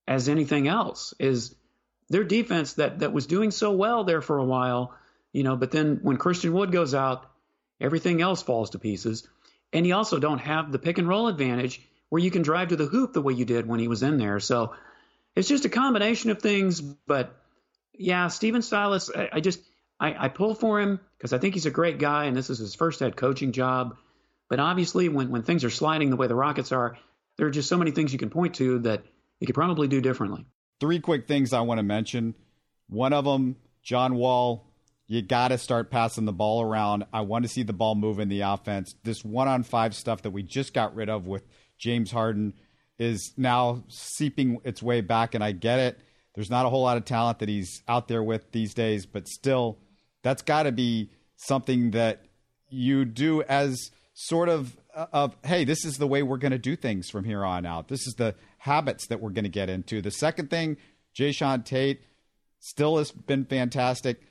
as 0.08 0.30
anything 0.30 0.68
else 0.68 1.14
is 1.20 1.56
their 2.10 2.24
defense 2.24 2.74
that, 2.74 3.00
that 3.00 3.14
was 3.14 3.28
doing 3.28 3.52
so 3.52 3.72
well 3.72 4.04
there 4.04 4.22
for 4.22 4.38
a 4.38 4.46
while, 4.46 4.94
you 5.32 5.44
know, 5.44 5.56
but 5.56 5.72
then 5.72 6.00
when 6.02 6.18
Christian 6.18 6.54
Wood 6.54 6.72
goes 6.72 6.94
out, 6.94 7.30
everything 7.80 8.22
else 8.22 8.42
falls 8.42 8.72
to 8.72 8.80
pieces. 8.80 9.28
And 9.72 9.88
you 9.88 9.96
also 9.96 10.20
don't 10.20 10.40
have 10.40 10.72
the 10.72 10.80
pick 10.80 10.98
and 10.98 11.08
roll 11.08 11.28
advantage 11.28 11.82
where 12.10 12.22
you 12.22 12.32
can 12.32 12.44
drive 12.44 12.70
to 12.70 12.76
the 12.76 12.86
hoop 12.86 13.14
the 13.14 13.22
way 13.22 13.34
you 13.34 13.46
did 13.46 13.68
when 13.68 13.80
he 13.80 13.88
was 13.88 14.04
in 14.04 14.18
there. 14.18 14.40
So 14.40 14.76
it's 15.36 15.48
just 15.48 15.66
a 15.66 15.70
combination 15.70 16.30
of 16.30 16.42
things, 16.42 16.80
but 16.80 17.36
yeah, 17.94 18.28
Stephen 18.28 18.62
Silas, 18.62 19.10
I, 19.16 19.30
I 19.34 19.40
just 19.40 19.60
I, 20.00 20.26
I, 20.26 20.28
pull 20.30 20.56
for 20.56 20.80
him 20.80 21.00
because 21.18 21.34
I 21.34 21.38
think 21.38 21.54
he's 21.54 21.66
a 21.66 21.72
great 21.72 22.00
guy 22.00 22.26
and 22.26 22.36
this 22.36 22.50
is 22.50 22.58
his 22.58 22.76
first 22.76 23.00
head 23.00 23.16
coaching 23.16 23.52
job. 23.52 23.98
But 24.50 24.60
obviously, 24.60 25.10
when 25.10 25.30
when 25.30 25.44
things 25.44 25.64
are 25.64 25.70
sliding 25.70 26.10
the 26.10 26.16
way 26.16 26.28
the 26.28 26.36
Rockets 26.36 26.72
are, 26.72 26.98
there 27.38 27.48
are 27.48 27.52
just 27.52 27.70
so 27.70 27.78
many 27.78 27.92
things 27.92 28.14
you 28.14 28.20
can 28.20 28.30
point 28.30 28.56
to 28.56 28.80
that 28.80 29.04
he 29.40 29.46
could 29.46 29.56
probably 29.56 29.88
do 29.88 30.02
differently. 30.02 30.46
Three 30.80 31.00
quick 31.00 31.28
things 31.28 31.54
I 31.54 31.62
want 31.62 31.80
to 31.80 31.84
mention. 31.84 32.36
One 32.88 33.14
of 33.14 33.26
them, 33.26 33.56
John 33.82 34.16
Wall. 34.16 34.70
You 35.08 35.22
got 35.22 35.50
to 35.50 35.58
start 35.58 35.92
passing 35.92 36.26
the 36.26 36.34
ball 36.34 36.62
around. 36.62 37.06
I 37.12 37.22
want 37.22 37.44
to 37.44 37.50
see 37.50 37.64
the 37.64 37.74
ball 37.74 37.94
move 37.94 38.20
in 38.20 38.30
the 38.30 38.42
offense. 38.42 38.96
This 39.04 39.24
one 39.24 39.48
on 39.48 39.64
five 39.64 39.94
stuff 39.94 40.22
that 40.22 40.32
we 40.32 40.44
just 40.44 40.74
got 40.74 40.96
rid 40.96 41.10
of 41.10 41.28
with 41.28 41.46
James 41.78 42.10
Harden 42.10 42.54
is 42.98 43.34
now 43.36 43.84
seeping 43.90 44.62
its 44.64 44.82
way 44.82 45.02
back, 45.02 45.36
and 45.36 45.44
I 45.44 45.52
get 45.52 45.80
it 45.80 46.00
there's 46.36 46.50
not 46.50 46.66
a 46.66 46.70
whole 46.70 46.84
lot 46.84 46.98
of 46.98 47.06
talent 47.06 47.40
that 47.40 47.50
he's 47.50 47.82
out 47.88 48.08
there 48.08 48.24
with 48.24 48.52
these 48.52 48.74
days, 48.74 49.06
but 49.06 49.28
still, 49.28 49.78
that's 50.24 50.42
got 50.42 50.64
to 50.64 50.72
be 50.72 51.12
something 51.36 51.92
that 51.92 52.26
you 52.70 53.06
do 53.06 53.44
as 53.44 53.92
sort 54.14 54.50
of 54.50 54.78
uh, 54.96 55.08
of 55.12 55.36
hey, 55.44 55.64
this 55.64 55.86
is 55.86 55.98
the 55.98 56.08
way 56.08 56.24
we're 56.24 56.38
going 56.38 56.52
to 56.52 56.58
do 56.58 56.76
things 56.76 57.10
from 57.10 57.24
here 57.24 57.44
on 57.44 57.66
out. 57.66 57.88
This 57.88 58.08
is 58.08 58.16
the 58.16 58.36
habits 58.60 59.08
that 59.08 59.20
we're 59.20 59.32
going 59.32 59.44
to 59.44 59.50
get 59.50 59.70
into. 59.70 60.02
The 60.02 60.12
second 60.12 60.50
thing, 60.50 60.78
Jae'Sean 61.16 61.66
Tate 61.66 62.02
still 62.60 62.98
has 62.98 63.12
been 63.12 63.46
fantastic. 63.46 64.22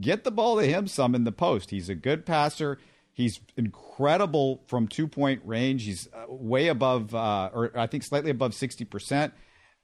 Get 0.00 0.24
the 0.24 0.30
ball 0.30 0.58
to 0.58 0.66
him 0.66 0.86
some 0.86 1.14
in 1.14 1.24
the 1.24 1.32
post. 1.32 1.70
He's 1.70 1.88
a 1.88 1.94
good 1.94 2.24
passer. 2.24 2.78
He's 3.12 3.40
incredible 3.56 4.62
from 4.66 4.88
two 4.88 5.08
point 5.08 5.42
range. 5.44 5.84
He's 5.84 6.08
uh, 6.12 6.24
way 6.28 6.68
above, 6.68 7.14
uh, 7.14 7.50
or 7.52 7.72
I 7.76 7.86
think 7.86 8.04
slightly 8.04 8.30
above 8.30 8.52
60%. 8.52 9.32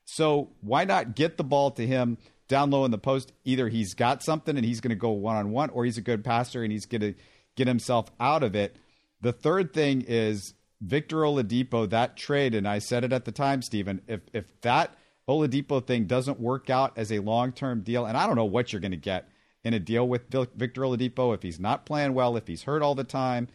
So 0.07 0.51
why 0.63 0.85
not 0.85 1.15
get 1.15 1.37
the 1.37 1.45
ball 1.45 1.73
to 1.73 1.87
him 1.87 2.17
down 2.49 2.71
low 2.71 2.85
in 2.85 2.91
the 2.91 2.99
post? 2.99 3.33
Either 3.45 3.69
he's 3.69 3.93
got 3.93 4.23
something 4.23 4.57
and 4.57 4.65
he's 4.65 4.81
going 4.81 4.91
to 4.91 4.97
go 4.97 5.11
one 5.11 5.37
on 5.37 5.51
one, 5.51 5.69
or 5.71 5.85
he's 5.85 5.99
a 5.99 6.03
good 6.03 6.25
passer 6.25 6.63
and 6.63 6.73
he's 6.73 6.87
going 6.87 7.03
to 7.03 7.15
get 7.57 7.67
himself 7.67 8.11
out 8.19 8.43
of 8.43 8.55
it. 8.55 8.77
The 9.21 9.33
third 9.33 9.75
thing 9.75 10.05
is 10.07 10.55
Victor 10.81 11.17
Oladipo, 11.19 11.91
that 11.91 12.17
trade, 12.17 12.55
and 12.55 12.67
I 12.69 12.79
said 12.79 13.05
it 13.05 13.13
at 13.13 13.25
the 13.25 13.33
time, 13.33 13.63
Stephen, 13.63 14.01
if 14.07 14.21
if 14.33 14.45
that 14.61 14.95
Oladipo 15.29 15.85
thing 15.85 16.07
doesn't 16.07 16.39
work 16.39 16.71
out 16.71 16.97
as 16.97 17.11
a 17.11 17.19
long 17.19 17.53
term 17.53 17.81
deal, 17.81 18.07
and 18.07 18.17
I 18.17 18.27
don't 18.27 18.37
know 18.37 18.45
what 18.45 18.73
you're 18.73 18.81
going 18.81 18.93
to 18.93 18.97
get 18.97 19.29
in 19.65 19.75
a 19.75 19.81
deal 19.81 20.07
with 20.07 20.31
Victor 20.31 20.83
Oladipo 20.83 21.35
if 21.35 21.43
he's 21.43 21.59
not 21.59 21.87
playing 21.87 22.15
well, 22.15 22.37
if 22.37 22.47
he's 22.47 22.63
hurt 22.63 22.83
all 22.83 22.95
the 22.95 23.05
time, 23.05 23.49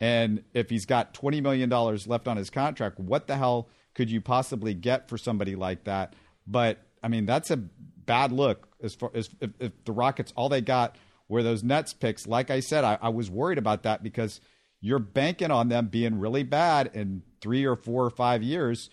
and 0.00 0.42
if 0.54 0.70
he's 0.70 0.86
got 0.86 1.12
$20 1.12 1.42
million 1.42 1.68
left 1.68 2.28
on 2.28 2.38
his 2.38 2.48
contract, 2.48 2.98
what 2.98 3.26
the 3.26 3.36
hell 3.36 3.68
could 3.98 4.12
you 4.12 4.20
possibly 4.20 4.74
get 4.74 5.08
for 5.08 5.18
somebody 5.18 5.56
like 5.56 5.82
that? 5.82 6.14
But 6.46 6.78
I 7.02 7.08
mean, 7.08 7.26
that's 7.26 7.50
a 7.50 7.56
bad 7.56 8.30
look 8.30 8.68
as 8.80 8.94
far 8.94 9.10
as 9.12 9.28
if, 9.40 9.50
if 9.58 9.72
the 9.84 9.90
Rockets 9.90 10.32
all 10.36 10.48
they 10.48 10.60
got 10.60 10.94
were 11.28 11.42
those 11.42 11.64
Nets 11.64 11.94
picks. 11.94 12.24
Like 12.24 12.48
I 12.48 12.60
said, 12.60 12.84
I, 12.84 12.96
I 13.02 13.08
was 13.08 13.28
worried 13.28 13.58
about 13.58 13.82
that 13.82 14.04
because 14.04 14.40
you're 14.80 15.00
banking 15.00 15.50
on 15.50 15.68
them 15.68 15.88
being 15.88 16.20
really 16.20 16.44
bad 16.44 16.92
in 16.94 17.24
three 17.40 17.64
or 17.64 17.74
four 17.74 18.04
or 18.04 18.10
five 18.10 18.40
years. 18.40 18.88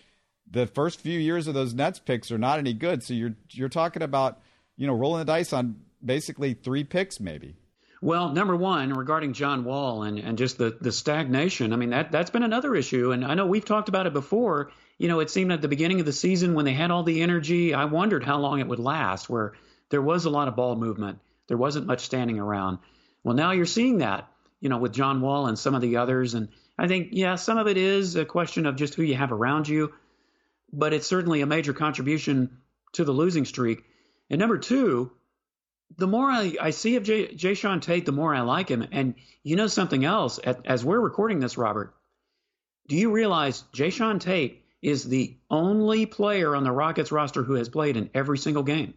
The 0.50 0.66
first 0.66 0.98
few 0.98 1.20
years 1.20 1.46
of 1.46 1.54
those 1.54 1.72
Nets 1.72 2.00
picks 2.00 2.32
are 2.32 2.38
not 2.38 2.58
any 2.58 2.72
good. 2.72 3.04
So 3.04 3.14
you're 3.14 3.36
you're 3.52 3.68
talking 3.68 4.02
about 4.02 4.40
you 4.76 4.88
know 4.88 4.94
rolling 4.94 5.20
the 5.20 5.24
dice 5.24 5.52
on 5.52 5.76
basically 6.04 6.54
three 6.54 6.82
picks 6.82 7.20
maybe. 7.20 7.54
Well, 8.02 8.30
number 8.30 8.56
one, 8.56 8.92
regarding 8.92 9.34
John 9.34 9.62
Wall 9.62 10.02
and, 10.02 10.18
and 10.18 10.36
just 10.36 10.58
the, 10.58 10.76
the 10.80 10.92
stagnation, 10.92 11.72
I 11.72 11.76
mean, 11.76 11.90
that, 11.90 12.12
that's 12.12 12.28
been 12.28 12.42
another 12.42 12.74
issue. 12.74 13.10
And 13.10 13.24
I 13.24 13.34
know 13.34 13.46
we've 13.46 13.64
talked 13.64 13.88
about 13.88 14.06
it 14.06 14.12
before 14.12 14.70
you 14.98 15.08
know, 15.08 15.20
it 15.20 15.30
seemed 15.30 15.52
at 15.52 15.60
the 15.60 15.68
beginning 15.68 16.00
of 16.00 16.06
the 16.06 16.12
season 16.12 16.54
when 16.54 16.64
they 16.64 16.72
had 16.72 16.90
all 16.90 17.02
the 17.02 17.22
energy, 17.22 17.74
I 17.74 17.84
wondered 17.84 18.24
how 18.24 18.38
long 18.38 18.60
it 18.60 18.68
would 18.68 18.78
last, 18.78 19.28
where 19.28 19.52
there 19.90 20.02
was 20.02 20.24
a 20.24 20.30
lot 20.30 20.48
of 20.48 20.56
ball 20.56 20.76
movement. 20.76 21.18
There 21.48 21.56
wasn't 21.56 21.86
much 21.86 22.00
standing 22.00 22.38
around. 22.38 22.78
Well, 23.22 23.36
now 23.36 23.52
you're 23.52 23.66
seeing 23.66 23.98
that, 23.98 24.28
you 24.60 24.68
know, 24.68 24.78
with 24.78 24.92
John 24.92 25.20
Wall 25.20 25.46
and 25.46 25.58
some 25.58 25.74
of 25.74 25.82
the 25.82 25.98
others. 25.98 26.34
And 26.34 26.48
I 26.78 26.88
think, 26.88 27.08
yeah, 27.12 27.34
some 27.36 27.58
of 27.58 27.66
it 27.66 27.76
is 27.76 28.16
a 28.16 28.24
question 28.24 28.66
of 28.66 28.76
just 28.76 28.94
who 28.94 29.02
you 29.02 29.16
have 29.16 29.32
around 29.32 29.68
you, 29.68 29.92
but 30.72 30.92
it's 30.92 31.06
certainly 31.06 31.40
a 31.40 31.46
major 31.46 31.72
contribution 31.72 32.58
to 32.92 33.04
the 33.04 33.12
losing 33.12 33.44
streak. 33.44 33.84
And 34.30 34.40
number 34.40 34.58
two, 34.58 35.12
the 35.96 36.06
more 36.06 36.30
I, 36.30 36.56
I 36.60 36.70
see 36.70 36.96
of 36.96 37.04
Jay, 37.04 37.54
Sean 37.54 37.80
Tate, 37.80 38.06
the 38.06 38.12
more 38.12 38.34
I 38.34 38.40
like 38.40 38.68
him. 38.68 38.86
And 38.90 39.14
you 39.42 39.56
know 39.56 39.68
something 39.68 40.04
else, 40.04 40.38
as 40.38 40.84
we're 40.84 40.98
recording 40.98 41.38
this, 41.38 41.58
Robert, 41.58 41.94
do 42.88 42.96
you 42.96 43.12
realize 43.12 43.62
Jae'Sean 43.72 44.20
Tate 44.20 44.64
is 44.82 45.04
the 45.04 45.36
only 45.50 46.06
player 46.06 46.54
on 46.54 46.64
the 46.64 46.72
Rockets 46.72 47.12
roster 47.12 47.42
who 47.42 47.54
has 47.54 47.68
played 47.68 47.96
in 47.96 48.10
every 48.14 48.38
single 48.38 48.62
game. 48.62 48.94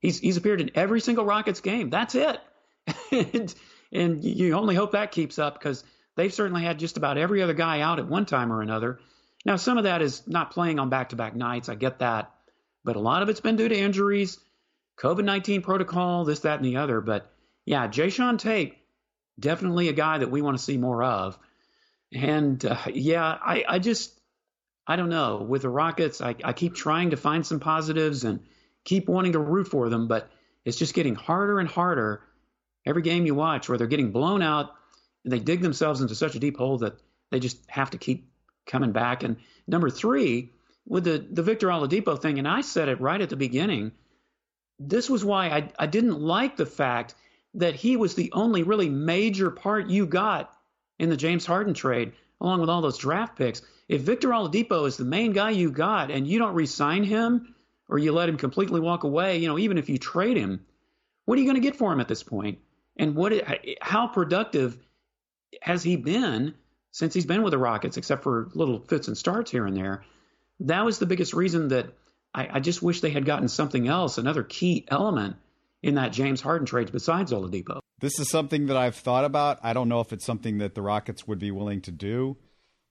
He's 0.00 0.18
he's 0.18 0.36
appeared 0.36 0.60
in 0.60 0.70
every 0.74 1.00
single 1.00 1.24
Rockets 1.24 1.60
game. 1.60 1.90
That's 1.90 2.14
it. 2.14 2.40
and, 3.10 3.54
and 3.92 4.24
you 4.24 4.54
only 4.54 4.74
hope 4.74 4.92
that 4.92 5.12
keeps 5.12 5.38
up 5.38 5.58
because 5.58 5.84
they've 6.16 6.32
certainly 6.32 6.62
had 6.62 6.78
just 6.78 6.96
about 6.96 7.18
every 7.18 7.42
other 7.42 7.54
guy 7.54 7.80
out 7.80 7.98
at 7.98 8.08
one 8.08 8.26
time 8.26 8.52
or 8.52 8.62
another. 8.62 9.00
Now, 9.44 9.56
some 9.56 9.78
of 9.78 9.84
that 9.84 10.02
is 10.02 10.26
not 10.26 10.50
playing 10.50 10.78
on 10.78 10.90
back 10.90 11.10
to 11.10 11.16
back 11.16 11.34
nights. 11.36 11.68
I 11.68 11.76
get 11.76 12.00
that. 12.00 12.32
But 12.84 12.96
a 12.96 13.00
lot 13.00 13.22
of 13.22 13.28
it's 13.28 13.40
been 13.40 13.56
due 13.56 13.68
to 13.68 13.76
injuries, 13.76 14.38
COVID 14.98 15.24
19 15.24 15.62
protocol, 15.62 16.24
this, 16.24 16.40
that, 16.40 16.56
and 16.56 16.64
the 16.64 16.76
other. 16.76 17.00
But 17.00 17.30
yeah, 17.64 17.88
Jae'Sean 17.88 18.38
Tate, 18.38 18.76
definitely 19.38 19.88
a 19.88 19.92
guy 19.92 20.18
that 20.18 20.30
we 20.30 20.42
want 20.42 20.56
to 20.56 20.62
see 20.62 20.76
more 20.76 21.02
of. 21.02 21.38
And 22.12 22.64
uh, 22.64 22.78
yeah, 22.92 23.24
I, 23.24 23.64
I 23.68 23.78
just, 23.80 24.15
I 24.86 24.96
don't 24.96 25.08
know. 25.08 25.38
With 25.38 25.62
the 25.62 25.68
Rockets, 25.68 26.20
I, 26.20 26.36
I 26.44 26.52
keep 26.52 26.74
trying 26.74 27.10
to 27.10 27.16
find 27.16 27.44
some 27.44 27.60
positives 27.60 28.24
and 28.24 28.40
keep 28.84 29.08
wanting 29.08 29.32
to 29.32 29.40
root 29.40 29.68
for 29.68 29.88
them, 29.88 30.06
but 30.06 30.30
it's 30.64 30.78
just 30.78 30.94
getting 30.94 31.14
harder 31.14 31.58
and 31.58 31.68
harder 31.68 32.22
every 32.84 33.02
game 33.02 33.26
you 33.26 33.34
watch 33.34 33.68
where 33.68 33.76
they're 33.76 33.86
getting 33.86 34.12
blown 34.12 34.42
out 34.42 34.72
and 35.24 35.32
they 35.32 35.40
dig 35.40 35.60
themselves 35.60 36.00
into 36.00 36.14
such 36.14 36.36
a 36.36 36.38
deep 36.38 36.56
hole 36.56 36.78
that 36.78 36.98
they 37.30 37.40
just 37.40 37.58
have 37.68 37.90
to 37.90 37.98
keep 37.98 38.30
coming 38.66 38.92
back. 38.92 39.24
And 39.24 39.36
number 39.66 39.90
three, 39.90 40.52
with 40.86 41.04
the, 41.04 41.26
the 41.30 41.42
Victor 41.42 41.68
Oladipo 41.68 42.20
thing, 42.20 42.38
and 42.38 42.46
I 42.46 42.60
said 42.60 42.88
it 42.88 43.00
right 43.00 43.20
at 43.20 43.28
the 43.28 43.36
beginning, 43.36 43.90
this 44.78 45.10
was 45.10 45.24
why 45.24 45.48
I, 45.48 45.72
I 45.78 45.86
didn't 45.86 46.20
like 46.20 46.56
the 46.56 46.66
fact 46.66 47.14
that 47.54 47.74
he 47.74 47.96
was 47.96 48.14
the 48.14 48.30
only 48.32 48.62
really 48.62 48.88
major 48.88 49.50
part 49.50 49.88
you 49.88 50.06
got 50.06 50.52
in 50.98 51.08
the 51.08 51.16
James 51.16 51.44
Harden 51.44 51.74
trade, 51.74 52.12
along 52.40 52.60
with 52.60 52.70
all 52.70 52.82
those 52.82 52.98
draft 52.98 53.36
picks. 53.36 53.62
If 53.88 54.02
Victor 54.02 54.28
Oladipo 54.28 54.86
is 54.86 54.96
the 54.96 55.04
main 55.04 55.32
guy 55.32 55.50
you 55.50 55.70
got 55.70 56.10
and 56.10 56.26
you 56.26 56.38
don't 56.38 56.54
re-sign 56.54 57.04
him 57.04 57.54
or 57.88 57.98
you 57.98 58.12
let 58.12 58.28
him 58.28 58.36
completely 58.36 58.80
walk 58.80 59.04
away, 59.04 59.38
you 59.38 59.48
know, 59.48 59.58
even 59.58 59.78
if 59.78 59.88
you 59.88 59.98
trade 59.98 60.36
him, 60.36 60.64
what 61.24 61.38
are 61.38 61.40
you 61.40 61.46
going 61.46 61.60
to 61.60 61.66
get 61.66 61.76
for 61.76 61.92
him 61.92 62.00
at 62.00 62.08
this 62.08 62.22
point? 62.22 62.58
And 62.96 63.14
what 63.14 63.32
how 63.80 64.06
productive 64.08 64.78
has 65.62 65.82
he 65.82 65.96
been 65.96 66.54
since 66.92 67.14
he's 67.14 67.26
been 67.26 67.42
with 67.42 67.50
the 67.50 67.58
Rockets, 67.58 67.96
except 67.96 68.22
for 68.22 68.48
little 68.54 68.80
fits 68.80 69.08
and 69.08 69.16
starts 69.16 69.50
here 69.50 69.66
and 69.66 69.76
there? 69.76 70.04
That 70.60 70.84
was 70.84 70.98
the 70.98 71.06
biggest 71.06 71.34
reason 71.34 71.68
that 71.68 71.92
I, 72.34 72.48
I 72.54 72.60
just 72.60 72.82
wish 72.82 73.00
they 73.00 73.10
had 73.10 73.26
gotten 73.26 73.48
something 73.48 73.86
else, 73.86 74.18
another 74.18 74.42
key 74.42 74.86
element 74.88 75.36
in 75.82 75.96
that 75.96 76.12
James 76.12 76.40
Harden 76.40 76.66
trade 76.66 76.90
besides 76.90 77.32
Oladipo. 77.32 77.80
This 78.00 78.18
is 78.18 78.28
something 78.28 78.66
that 78.66 78.76
I've 78.76 78.94
thought 78.94 79.24
about. 79.24 79.58
I 79.62 79.72
don't 79.72 79.88
know 79.88 80.00
if 80.00 80.12
it's 80.12 80.26
something 80.26 80.58
that 80.58 80.74
the 80.74 80.82
Rockets 80.82 81.26
would 81.26 81.38
be 81.38 81.50
willing 81.50 81.80
to 81.82 81.90
do, 81.90 82.36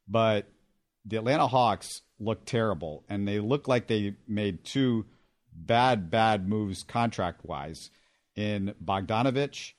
but 0.07 0.47
the 1.05 1.17
Atlanta 1.17 1.47
Hawks 1.47 2.01
look 2.19 2.45
terrible, 2.45 3.03
and 3.07 3.27
they 3.27 3.39
look 3.39 3.67
like 3.67 3.87
they 3.87 4.15
made 4.27 4.63
two 4.65 5.05
bad, 5.53 6.09
bad 6.09 6.47
moves 6.47 6.83
contract 6.83 7.45
wise 7.45 7.91
in 8.35 8.73
Bogdanovic 8.83 9.73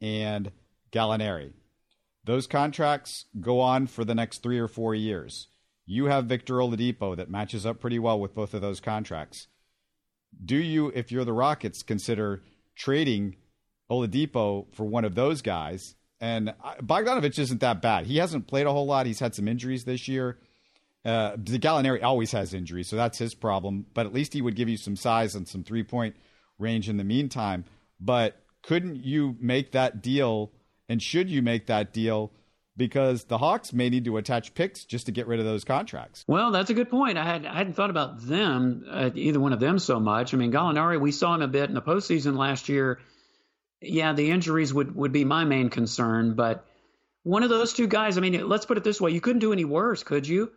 and 0.00 0.50
Gallinari. 0.92 1.52
Those 2.24 2.46
contracts 2.46 3.26
go 3.40 3.60
on 3.60 3.86
for 3.86 4.04
the 4.04 4.14
next 4.14 4.42
three 4.42 4.58
or 4.58 4.68
four 4.68 4.94
years. 4.94 5.48
You 5.84 6.06
have 6.06 6.26
Victor 6.26 6.54
Oladipo 6.54 7.16
that 7.16 7.30
matches 7.30 7.66
up 7.66 7.80
pretty 7.80 7.98
well 7.98 8.18
with 8.18 8.34
both 8.34 8.54
of 8.54 8.60
those 8.60 8.80
contracts. 8.80 9.48
Do 10.42 10.56
you, 10.56 10.92
if 10.94 11.10
you're 11.10 11.24
the 11.24 11.32
Rockets, 11.32 11.82
consider 11.82 12.42
trading 12.76 13.36
Oladipo 13.90 14.66
for 14.72 14.84
one 14.84 15.04
of 15.04 15.14
those 15.14 15.42
guys? 15.42 15.94
And 16.20 16.54
Bogdanovic 16.82 17.38
isn't 17.38 17.60
that 17.60 17.80
bad. 17.80 18.06
He 18.06 18.18
hasn't 18.18 18.46
played 18.46 18.66
a 18.66 18.72
whole 18.72 18.86
lot. 18.86 19.06
He's 19.06 19.20
had 19.20 19.34
some 19.34 19.48
injuries 19.48 19.84
this 19.84 20.06
year. 20.06 20.38
Uh, 21.02 21.36
Gallinari 21.36 22.02
always 22.02 22.32
has 22.32 22.52
injuries, 22.52 22.88
so 22.88 22.96
that's 22.96 23.16
his 23.16 23.34
problem. 23.34 23.86
But 23.94 24.04
at 24.04 24.12
least 24.12 24.34
he 24.34 24.42
would 24.42 24.54
give 24.54 24.68
you 24.68 24.76
some 24.76 24.96
size 24.96 25.34
and 25.34 25.48
some 25.48 25.64
three 25.64 25.82
point 25.82 26.14
range 26.58 26.90
in 26.90 26.98
the 26.98 27.04
meantime. 27.04 27.64
But 27.98 28.36
couldn't 28.62 28.96
you 28.96 29.36
make 29.40 29.72
that 29.72 30.02
deal? 30.02 30.52
And 30.88 31.02
should 31.02 31.30
you 31.30 31.40
make 31.40 31.66
that 31.68 31.92
deal? 31.94 32.32
Because 32.76 33.24
the 33.24 33.38
Hawks 33.38 33.72
may 33.72 33.88
need 33.88 34.04
to 34.04 34.16
attach 34.16 34.54
picks 34.54 34.84
just 34.84 35.06
to 35.06 35.12
get 35.12 35.26
rid 35.26 35.38
of 35.38 35.46
those 35.46 35.64
contracts. 35.64 36.24
Well, 36.26 36.50
that's 36.50 36.70
a 36.70 36.74
good 36.74 36.90
point. 36.90 37.18
I 37.18 37.24
had 37.24 37.46
I 37.46 37.54
hadn't 37.54 37.74
thought 37.74 37.90
about 37.90 38.20
them, 38.22 38.84
uh, 38.88 39.10
either 39.14 39.40
one 39.40 39.52
of 39.52 39.60
them, 39.60 39.78
so 39.78 40.00
much. 40.00 40.34
I 40.34 40.36
mean, 40.36 40.52
Gallinari, 40.52 41.00
we 41.00 41.12
saw 41.12 41.34
him 41.34 41.42
a 41.42 41.48
bit 41.48 41.68
in 41.68 41.74
the 41.74 41.82
postseason 41.82 42.36
last 42.36 42.68
year. 42.68 43.00
Yeah, 43.80 44.12
the 44.12 44.30
injuries 44.30 44.74
would 44.74 44.94
would 44.94 45.12
be 45.12 45.24
my 45.24 45.44
main 45.44 45.70
concern, 45.70 46.34
but 46.34 46.66
one 47.22 47.42
of 47.42 47.50
those 47.50 47.72
two 47.72 47.86
guys. 47.86 48.18
I 48.18 48.20
mean, 48.20 48.48
let's 48.48 48.66
put 48.66 48.76
it 48.76 48.84
this 48.84 49.00
way: 49.00 49.10
you 49.10 49.20
couldn't 49.20 49.40
do 49.40 49.52
any 49.52 49.64
worse, 49.64 50.02
could 50.02 50.26
you? 50.26 50.52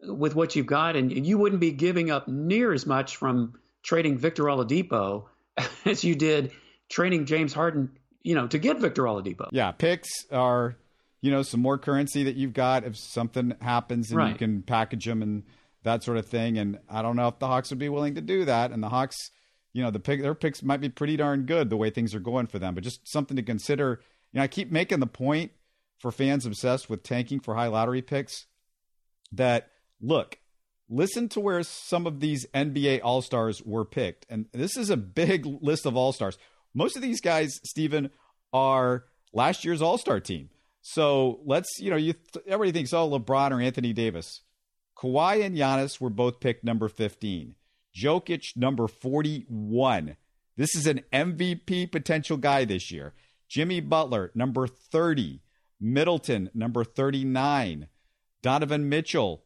with 0.00 0.34
what 0.34 0.54
you've 0.54 0.66
got, 0.66 0.96
and 0.96 1.26
you 1.26 1.38
wouldn't 1.38 1.60
be 1.60 1.72
giving 1.72 2.10
up 2.10 2.28
near 2.28 2.72
as 2.72 2.86
much 2.86 3.16
from 3.16 3.58
trading 3.82 4.18
Victor 4.18 4.44
Oladipo 4.44 5.24
as 5.84 6.04
you 6.04 6.14
did 6.14 6.52
trading 6.88 7.26
James 7.26 7.52
Harden, 7.52 7.98
you 8.22 8.34
know, 8.34 8.46
to 8.46 8.58
get 8.58 8.78
Victor 8.78 9.02
Oladipo. 9.02 9.48
Yeah, 9.50 9.72
picks 9.72 10.08
are, 10.30 10.76
you 11.20 11.30
know, 11.30 11.42
some 11.42 11.60
more 11.60 11.78
currency 11.78 12.24
that 12.24 12.36
you've 12.36 12.52
got 12.52 12.84
if 12.84 12.96
something 12.96 13.54
happens 13.60 14.10
and 14.10 14.18
right. 14.18 14.32
you 14.32 14.38
can 14.38 14.62
package 14.62 15.04
them 15.04 15.22
and 15.22 15.42
that 15.82 16.02
sort 16.04 16.16
of 16.16 16.26
thing. 16.26 16.58
And 16.58 16.78
I 16.88 17.02
don't 17.02 17.16
know 17.16 17.28
if 17.28 17.38
the 17.38 17.46
Hawks 17.46 17.70
would 17.70 17.78
be 17.78 17.88
willing 17.88 18.14
to 18.14 18.20
do 18.20 18.44
that. 18.44 18.70
And 18.70 18.82
the 18.82 18.88
Hawks, 18.88 19.30
you 19.78 19.84
know, 19.84 19.92
the 19.92 20.00
pick 20.00 20.20
their 20.20 20.34
picks 20.34 20.60
might 20.60 20.80
be 20.80 20.88
pretty 20.88 21.16
darn 21.16 21.44
good 21.46 21.70
the 21.70 21.76
way 21.76 21.88
things 21.88 22.12
are 22.12 22.18
going 22.18 22.48
for 22.48 22.58
them. 22.58 22.74
But 22.74 22.82
just 22.82 23.06
something 23.06 23.36
to 23.36 23.44
consider. 23.44 24.00
You 24.32 24.38
know, 24.38 24.42
I 24.42 24.48
keep 24.48 24.72
making 24.72 24.98
the 24.98 25.06
point 25.06 25.52
for 26.00 26.10
fans 26.10 26.44
obsessed 26.44 26.90
with 26.90 27.04
tanking 27.04 27.38
for 27.38 27.54
high 27.54 27.68
lottery 27.68 28.02
picks 28.02 28.46
that 29.30 29.70
look, 30.00 30.40
listen 30.88 31.28
to 31.28 31.38
where 31.38 31.62
some 31.62 32.08
of 32.08 32.18
these 32.18 32.44
NBA 32.52 33.02
All 33.04 33.22
Stars 33.22 33.62
were 33.62 33.84
picked. 33.84 34.26
And 34.28 34.46
this 34.50 34.76
is 34.76 34.90
a 34.90 34.96
big 34.96 35.46
list 35.46 35.86
of 35.86 35.96
All 35.96 36.12
Stars. 36.12 36.38
Most 36.74 36.96
of 36.96 37.02
these 37.02 37.20
guys, 37.20 37.60
Stephen, 37.62 38.10
are 38.52 39.04
last 39.32 39.64
year's 39.64 39.80
All 39.80 39.96
Star 39.96 40.18
team. 40.18 40.50
So 40.82 41.38
let's, 41.44 41.68
you 41.78 41.90
know, 41.90 41.96
you 41.96 42.14
everybody 42.48 42.72
thinks, 42.72 42.92
oh, 42.92 43.08
LeBron 43.08 43.52
or 43.52 43.60
Anthony 43.60 43.92
Davis. 43.92 44.42
Kawhi 44.96 45.44
and 45.44 45.56
Giannis 45.56 46.00
were 46.00 46.10
both 46.10 46.40
picked 46.40 46.64
number 46.64 46.88
15. 46.88 47.54
Jokic, 47.96 48.56
number 48.56 48.86
41. 48.88 50.16
This 50.56 50.74
is 50.74 50.86
an 50.86 51.02
MVP 51.12 51.90
potential 51.92 52.36
guy 52.36 52.64
this 52.64 52.90
year. 52.90 53.14
Jimmy 53.48 53.80
Butler, 53.80 54.30
number 54.34 54.66
30. 54.66 55.40
Middleton, 55.80 56.50
number 56.54 56.84
39. 56.84 57.88
Donovan 58.42 58.88
Mitchell, 58.88 59.44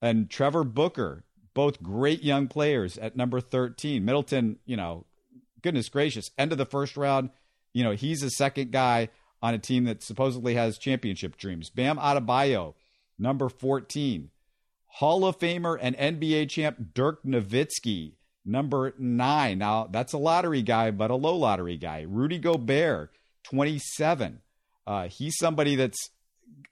and 0.00 0.30
Trevor 0.30 0.64
Booker, 0.64 1.24
both 1.54 1.82
great 1.82 2.22
young 2.22 2.48
players 2.48 2.96
at 2.98 3.16
number 3.16 3.40
13. 3.40 4.04
Middleton, 4.04 4.58
you 4.64 4.76
know, 4.76 5.06
goodness 5.62 5.88
gracious, 5.88 6.30
end 6.38 6.52
of 6.52 6.58
the 6.58 6.66
first 6.66 6.96
round, 6.96 7.30
you 7.72 7.84
know, 7.84 7.92
he's 7.92 8.22
a 8.22 8.30
second 8.30 8.72
guy 8.72 9.08
on 9.42 9.54
a 9.54 9.58
team 9.58 9.84
that 9.84 10.02
supposedly 10.02 10.54
has 10.54 10.78
championship 10.78 11.36
dreams. 11.36 11.70
Bam 11.70 11.98
Adebayo, 11.98 12.74
number 13.18 13.48
14. 13.48 14.30
Hall 14.94 15.24
of 15.24 15.38
Famer 15.38 15.78
and 15.80 15.96
NBA 15.96 16.50
champ 16.50 16.92
Dirk 16.94 17.22
Nowitzki, 17.24 18.14
number 18.44 18.92
nine. 18.98 19.58
Now, 19.58 19.88
that's 19.90 20.12
a 20.12 20.18
lottery 20.18 20.62
guy, 20.62 20.90
but 20.90 21.10
a 21.10 21.14
low 21.14 21.36
lottery 21.36 21.76
guy. 21.76 22.02
Rudy 22.08 22.38
Gobert, 22.38 23.10
27. 23.44 24.40
Uh, 24.86 25.08
he's 25.08 25.36
somebody 25.38 25.76
that's 25.76 26.10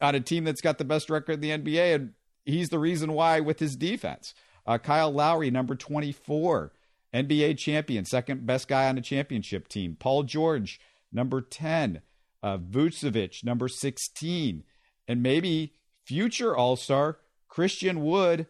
on 0.00 0.14
a 0.14 0.20
team 0.20 0.44
that's 0.44 0.60
got 0.60 0.78
the 0.78 0.84
best 0.84 1.08
record 1.08 1.32
in 1.34 1.40
the 1.40 1.50
NBA 1.50 1.94
and 1.94 2.12
he's 2.44 2.68
the 2.68 2.78
reason 2.78 3.12
why 3.12 3.40
with 3.40 3.60
his 3.60 3.76
defense. 3.76 4.34
Uh, 4.66 4.78
Kyle 4.78 5.12
Lowry, 5.12 5.50
number 5.50 5.74
24, 5.74 6.72
NBA 7.14 7.56
champion, 7.58 8.04
second 8.04 8.46
best 8.46 8.68
guy 8.68 8.88
on 8.88 8.96
the 8.96 9.00
championship 9.00 9.68
team. 9.68 9.96
Paul 9.98 10.24
George, 10.24 10.80
number 11.12 11.40
10. 11.40 12.02
Uh, 12.42 12.58
Vucevic, 12.58 13.44
number 13.44 13.68
16. 13.68 14.64
And 15.06 15.22
maybe 15.22 15.72
future 16.04 16.56
All 16.56 16.76
Star 16.76 17.18
Christian 17.58 18.04
Wood, 18.04 18.46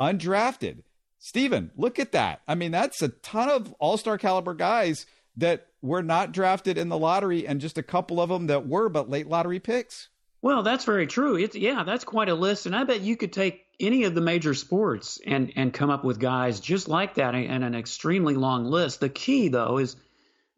undrafted. 0.00 0.82
Stephen, 1.18 1.72
look 1.76 1.98
at 1.98 2.12
that. 2.12 2.40
I 2.48 2.54
mean, 2.54 2.70
that's 2.72 3.02
a 3.02 3.08
ton 3.08 3.50
of 3.50 3.74
All 3.78 3.98
Star 3.98 4.16
caliber 4.16 4.54
guys 4.54 5.04
that 5.36 5.66
were 5.82 6.02
not 6.02 6.32
drafted 6.32 6.78
in 6.78 6.88
the 6.88 6.96
lottery, 6.96 7.46
and 7.46 7.60
just 7.60 7.76
a 7.76 7.82
couple 7.82 8.18
of 8.18 8.30
them 8.30 8.46
that 8.46 8.66
were, 8.66 8.88
but 8.88 9.10
late 9.10 9.26
lottery 9.26 9.60
picks. 9.60 10.08
Well, 10.40 10.62
that's 10.62 10.86
very 10.86 11.06
true. 11.06 11.36
It's 11.36 11.54
yeah, 11.54 11.84
that's 11.84 12.04
quite 12.04 12.30
a 12.30 12.34
list, 12.34 12.64
and 12.64 12.74
I 12.74 12.84
bet 12.84 13.02
you 13.02 13.14
could 13.18 13.34
take 13.34 13.62
any 13.78 14.04
of 14.04 14.14
the 14.14 14.22
major 14.22 14.54
sports 14.54 15.20
and 15.26 15.52
and 15.54 15.70
come 15.70 15.90
up 15.90 16.02
with 16.02 16.18
guys 16.18 16.58
just 16.58 16.88
like 16.88 17.16
that 17.16 17.34
and 17.34 17.62
an 17.62 17.74
extremely 17.74 18.36
long 18.36 18.64
list. 18.64 19.00
The 19.00 19.10
key 19.10 19.48
though 19.48 19.76
is 19.76 19.96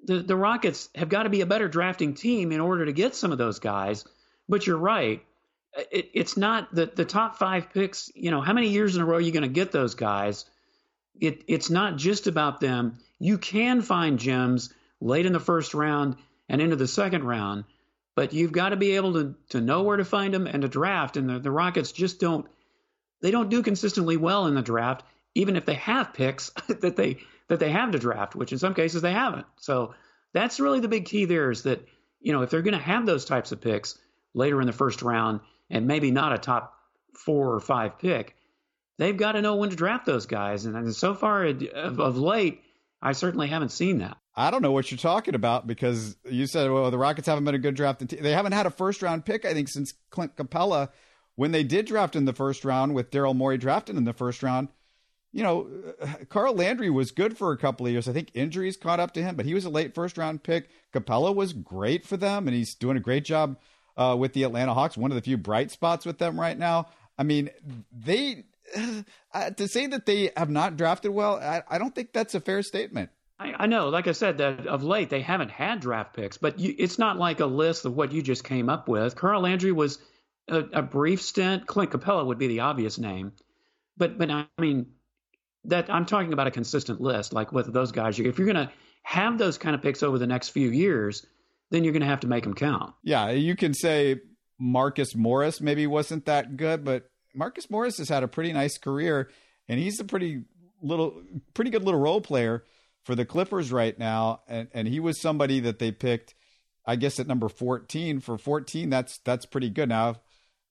the 0.05 0.21
the 0.21 0.37
Rockets 0.37 0.89
have 0.95 1.09
got 1.09 1.25
to 1.25 1.31
be 1.31 1.41
a 1.41 1.47
better 1.47 1.67
drafting 1.67 2.15
team 2.15 2.53
in 2.53 2.61
order 2.61 2.87
to 2.87 2.93
get 2.93 3.17
some 3.17 3.33
of 3.33 3.39
those 3.39 3.59
guys. 3.59 4.05
But 4.49 4.69
you're 4.69 4.79
right. 4.79 5.25
Uh, 5.77 5.83
it, 5.91 6.11
it's 6.15 6.37
not 6.37 6.75
the 6.75 6.87
the 6.87 7.05
top 7.05 7.37
five 7.37 7.73
picks. 7.73 8.11
You 8.15 8.31
know, 8.31 8.41
how 8.41 8.53
many 8.53 8.69
years 8.69 8.97
in 8.97 9.03
a 9.03 9.07
row 9.07 9.17
are 9.17 9.21
you 9.21 9.33
going 9.33 9.43
to 9.43 9.49
get 9.49 9.73
those 9.73 9.95
guys? 9.95 10.45
It 11.21 11.45
it's 11.49 11.71
not 11.71 11.97
just 11.97 12.27
about 12.27 12.61
them. 12.61 12.99
You 13.19 13.39
can 13.39 13.83
find 13.83 14.19
gems 14.19 14.73
late 15.01 15.27
in 15.27 15.33
the 15.33 15.41
first 15.41 15.75
round 15.75 16.17
and 16.49 16.61
into 16.61 16.77
the 16.77 16.89
second 16.89 17.25
round 17.25 17.65
but 18.19 18.33
you've 18.33 18.51
got 18.51 18.71
to 18.71 18.77
be 18.77 18.97
able 18.97 19.13
to 19.13 19.37
to 19.51 19.61
know 19.61 19.85
where 19.85 19.97
to 19.97 20.05
find 20.05 20.35
them 20.35 20.49
and 20.49 20.63
to 20.63 20.69
draft. 20.69 21.17
And 21.17 21.31
the, 21.31 21.39
the 21.39 21.53
Rockets 21.53 21.93
just 21.93 22.19
don't 22.19 22.49
they 23.23 23.31
don't 23.31 23.49
do 23.49 23.63
consistently 23.63 24.17
well 24.17 24.49
in 24.49 24.57
the 24.57 24.61
draft, 24.61 25.05
even 25.37 25.55
if 25.55 25.65
they 25.65 25.75
have 25.75 26.15
picks 26.15 26.51
that 26.67 26.97
they 26.97 27.19
that 27.47 27.61
they 27.61 27.71
have 27.71 27.93
to 27.93 27.99
draft, 28.01 28.35
which 28.35 28.51
in 28.51 28.59
some 28.59 28.75
cases 28.75 29.03
they 29.03 29.13
haven't. 29.13 29.47
So 29.61 29.95
that's 30.33 30.59
really 30.59 30.81
the 30.81 30.89
big 30.89 31.05
key 31.05 31.27
there 31.27 31.53
is 31.53 31.63
that 31.63 31.87
you 32.19 32.33
know 32.33 32.43
if 32.43 32.51
they're 32.51 32.63
going 32.63 32.77
to 32.77 32.81
have 32.81 33.07
those 33.07 33.25
types 33.25 33.53
of 33.53 33.61
picks 33.61 33.97
later 34.35 34.61
in 34.61 34.67
the 34.67 34.73
first 34.73 35.01
round, 35.03 35.39
and 35.71 35.87
maybe 35.87 36.11
not 36.11 36.33
a 36.33 36.39
top 36.39 36.75
four 37.15 37.53
or 37.53 37.61
five 37.61 37.99
pick, 37.99 38.37
they've 38.99 39.17
got 39.17 39.33
to 39.33 39.43
know 39.43 39.57
when 39.57 39.71
to 39.71 39.77
draft 39.77 40.07
those 40.07 40.27
guys. 40.27 40.65
And, 40.65 40.77
and 40.77 40.95
so 40.95 41.15
far 41.15 41.45
of, 41.45 42.01
of 42.01 42.19
late, 42.19 42.63
I 43.01 43.13
certainly 43.13 43.49
haven't 43.49 43.71
seen 43.71 43.99
that. 43.99 44.17
I 44.35 44.51
don't 44.51 44.63
know 44.63 44.73
what 44.73 44.91
you're 44.91 44.99
talking 44.99 45.35
about 45.35 45.67
because 45.67 46.17
you 46.25 46.47
said, 46.47 46.71
well, 46.71 46.91
the 46.91 46.99
Rockets 46.99 47.27
haven't 47.27 47.45
been 47.45 47.57
a 47.57 47.59
good 47.59 47.75
draft. 47.75 48.07
They 48.07 48.33
haven't 48.33 48.53
had 48.53 48.67
a 48.67 48.71
first 48.71 49.03
round 49.03 49.25
pick, 49.25 49.45
I 49.45 49.53
think, 49.53 49.69
since 49.69 49.95
Clint 50.11 50.37
Capela. 50.37 50.91
When 51.35 51.53
they 51.53 51.65
did 51.65 51.87
draft 51.87 52.17
in 52.17 52.25
the 52.25 52.33
first 52.33 52.65
round 52.65 52.95
with 52.95 53.11
Daryl 53.11 53.35
Morey 53.35 53.59
drafted 53.59 53.97
in 53.97 54.05
the 54.05 54.13
first 54.13 54.43
round, 54.43 54.69
you 55.33 55.43
know, 55.43 55.69
Carl 56.29 56.55
Landry 56.55 56.91
was 56.91 57.11
good 57.11 57.37
for 57.37 57.53
a 57.53 57.59
couple 57.59 57.87
of 57.87 57.93
years. 57.93 58.09
I 58.09 58.13
think 58.13 58.31
injuries 58.35 58.77
caught 58.77 59.01
up 59.01 59.13
to 59.15 59.23
him, 59.23 59.37
but 59.37 59.47
he 59.47 59.55
was 59.55 59.65
a 59.65 59.71
late 59.71 59.95
first 59.95 60.19
round 60.19 60.43
pick. 60.43 60.69
Capela 60.93 61.35
was 61.35 61.53
great 61.53 62.07
for 62.07 62.17
them, 62.17 62.49
and 62.49 62.57
he's 62.57 62.75
doing 62.75 62.97
a 62.97 63.01
great 63.01 63.25
job 63.25 63.57
uh, 63.99 64.17
with 64.19 64.33
the 64.33 64.45
Atlanta 64.45 64.73
Hawks. 64.73 64.97
One 64.97 65.11
of 65.11 65.17
the 65.17 65.23
few 65.23 65.37
bright 65.37 65.71
spots 65.71 66.07
with 66.07 66.17
them 66.19 66.41
right 66.41 66.57
now. 66.57 66.87
I 67.19 67.25
mean, 67.25 67.51
they 67.93 68.45
uh, 69.35 69.51
to 69.51 69.69
say 69.69 69.89
that 69.89 70.07
they 70.07 70.31
have 70.37 70.49
not 70.49 70.77
drafted 70.77 71.11
well, 71.11 71.37
I, 71.37 71.63
I 71.69 71.79
don't 71.79 71.95
think 71.95 72.13
that's 72.13 72.35
a 72.35 72.41
fair 72.41 72.63
statement. 72.63 73.11
I, 73.41 73.55
I, 73.57 73.67
know, 73.67 73.89
like 73.89 74.09
I 74.09 74.13
said, 74.13 74.39
that 74.39 74.67
of 74.67 74.83
late 74.83 75.11
they 75.11 75.21
haven't 75.21 75.51
had 75.51 75.81
draft 75.81 76.15
picks, 76.15 76.39
but 76.39 76.59
you, 76.59 76.75
it's 76.79 76.99
not 76.99 77.19
like 77.19 77.41
a 77.41 77.47
list 77.47 77.85
of 77.85 77.95
what 77.95 78.13
you 78.13 78.23
just 78.23 78.45
came 78.45 78.69
up 78.69 78.89
with. 78.89 79.15
Carl 79.15 79.43
Landry 79.43 79.73
was 79.73 79.99
a, 80.49 80.59
a 80.59 80.83
brief 80.83 81.23
stint. 81.23 81.67
Clint 81.67 81.91
Capela 81.91 82.27
would 82.27 82.39
be 82.39 82.49
the 82.49 82.61
obvious 82.61 82.99
name, 82.99 83.33
but 83.97 84.19
but 84.19 84.31
I 84.31 84.47
mean 84.59 84.87
that 85.65 85.91
I'm 85.91 86.07
talking 86.07 86.33
about 86.33 86.47
a 86.47 86.53
consistent 86.53 87.01
list, 87.01 87.33
like 87.33 87.53
with 87.53 87.73
those 87.73 87.93
guys. 87.93 88.19
If 88.19 88.39
you're 88.39 88.53
going 88.53 88.67
to 88.67 88.73
have 89.03 89.39
those 89.39 89.59
kind 89.59 89.75
of 89.75 89.83
picks 89.83 90.03
over 90.03 90.19
the 90.19 90.27
next 90.27 90.51
few 90.51 90.71
years, 90.71 91.27
then 91.71 91.85
you're 91.85 91.93
going 91.93 92.03
to 92.03 92.09
have 92.09 92.21
to 92.21 92.27
make 92.27 92.45
them 92.45 92.55
count. 92.55 92.95
Yeah, 93.03 93.31
you 93.31 93.57
can 93.57 93.75
say 93.75 94.21
Marcus 94.59 95.15
Morris 95.15 95.61
maybe 95.61 95.87
wasn't 95.87 96.27
that 96.27 96.57
good, 96.57 96.85
but 96.85 97.11
Marcus 97.35 97.71
Morris 97.71 97.99
has 97.99 98.09
had 98.09 98.23
a 98.23 98.29
pretty 98.29 98.53
nice 98.53 98.79
career, 98.79 99.31
and 99.69 99.79
he's 99.79 100.01
a 100.01 100.05
pretty 100.05 100.43
little, 100.83 101.23
pretty 101.55 101.71
good 101.71 101.85
little 101.85 102.01
role 102.01 102.21
player 102.21 102.65
for 103.05 103.15
the 103.15 103.25
Clippers 103.25 103.71
right 103.73 103.99
now. 103.99 104.41
And 104.49 104.69
and 104.73 104.89
he 104.89 105.01
was 105.01 105.21
somebody 105.21 105.61
that 105.61 105.79
they 105.79 105.93
picked, 105.93 106.35
I 106.87 106.97
guess, 106.97 107.21
at 107.21 107.27
number 107.27 107.49
fourteen. 107.49 108.21
For 108.21 108.39
fourteen, 108.39 108.91
that's 108.91 109.19
that's 109.25 109.47
pretty 109.47 109.71
good. 109.71 109.89
Now, 109.89 110.17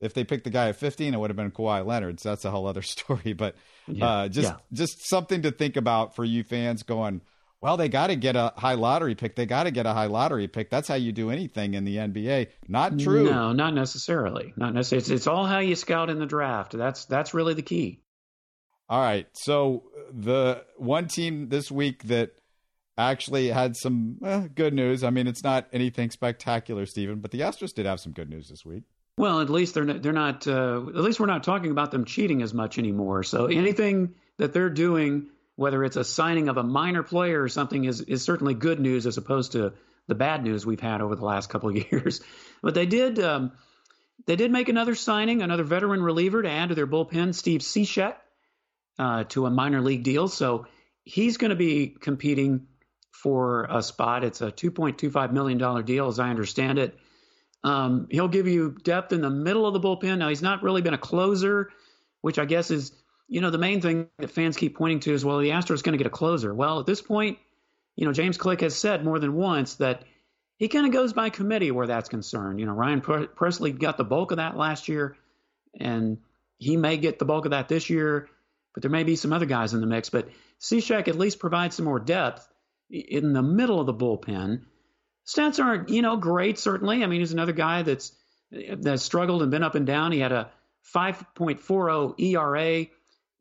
if 0.02 0.14
they 0.14 0.24
picked 0.24 0.44
the 0.44 0.50
guy 0.50 0.70
at 0.70 0.76
fifteen, 0.76 1.14
it 1.14 1.20
would 1.20 1.30
have 1.30 1.38
been 1.38 1.52
Kawhi 1.52 1.86
Leonard. 1.86 2.20
So 2.20 2.30
that's 2.30 2.46
a 2.46 2.52
whole 2.52 2.68
other 2.68 2.82
story. 2.84 3.34
But 3.34 3.56
yeah, 3.88 4.06
uh, 4.06 4.28
just 4.28 4.50
yeah. 4.50 4.58
just 4.74 5.08
something 5.08 5.44
to 5.44 5.52
think 5.52 5.78
about 5.78 6.16
for 6.16 6.26
you 6.26 6.44
fans 6.44 6.84
going. 6.84 7.22
Well, 7.62 7.76
they 7.76 7.90
got 7.90 8.08
to 8.08 8.16
get 8.16 8.36
a 8.36 8.54
high 8.56 8.76
lottery 8.76 9.16
pick. 9.16 9.36
They 9.36 9.48
got 9.48 9.64
to 9.64 9.72
get 9.72 9.86
a 9.88 9.94
high 9.94 10.06
lottery 10.06 10.48
pick. 10.48 10.70
That's 10.70 10.88
how 10.88 10.96
you 10.96 11.12
do 11.12 11.32
anything 11.32 11.74
in 11.74 11.86
the 11.86 11.98
NBA. 11.98 12.48
Not 12.68 13.00
true. 13.00 13.26
No, 13.26 13.52
not 13.52 13.74
necessarily. 13.74 14.54
Not 14.56 14.76
necessarily. 14.76 15.02
It's, 15.02 15.10
it's 15.10 15.28
all 15.28 15.46
how 15.46 15.60
you 15.60 15.76
scout 15.76 16.10
in 16.10 16.20
the 16.20 16.28
draft. 16.28 16.78
That's 16.78 17.06
that's 17.06 17.34
really 17.34 17.56
the 17.56 17.64
key. 17.64 18.02
All 18.90 19.02
right. 19.02 19.28
So 19.34 19.84
the 20.14 20.64
one 20.78 21.08
team 21.08 21.50
this 21.50 21.72
week 21.72 22.04
that 22.04 22.32
actually 22.98 23.48
had 23.48 23.76
some 23.76 24.18
eh, 24.24 24.48
good 24.54 24.74
news. 24.74 25.04
I 25.04 25.10
mean, 25.10 25.28
it's 25.28 25.44
not 25.44 25.68
anything 25.72 26.10
spectacular, 26.10 26.86
Stephen, 26.86 27.20
but 27.20 27.32
the 27.32 27.42
Astros 27.42 27.74
did 27.74 27.86
have 27.86 28.00
some 28.00 28.12
good 28.12 28.30
news 28.30 28.50
this 28.50 28.66
week. 28.66 28.84
Well, 29.18 29.42
at 29.42 29.50
least 29.50 29.74
they're 29.74 29.84
not, 29.84 30.04
they're 30.04 30.14
not. 30.14 30.48
Uh, 30.48 30.84
at 30.90 30.96
least 30.96 31.20
we're 31.20 31.26
not 31.26 31.44
talking 31.44 31.72
about 31.72 31.92
them 31.92 32.06
cheating 32.06 32.42
as 32.42 32.54
much 32.54 32.78
anymore. 32.78 33.24
So 33.24 33.48
anything 33.48 34.14
that 34.38 34.54
they're 34.54 34.70
doing, 34.70 35.28
whether 35.58 35.84
it's 35.84 35.98
a 35.98 36.06
signing 36.06 36.48
of 36.48 36.56
a 36.56 36.64
minor 36.64 37.04
player 37.04 37.44
or 37.44 37.50
something, 37.50 37.84
is 37.84 38.00
is 38.00 38.24
certainly 38.24 38.54
good 38.54 38.80
news 38.80 39.06
as 39.06 39.18
opposed 39.18 39.52
to 39.52 39.74
the 40.08 40.16
bad 40.16 40.42
news 40.42 40.66
we've 40.66 40.80
had 40.80 41.02
over 41.02 41.18
the 41.18 41.26
last 41.26 41.50
couple 41.50 41.68
of 41.68 41.76
years. 41.92 42.22
But 42.62 42.74
they 42.74 42.86
did 42.86 43.20
um, 43.20 43.52
they 44.26 44.36
did 44.36 44.52
make 44.52 44.70
another 44.70 44.96
signing, 44.96 45.42
another 45.42 45.64
veteran 45.64 46.02
reliever 46.02 46.42
to 46.42 46.50
add 46.50 46.70
to 46.70 46.76
their 46.76 46.88
bullpen, 46.88 47.36
Steve 47.36 47.62
Cishek, 47.62 48.16
uh, 48.98 49.26
to 49.26 49.46
a 49.46 49.50
minor 49.50 49.82
league 49.82 50.04
deal. 50.04 50.28
So 50.28 50.66
he's 51.04 51.38
going 51.38 51.50
to 51.50 51.56
be 51.56 51.88
competing 51.88 52.68
for 53.12 53.66
a 53.70 53.82
spot. 53.82 54.24
It's 54.24 54.42
a 54.42 54.52
$2.25 54.52 55.32
million 55.32 55.86
deal, 55.86 56.08
as 56.08 56.20
I 56.20 56.30
understand 56.30 56.80
it. 56.80 56.98
Um, 57.64 58.08
he'll 58.12 58.28
give 58.28 58.48
you 58.48 58.76
depth 58.84 59.12
in 59.12 59.22
the 59.22 59.30
middle 59.30 59.66
of 59.66 59.74
the 59.74 59.80
bullpen. 59.80 60.20
Now, 60.20 60.30
he's 60.30 60.42
not 60.42 60.64
really 60.64 60.82
been 60.82 60.94
a 60.94 61.00
closer, 61.00 61.70
which 62.22 62.38
I 62.38 62.46
guess 62.46 62.70
is, 62.70 62.92
you 63.28 63.42
know, 63.42 63.50
the 63.50 63.58
main 63.58 63.82
thing 63.82 64.08
that 64.20 64.32
fans 64.32 64.58
keep 64.58 64.78
pointing 64.78 65.02
to 65.02 65.14
is, 65.14 65.26
well, 65.26 65.40
the 65.40 65.50
Astros 65.50 65.84
going 65.84 65.94
to 65.94 65.98
get 65.98 66.08
a 66.08 66.12
closer. 66.12 66.54
Well, 66.54 66.80
at 66.80 66.86
this 66.86 67.02
point, 67.02 67.38
you 67.96 68.06
know, 68.06 68.14
James 68.14 68.38
Click 68.38 68.62
has 68.62 68.76
said 68.76 69.04
more 69.04 69.20
than 69.20 69.34
once 69.34 69.76
that 69.76 70.04
he 70.58 70.68
kind 70.68 70.86
of 70.86 70.94
goes 70.94 71.14
by 71.14 71.30
committee 71.30 71.72
where 71.72 71.88
that's 71.88 72.10
concerned. 72.10 72.60
You 72.60 72.66
know, 72.66 72.74
Ryan 72.74 73.02
Pressly 73.02 73.78
got 73.78 73.98
the 73.98 74.04
bulk 74.04 74.32
of 74.32 74.38
that 74.38 74.58
last 74.58 74.88
year, 74.88 75.16
and 75.80 76.18
he 76.58 76.78
may 76.78 76.98
get 76.98 77.20
the 77.20 77.26
bulk 77.26 77.46
of 77.46 77.52
that 77.52 77.68
this 77.68 77.90
year, 77.90 78.30
but 78.74 78.82
there 78.82 78.92
may 78.92 79.04
be 79.04 79.16
some 79.16 79.34
other 79.34 79.46
guys 79.46 79.74
in 79.74 79.82
the 79.82 79.88
mix. 79.88 80.10
But 80.10 80.30
Cishek 80.60 81.08
at 81.08 81.18
least 81.18 81.40
provides 81.40 81.76
some 81.76 81.86
more 81.86 82.00
depth 82.00 82.48
in 82.90 83.34
the 83.34 83.44
middle 83.44 83.80
of 83.80 83.86
the 83.86 83.94
bullpen 83.94 84.62
Stats 85.28 85.64
aren't, 85.64 85.90
you 85.90 86.02
know, 86.02 86.16
great, 86.16 86.58
certainly. 86.58 87.04
I 87.04 87.08
mean, 87.08 87.20
he's 87.20 87.34
another 87.34 87.52
guy 87.52 87.84
that's 87.84 88.14
that's 88.50 89.04
struggled 89.04 89.42
and 89.42 89.52
been 89.52 89.64
up 89.64 89.76
and 89.76 89.86
down. 89.86 90.14
He 90.14 90.20
had 90.20 90.32
a 90.32 90.50
5.40 90.96 92.18
ERA 92.18 92.86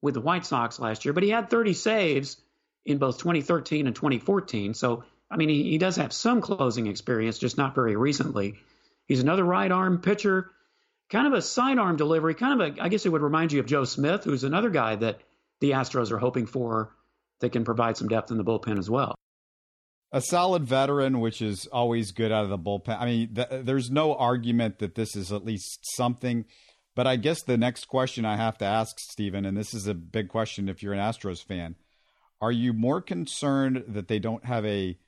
with 0.02 0.14
the 0.14 0.20
White 0.20 0.46
Sox 0.46 0.78
last 0.78 1.04
year, 1.04 1.12
but 1.12 1.22
he 1.22 1.30
had 1.30 1.50
30 1.50 1.74
saves 1.74 2.36
in 2.84 2.98
both 2.98 3.18
2013 3.18 3.86
and 3.86 3.96
2014. 3.96 4.74
So, 4.74 5.04
I 5.30 5.36
mean, 5.36 5.48
he, 5.48 5.62
he 5.64 5.78
does 5.78 5.96
have 5.96 6.12
some 6.12 6.40
closing 6.40 6.86
experience, 6.86 7.38
just 7.38 7.58
not 7.58 7.74
very 7.74 7.96
recently. 7.96 8.54
He's 9.06 9.20
another 9.20 9.44
right 9.44 9.70
arm 9.70 10.00
pitcher, 10.00 10.50
kind 11.10 11.26
of 11.26 11.32
a 11.32 11.42
sidearm 11.42 11.96
delivery, 11.96 12.34
kind 12.34 12.60
of 12.60 12.78
a, 12.78 12.82
I 12.82 12.88
guess 12.88 13.06
it 13.06 13.10
would 13.10 13.22
remind 13.22 13.52
you 13.52 13.60
of 13.60 13.66
Joe 13.66 13.84
Smith, 13.84 14.24
who's 14.24 14.44
another 14.44 14.70
guy 14.70 14.96
that 14.96 15.20
the 15.60 15.72
Astros 15.72 16.12
are 16.12 16.18
hoping 16.18 16.46
for 16.46 16.94
that 17.40 17.50
can 17.50 17.64
provide 17.64 17.96
some 17.96 18.08
depth 18.08 18.30
in 18.30 18.38
the 18.38 18.44
bullpen 18.44 18.78
as 18.78 18.88
well 18.88 19.14
a 20.12 20.20
solid 20.20 20.64
veteran, 20.64 21.20
which 21.20 21.42
is 21.42 21.66
always 21.66 22.12
good 22.12 22.32
out 22.32 22.44
of 22.44 22.50
the 22.50 22.58
bullpen. 22.58 22.98
I 22.98 23.04
mean, 23.04 23.34
th- 23.34 23.64
there's 23.64 23.90
no 23.90 24.14
argument 24.14 24.78
that 24.78 24.94
this 24.94 25.16
is 25.16 25.32
at 25.32 25.44
least 25.44 25.80
something. 25.94 26.44
But 26.96 27.06
I 27.06 27.16
guess 27.16 27.42
the 27.42 27.58
next 27.58 27.88
question 27.88 28.24
I 28.24 28.36
have 28.36 28.56
to 28.58 28.64
ask, 28.64 28.98
Stephen, 28.98 29.44
and 29.44 29.54
this 29.54 29.74
is 29.74 29.86
a 29.86 29.92
big 29.92 30.28
question 30.28 30.68
if 30.68 30.82
you're 30.82 30.94
an 30.94 30.98
Astros 30.98 31.44
fan, 31.44 31.76
are 32.40 32.50
you 32.50 32.72
more 32.72 33.02
concerned 33.02 33.84
that 33.86 34.08
they 34.08 34.18
don't 34.18 34.46
have 34.46 34.64
a 34.64 34.98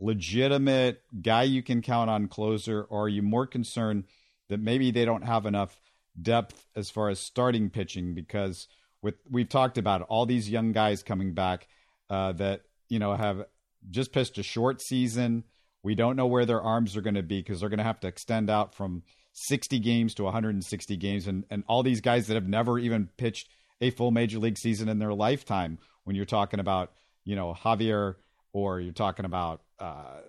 legitimate 0.00 1.02
guy 1.22 1.44
you 1.44 1.62
can 1.62 1.82
count 1.82 2.10
on 2.10 2.26
closer, 2.26 2.82
or 2.82 3.04
are 3.04 3.08
you 3.08 3.22
more 3.22 3.46
concerned 3.46 4.04
that 4.48 4.58
maybe 4.58 4.90
they 4.90 5.04
don't 5.04 5.22
have 5.22 5.46
enough 5.46 5.80
depth 6.20 6.66
as 6.74 6.90
far 6.90 7.10
as 7.10 7.20
starting 7.20 7.70
pitching? 7.70 8.12
Because 8.12 8.66
with 9.00 9.14
we've 9.30 9.48
talked 9.48 9.78
about 9.78 10.02
all 10.02 10.26
these 10.26 10.50
young 10.50 10.72
guys 10.72 11.04
coming 11.04 11.32
back 11.32 11.68
uh, 12.10 12.32
that 12.32 12.62
you 12.88 12.98
know 12.98 13.14
have 13.14 13.44
just 13.88 14.12
pitched 14.12 14.36
a 14.38 14.42
short 14.42 14.82
season. 14.82 15.44
We 15.84 15.94
don't 15.94 16.16
know 16.16 16.26
where 16.26 16.44
their 16.44 16.60
arms 16.60 16.96
are 16.96 17.02
going 17.02 17.14
to 17.14 17.22
be 17.22 17.38
because 17.38 17.60
they're 17.60 17.68
going 17.68 17.78
to 17.78 17.84
have 17.84 18.00
to 18.00 18.08
extend 18.08 18.50
out 18.50 18.74
from 18.74 19.04
60 19.38 19.78
games 19.80 20.14
to 20.14 20.24
160 20.24 20.96
games. 20.96 21.26
And, 21.26 21.44
and 21.50 21.62
all 21.68 21.82
these 21.82 22.00
guys 22.00 22.26
that 22.26 22.34
have 22.34 22.48
never 22.48 22.78
even 22.78 23.10
pitched 23.18 23.50
a 23.82 23.90
full 23.90 24.10
major 24.10 24.38
league 24.38 24.56
season 24.56 24.88
in 24.88 24.98
their 24.98 25.12
lifetime, 25.12 25.78
when 26.04 26.16
you're 26.16 26.24
talking 26.24 26.58
about, 26.58 26.92
you 27.24 27.36
know, 27.36 27.54
Javier 27.54 28.14
or 28.54 28.80
you're 28.80 28.94
talking 28.94 29.26
about 29.26 29.60
uh, 29.78 30.20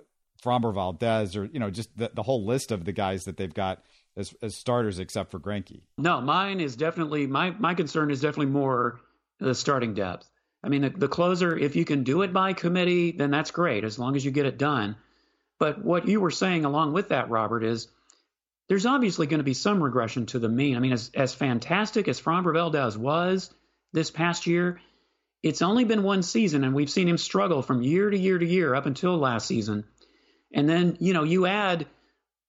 Framber 0.43 0.74
Valdez 0.74 1.38
or, 1.38 1.45
you 1.45 1.60
know, 1.60 1.70
just 1.70 1.95
the, 1.97 2.12
the 2.14 2.24
whole 2.24 2.45
list 2.45 2.72
of 2.72 2.84
the 2.84 2.91
guys 2.91 3.24
that 3.26 3.38
they've 3.38 3.53
got 3.53 3.82
as, 4.18 4.36
as 4.41 4.55
starters 4.55 4.99
except 4.99 5.32
for 5.32 5.39
Greinke. 5.39 5.80
No, 5.97 6.20
mine 6.20 6.60
is 6.60 6.76
definitely, 6.76 7.28
my, 7.28 7.51
my 7.51 7.76
concern 7.76 8.12
is 8.12 8.20
definitely 8.20 8.47
more 8.47 8.99
the 9.39 9.55
starting 9.55 9.93
depth. 9.93 10.30
I 10.62 10.68
mean, 10.68 10.82
the, 10.82 10.89
the 10.89 11.08
closer, 11.08 11.58
if 11.58 11.78
you 11.78 11.86
can 11.86 12.03
do 12.03 12.24
it 12.24 12.34
by 12.34 12.51
committee, 12.51 13.12
then 13.12 13.32
that's 13.32 13.51
great, 13.51 13.86
as 13.86 13.97
long 13.97 14.18
as 14.18 14.26
you 14.26 14.32
get 14.32 14.45
it 14.45 14.58
done. 14.58 14.97
But 15.60 15.82
what 15.86 16.10
you 16.10 16.20
were 16.20 16.32
saying 16.32 16.66
along 16.66 16.91
with 16.91 17.10
that, 17.10 17.30
Robert, 17.30 17.64
is 17.64 17.88
there's 18.68 18.86
obviously 18.86 19.28
going 19.28 19.39
to 19.39 19.45
be 19.45 19.53
some 19.53 19.82
regression 19.82 20.26
to 20.28 20.39
the 20.39 20.49
mean. 20.49 20.76
I 20.76 20.80
mean, 20.80 20.93
as, 20.93 21.11
as 21.13 21.34
fantastic 21.34 22.07
as 22.07 22.22
Framber 22.22 22.53
Valdez 22.53 22.97
was 22.97 23.53
this 23.93 24.11
past 24.11 24.47
year, 24.47 24.82
it's 25.41 25.61
only 25.61 25.86
been 25.86 26.03
one 26.03 26.24
season, 26.24 26.63
and 26.63 26.74
we've 26.74 26.89
seen 26.89 27.07
him 27.07 27.18
struggle 27.18 27.61
from 27.61 27.82
year 27.82 28.09
to 28.09 28.18
year 28.18 28.38
to 28.38 28.45
year 28.45 28.76
up 28.76 28.86
until 28.86 29.18
last 29.18 29.47
season. 29.47 29.86
And 30.53 30.68
then, 30.68 30.97
you 30.99 31.13
know, 31.13 31.24
you 31.24 31.45
add 31.45 31.88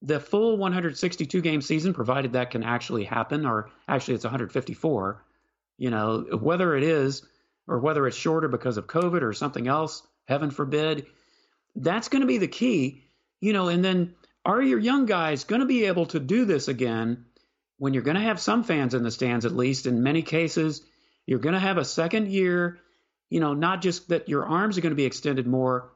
the 0.02 0.20
full 0.20 0.56
162 0.56 1.40
game 1.40 1.60
season, 1.60 1.94
provided 1.94 2.32
that 2.32 2.50
can 2.50 2.62
actually 2.62 3.04
happen, 3.04 3.46
or 3.46 3.70
actually 3.86 4.14
it's 4.14 4.24
154, 4.24 5.24
you 5.76 5.90
know, 5.90 6.24
whether 6.40 6.76
it 6.76 6.82
is 6.82 7.22
or 7.66 7.78
whether 7.78 8.06
it's 8.06 8.16
shorter 8.16 8.48
because 8.48 8.76
of 8.76 8.86
COVID 8.86 9.22
or 9.22 9.32
something 9.32 9.68
else, 9.68 10.02
heaven 10.26 10.50
forbid, 10.50 11.06
that's 11.76 12.08
going 12.08 12.22
to 12.22 12.26
be 12.26 12.38
the 12.38 12.48
key. 12.48 13.04
You 13.40 13.52
know, 13.52 13.68
and 13.68 13.84
then 13.84 14.14
are 14.45 14.62
your 14.62 14.78
young 14.78 15.07
guys 15.07 15.45
going 15.45 15.61
to 15.61 15.66
be 15.66 15.84
able 15.84 16.07
to 16.07 16.20
do 16.20 16.45
this 16.45 16.68
again 16.68 17.26
when 17.78 17.95
you're 17.95 18.03
going 18.03 18.16
to 18.16 18.22
have 18.22 18.41
some 18.41 18.64
fans 18.64 18.95
in 18.95 19.03
the 19.03 19.11
stands, 19.11 19.45
at 19.45 19.55
least 19.55 19.86
in 19.86 20.03
many 20.03 20.22
cases? 20.22 20.82
You're 21.26 21.39
going 21.39 21.55
to 21.55 21.61
have 21.61 21.78
a 21.78 21.84
second 21.84 22.28
year, 22.28 22.78
you 23.28 23.41
know, 23.41 23.55
not 23.55 23.82
just 23.82 24.09
that 24.09 24.28
your 24.28 24.47
arms 24.47 24.78
are 24.78 24.80
going 24.80 24.93
to 24.93 24.97
be 24.97 25.05
extended 25.05 25.47
more, 25.47 25.91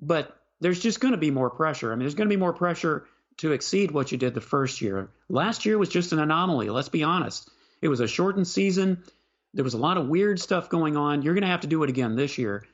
but 0.00 0.34
there's 0.60 0.80
just 0.80 1.00
going 1.00 1.12
to 1.12 1.18
be 1.18 1.30
more 1.30 1.50
pressure. 1.50 1.92
I 1.92 1.94
mean, 1.94 2.00
there's 2.00 2.14
going 2.14 2.28
to 2.28 2.34
be 2.34 2.40
more 2.40 2.54
pressure 2.54 3.06
to 3.38 3.52
exceed 3.52 3.90
what 3.90 4.12
you 4.12 4.18
did 4.18 4.34
the 4.34 4.40
first 4.40 4.80
year. 4.80 5.10
Last 5.28 5.66
year 5.66 5.76
was 5.76 5.90
just 5.90 6.12
an 6.12 6.18
anomaly, 6.18 6.70
let's 6.70 6.88
be 6.88 7.02
honest. 7.02 7.50
It 7.82 7.88
was 7.88 8.00
a 8.00 8.08
shortened 8.08 8.48
season. 8.48 9.02
There 9.52 9.64
was 9.64 9.74
a 9.74 9.78
lot 9.78 9.98
of 9.98 10.08
weird 10.08 10.40
stuff 10.40 10.70
going 10.70 10.96
on. 10.96 11.22
You're 11.22 11.34
going 11.34 11.42
to 11.42 11.48
have 11.48 11.60
to 11.60 11.66
do 11.66 11.82
it 11.82 11.90
again 11.90 12.16
this 12.16 12.38
year. 12.38 12.64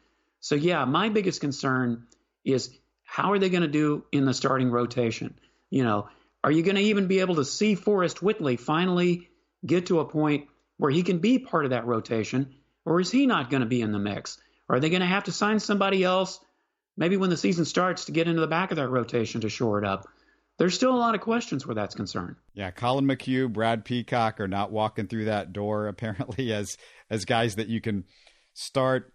So, 0.40 0.54
yeah, 0.54 0.84
my 0.84 1.08
biggest 1.08 1.40
concern 1.40 2.06
is 2.44 2.76
how 3.12 3.30
are 3.32 3.38
they 3.38 3.50
going 3.50 3.60
to 3.60 3.68
do 3.68 4.06
in 4.10 4.24
the 4.24 4.32
starting 4.32 4.70
rotation? 4.70 5.38
You 5.68 5.84
know, 5.84 6.08
are 6.42 6.50
you 6.50 6.62
going 6.62 6.76
to 6.76 6.82
even 6.82 7.08
be 7.08 7.20
able 7.20 7.34
to 7.34 7.44
see 7.44 7.74
Forrest 7.74 8.22
Whitley 8.22 8.56
finally 8.56 9.28
get 9.66 9.86
to 9.86 10.00
a 10.00 10.06
point 10.06 10.48
where 10.78 10.90
he 10.90 11.02
can 11.02 11.18
be 11.18 11.38
part 11.38 11.66
of 11.66 11.72
that 11.72 11.84
rotation, 11.84 12.54
or 12.86 13.00
is 13.00 13.10
he 13.10 13.26
not 13.26 13.50
going 13.50 13.60
to 13.60 13.68
be 13.68 13.82
in 13.82 13.92
the 13.92 13.98
mix? 13.98 14.38
Are 14.66 14.80
they 14.80 14.88
going 14.88 15.02
to 15.02 15.06
have 15.06 15.24
to 15.24 15.32
sign 15.32 15.60
somebody 15.60 16.02
else, 16.02 16.42
maybe 16.96 17.18
when 17.18 17.28
the 17.28 17.36
season 17.36 17.66
starts, 17.66 18.06
to 18.06 18.12
get 18.12 18.28
into 18.28 18.40
the 18.40 18.46
back 18.46 18.70
of 18.70 18.78
that 18.78 18.88
rotation 18.88 19.42
to 19.42 19.50
shore 19.50 19.78
it 19.78 19.84
up? 19.84 20.08
There's 20.56 20.74
still 20.74 20.94
a 20.94 20.96
lot 20.96 21.14
of 21.14 21.20
questions 21.20 21.66
where 21.66 21.74
that's 21.74 21.94
concerned. 21.94 22.36
Yeah, 22.54 22.70
Collin 22.70 23.04
McHugh, 23.04 23.52
Brad 23.52 23.84
Peacock 23.84 24.40
are 24.40 24.48
not 24.48 24.72
walking 24.72 25.06
through 25.06 25.26
that 25.26 25.52
door 25.52 25.86
apparently 25.88 26.50
as 26.50 26.78
as 27.10 27.26
guys 27.26 27.56
that 27.56 27.68
you 27.68 27.82
can 27.82 28.04
start. 28.54 29.12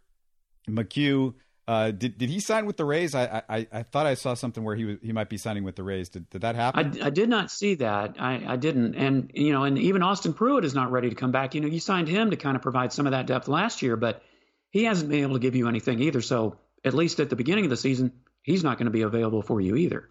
McHugh 0.69 1.33
uh, 1.67 1.91
did 1.91 2.17
did 2.17 2.29
he 2.29 2.39
sign 2.39 2.65
with 2.65 2.77
the 2.77 2.85
Rays? 2.85 3.13
I, 3.13 3.43
I 3.49 3.67
I 3.71 3.83
thought 3.83 4.05
I 4.05 4.13
saw 4.13 4.35
something 4.35 4.63
where 4.63 4.75
he 4.75 4.85
was 4.85 4.97
he 5.01 5.11
might 5.11 5.29
be 5.29 5.37
signing 5.37 5.65
with 5.65 5.75
the 5.75 5.83
Rays. 5.83 6.07
Did 6.07 6.29
did 6.29 6.41
that 6.41 6.55
happen? 6.55 6.97
I, 7.01 7.07
I 7.07 7.09
did 7.09 7.27
not 7.27 7.51
see 7.51 7.75
that. 7.75 8.15
I, 8.19 8.41
I 8.47 8.55
didn't. 8.55 8.95
And 8.95 9.31
you 9.33 9.51
know, 9.51 9.63
and 9.63 9.77
even 9.77 10.01
Austin 10.01 10.33
Pruitt 10.33 10.63
is 10.63 10.73
not 10.73 10.91
ready 10.91 11.09
to 11.09 11.15
come 11.15 11.33
back. 11.33 11.55
You 11.55 11.61
know, 11.61 11.67
you 11.67 11.81
signed 11.81 12.07
him 12.07 12.31
to 12.31 12.37
kind 12.37 12.55
of 12.55 12.61
provide 12.61 12.93
some 12.93 13.05
of 13.05 13.11
that 13.11 13.27
depth 13.27 13.49
last 13.49 13.81
year, 13.81 13.97
but 13.97 14.23
he 14.69 14.85
hasn't 14.85 15.09
been 15.09 15.23
able 15.23 15.33
to 15.33 15.39
give 15.39 15.55
you 15.55 15.67
anything 15.67 15.99
either. 15.99 16.21
So 16.21 16.57
at 16.85 16.93
least 16.93 17.19
at 17.19 17.29
the 17.29 17.35
beginning 17.35 17.65
of 17.65 17.69
the 17.69 17.77
season, 17.77 18.13
he's 18.43 18.63
not 18.63 18.77
going 18.77 18.85
to 18.85 18.91
be 18.91 19.01
available 19.01 19.41
for 19.41 19.59
you 19.59 19.75
either. 19.75 20.09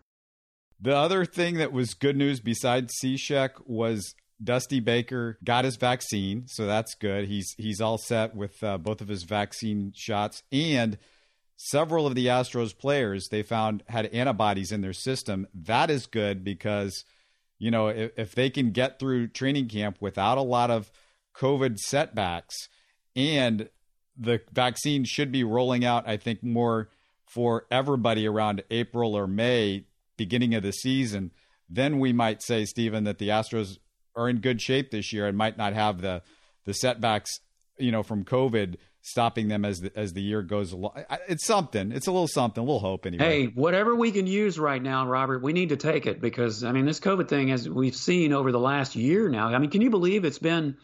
The 0.78 0.94
other 0.94 1.24
thing 1.24 1.56
that 1.56 1.72
was 1.72 1.94
good 1.94 2.16
news 2.16 2.40
besides 2.40 2.92
Cishek 3.02 3.52
was 3.64 4.14
Dusty 4.44 4.80
Baker 4.80 5.38
got 5.42 5.64
his 5.64 5.76
vaccine, 5.76 6.46
so 6.48 6.66
that's 6.66 6.94
good. 6.94 7.28
He's 7.28 7.54
he's 7.56 7.80
all 7.80 7.96
set 7.96 8.34
with 8.34 8.62
uh, 8.62 8.76
both 8.76 9.00
of 9.00 9.08
his 9.08 9.22
vaccine 9.22 9.92
shots 9.96 10.42
and 10.52 10.98
several 11.56 12.06
of 12.06 12.14
the 12.14 12.26
Astros 12.26 12.76
players 12.76 13.28
they 13.28 13.42
found 13.42 13.82
had 13.88 14.06
antibodies 14.06 14.72
in 14.72 14.82
their 14.82 14.92
system. 14.92 15.46
That 15.54 15.90
is 15.90 16.06
good 16.06 16.44
because, 16.44 17.04
you 17.58 17.70
know, 17.70 17.88
if, 17.88 18.12
if 18.16 18.34
they 18.34 18.50
can 18.50 18.70
get 18.70 18.98
through 18.98 19.28
training 19.28 19.68
camp 19.68 19.96
without 20.00 20.38
a 20.38 20.42
lot 20.42 20.70
of 20.70 20.90
COVID 21.34 21.78
setbacks 21.78 22.68
and 23.14 23.68
the 24.16 24.40
vaccine 24.52 25.04
should 25.04 25.32
be 25.32 25.44
rolling 25.44 25.84
out, 25.84 26.08
I 26.08 26.16
think, 26.16 26.42
more 26.42 26.90
for 27.26 27.66
everybody 27.70 28.26
around 28.26 28.62
April 28.70 29.14
or 29.14 29.26
May, 29.26 29.84
beginning 30.16 30.54
of 30.54 30.62
the 30.62 30.72
season, 30.72 31.32
then 31.68 31.98
we 31.98 32.12
might 32.12 32.42
say, 32.42 32.64
Stephen, 32.64 33.04
that 33.04 33.18
the 33.18 33.28
Astros 33.28 33.78
are 34.14 34.28
in 34.28 34.38
good 34.38 34.62
shape 34.62 34.90
this 34.90 35.12
year 35.12 35.26
and 35.26 35.36
might 35.36 35.58
not 35.58 35.74
have 35.74 36.00
the 36.00 36.22
the 36.64 36.74
setbacks, 36.74 37.30
you 37.78 37.92
know, 37.92 38.02
from 38.02 38.24
COVID 38.24 38.76
stopping 39.06 39.46
them 39.46 39.64
as 39.64 39.82
the, 39.82 39.96
as 39.96 40.14
the 40.14 40.20
year 40.20 40.42
goes 40.42 40.72
along. 40.72 40.90
It's 41.28 41.46
something. 41.46 41.92
It's 41.92 42.08
a 42.08 42.10
little 42.10 42.26
something. 42.26 42.60
A 42.60 42.64
little 42.64 42.80
hope 42.80 43.06
anyway. 43.06 43.24
Hey, 43.24 43.44
whatever 43.46 43.94
we 43.94 44.10
can 44.10 44.26
use 44.26 44.58
right 44.58 44.82
now, 44.82 45.06
Robert, 45.06 45.44
we 45.44 45.52
need 45.52 45.68
to 45.68 45.76
take 45.76 46.06
it 46.06 46.20
because 46.20 46.64
I 46.64 46.72
mean 46.72 46.86
this 46.86 46.98
COVID 46.98 47.28
thing, 47.28 47.52
as 47.52 47.68
we've 47.68 47.94
seen 47.94 48.32
over 48.32 48.50
the 48.50 48.58
last 48.58 48.96
year 48.96 49.28
now. 49.28 49.46
I 49.46 49.58
mean, 49.58 49.70
can 49.70 49.80
you 49.80 49.90
believe 49.90 50.24
it's 50.24 50.40
been 50.40 50.76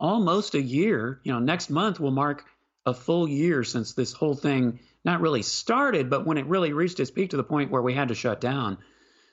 almost 0.00 0.54
a 0.54 0.60
year? 0.60 1.20
You 1.22 1.32
know, 1.32 1.38
next 1.38 1.70
month 1.70 2.00
will 2.00 2.10
mark 2.10 2.44
a 2.84 2.92
full 2.92 3.28
year 3.28 3.62
since 3.62 3.92
this 3.92 4.12
whole 4.12 4.34
thing 4.34 4.80
not 5.04 5.20
really 5.20 5.42
started, 5.42 6.10
but 6.10 6.26
when 6.26 6.36
it 6.36 6.46
really 6.46 6.72
reached 6.72 6.98
its 6.98 7.12
peak 7.12 7.30
to 7.30 7.36
the 7.36 7.44
point 7.44 7.70
where 7.70 7.82
we 7.82 7.94
had 7.94 8.08
to 8.08 8.14
shut 8.16 8.40
down. 8.40 8.78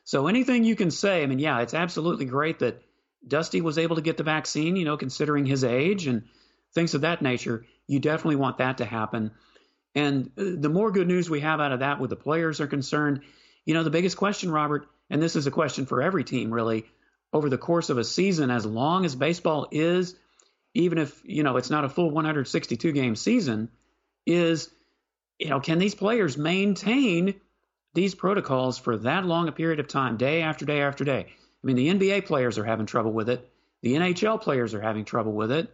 So 0.04 0.28
anything 0.28 0.64
you 0.64 0.76
can 0.76 0.92
say, 0.92 1.24
I 1.24 1.26
mean, 1.26 1.40
yeah, 1.40 1.62
it's 1.62 1.74
absolutely 1.74 2.26
great 2.26 2.60
that 2.60 2.84
Dusty 3.28 3.62
was 3.62 3.80
able 3.80 3.96
to 3.96 4.04
get 4.04 4.18
the 4.18 4.24
vaccine. 4.24 4.76
You 4.76 4.86
know, 4.86 4.98
considering 4.98 5.48
his 5.48 5.64
age 5.64 6.06
and 6.06 6.26
things 6.76 6.94
of 6.94 7.02
that 7.02 7.22
nature 7.22 7.66
you 7.88 8.00
definitely 8.00 8.36
want 8.36 8.58
that 8.58 8.78
to 8.78 8.86
happen. 8.86 9.32
And 9.94 10.32
uh, 10.38 10.44
the 10.58 10.70
more 10.70 10.92
good 10.92 11.08
news 11.08 11.30
we 11.30 11.40
have 11.42 11.60
out 11.60 11.72
of 11.72 11.80
that 11.80 12.00
with 12.00 12.10
the 12.10 12.16
players 12.16 12.60
are 12.60 12.68
concerned, 12.68 13.22
you 13.66 13.74
know, 13.74 13.84
the 13.84 13.90
biggest 13.90 14.18
question, 14.18 14.52
Robert, 14.52 14.88
and 15.10 15.22
this 15.22 15.36
is 15.36 15.48
a 15.48 15.52
question 15.52 15.86
for 15.86 16.02
every 16.02 16.24
team 16.24 16.54
really, 16.54 16.86
over 17.32 17.50
the 17.50 17.58
course 17.58 17.90
of 17.90 17.98
a 17.98 18.04
season, 18.04 18.50
as 18.52 18.66
long 18.66 19.06
as 19.06 19.16
baseball 19.16 19.68
is, 19.72 20.16
even 20.74 20.98
if, 20.98 21.22
you 21.24 21.44
know, 21.44 21.58
it's 21.58 21.70
not 21.70 21.86
a 21.86 21.90
full 21.90 22.10
162 22.10 22.92
game 22.92 23.16
season, 23.16 23.70
is, 24.26 24.70
you 25.40 25.50
know, 25.50 25.60
can 25.60 25.80
these 25.80 25.96
players 25.96 26.38
maintain 26.38 27.36
these 27.94 28.16
protocols 28.16 28.78
for 28.78 28.98
that 28.98 29.26
long 29.26 29.48
a 29.48 29.52
period 29.52 29.80
of 29.80 29.88
time, 29.88 30.18
day 30.18 30.42
after 30.42 30.66
day 30.66 30.82
after 30.82 31.04
day? 31.04 31.28
I 31.28 31.68
mean, 31.68 31.76
the 31.76 31.90
NBA 31.90 32.26
players 32.26 32.58
are 32.58 32.66
having 32.66 32.86
trouble 32.86 33.12
with 33.12 33.30
it. 33.30 33.50
The 33.82 33.96
NHL 33.96 34.42
players 34.42 34.74
are 34.74 34.82
having 34.82 35.06
trouble 35.06 35.34
with 35.34 35.52
it. 35.52 35.74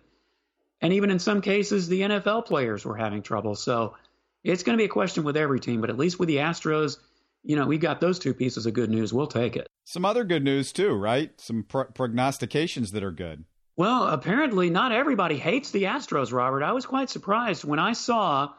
And 0.81 0.93
even 0.93 1.11
in 1.11 1.19
some 1.19 1.41
cases, 1.41 1.87
the 1.87 2.01
NFL 2.01 2.45
players 2.45 2.83
were 2.83 2.95
having 2.95 3.21
trouble. 3.21 3.55
So 3.55 3.95
it's 4.43 4.63
going 4.63 4.77
to 4.77 4.81
be 4.81 4.85
a 4.85 4.89
question 4.89 5.23
with 5.23 5.37
every 5.37 5.59
team, 5.59 5.81
but 5.81 5.89
at 5.89 5.97
least 5.97 6.19
with 6.19 6.27
the 6.27 6.37
Astros, 6.37 6.97
you 7.43 7.55
know, 7.55 7.65
we've 7.65 7.79
got 7.79 8.01
those 8.01 8.19
two 8.19 8.33
pieces 8.33 8.65
of 8.65 8.73
good 8.73 8.89
news. 8.89 9.13
We'll 9.13 9.27
take 9.27 9.55
it. 9.55 9.67
Some 9.85 10.05
other 10.05 10.23
good 10.23 10.43
news, 10.43 10.71
too, 10.71 10.93
right? 10.93 11.31
Some 11.39 11.63
pro- 11.63 11.85
prognostications 11.85 12.91
that 12.91 13.03
are 13.03 13.11
good. 13.11 13.45
Well, 13.75 14.07
apparently, 14.07 14.69
not 14.69 14.91
everybody 14.91 15.37
hates 15.37 15.71
the 15.71 15.83
Astros, 15.83 16.31
Robert. 16.31 16.63
I 16.63 16.71
was 16.73 16.85
quite 16.85 17.09
surprised 17.09 17.63
when 17.63 17.79
I 17.79 17.93
saw 17.93 18.49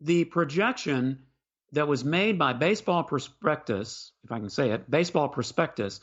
the 0.00 0.24
projection 0.24 1.20
that 1.72 1.88
was 1.88 2.04
made 2.04 2.38
by 2.38 2.52
Baseball 2.52 3.04
Prospectus, 3.04 4.12
if 4.24 4.32
I 4.32 4.38
can 4.38 4.50
say 4.50 4.70
it, 4.70 4.90
Baseball 4.90 5.28
Prospectus. 5.28 6.00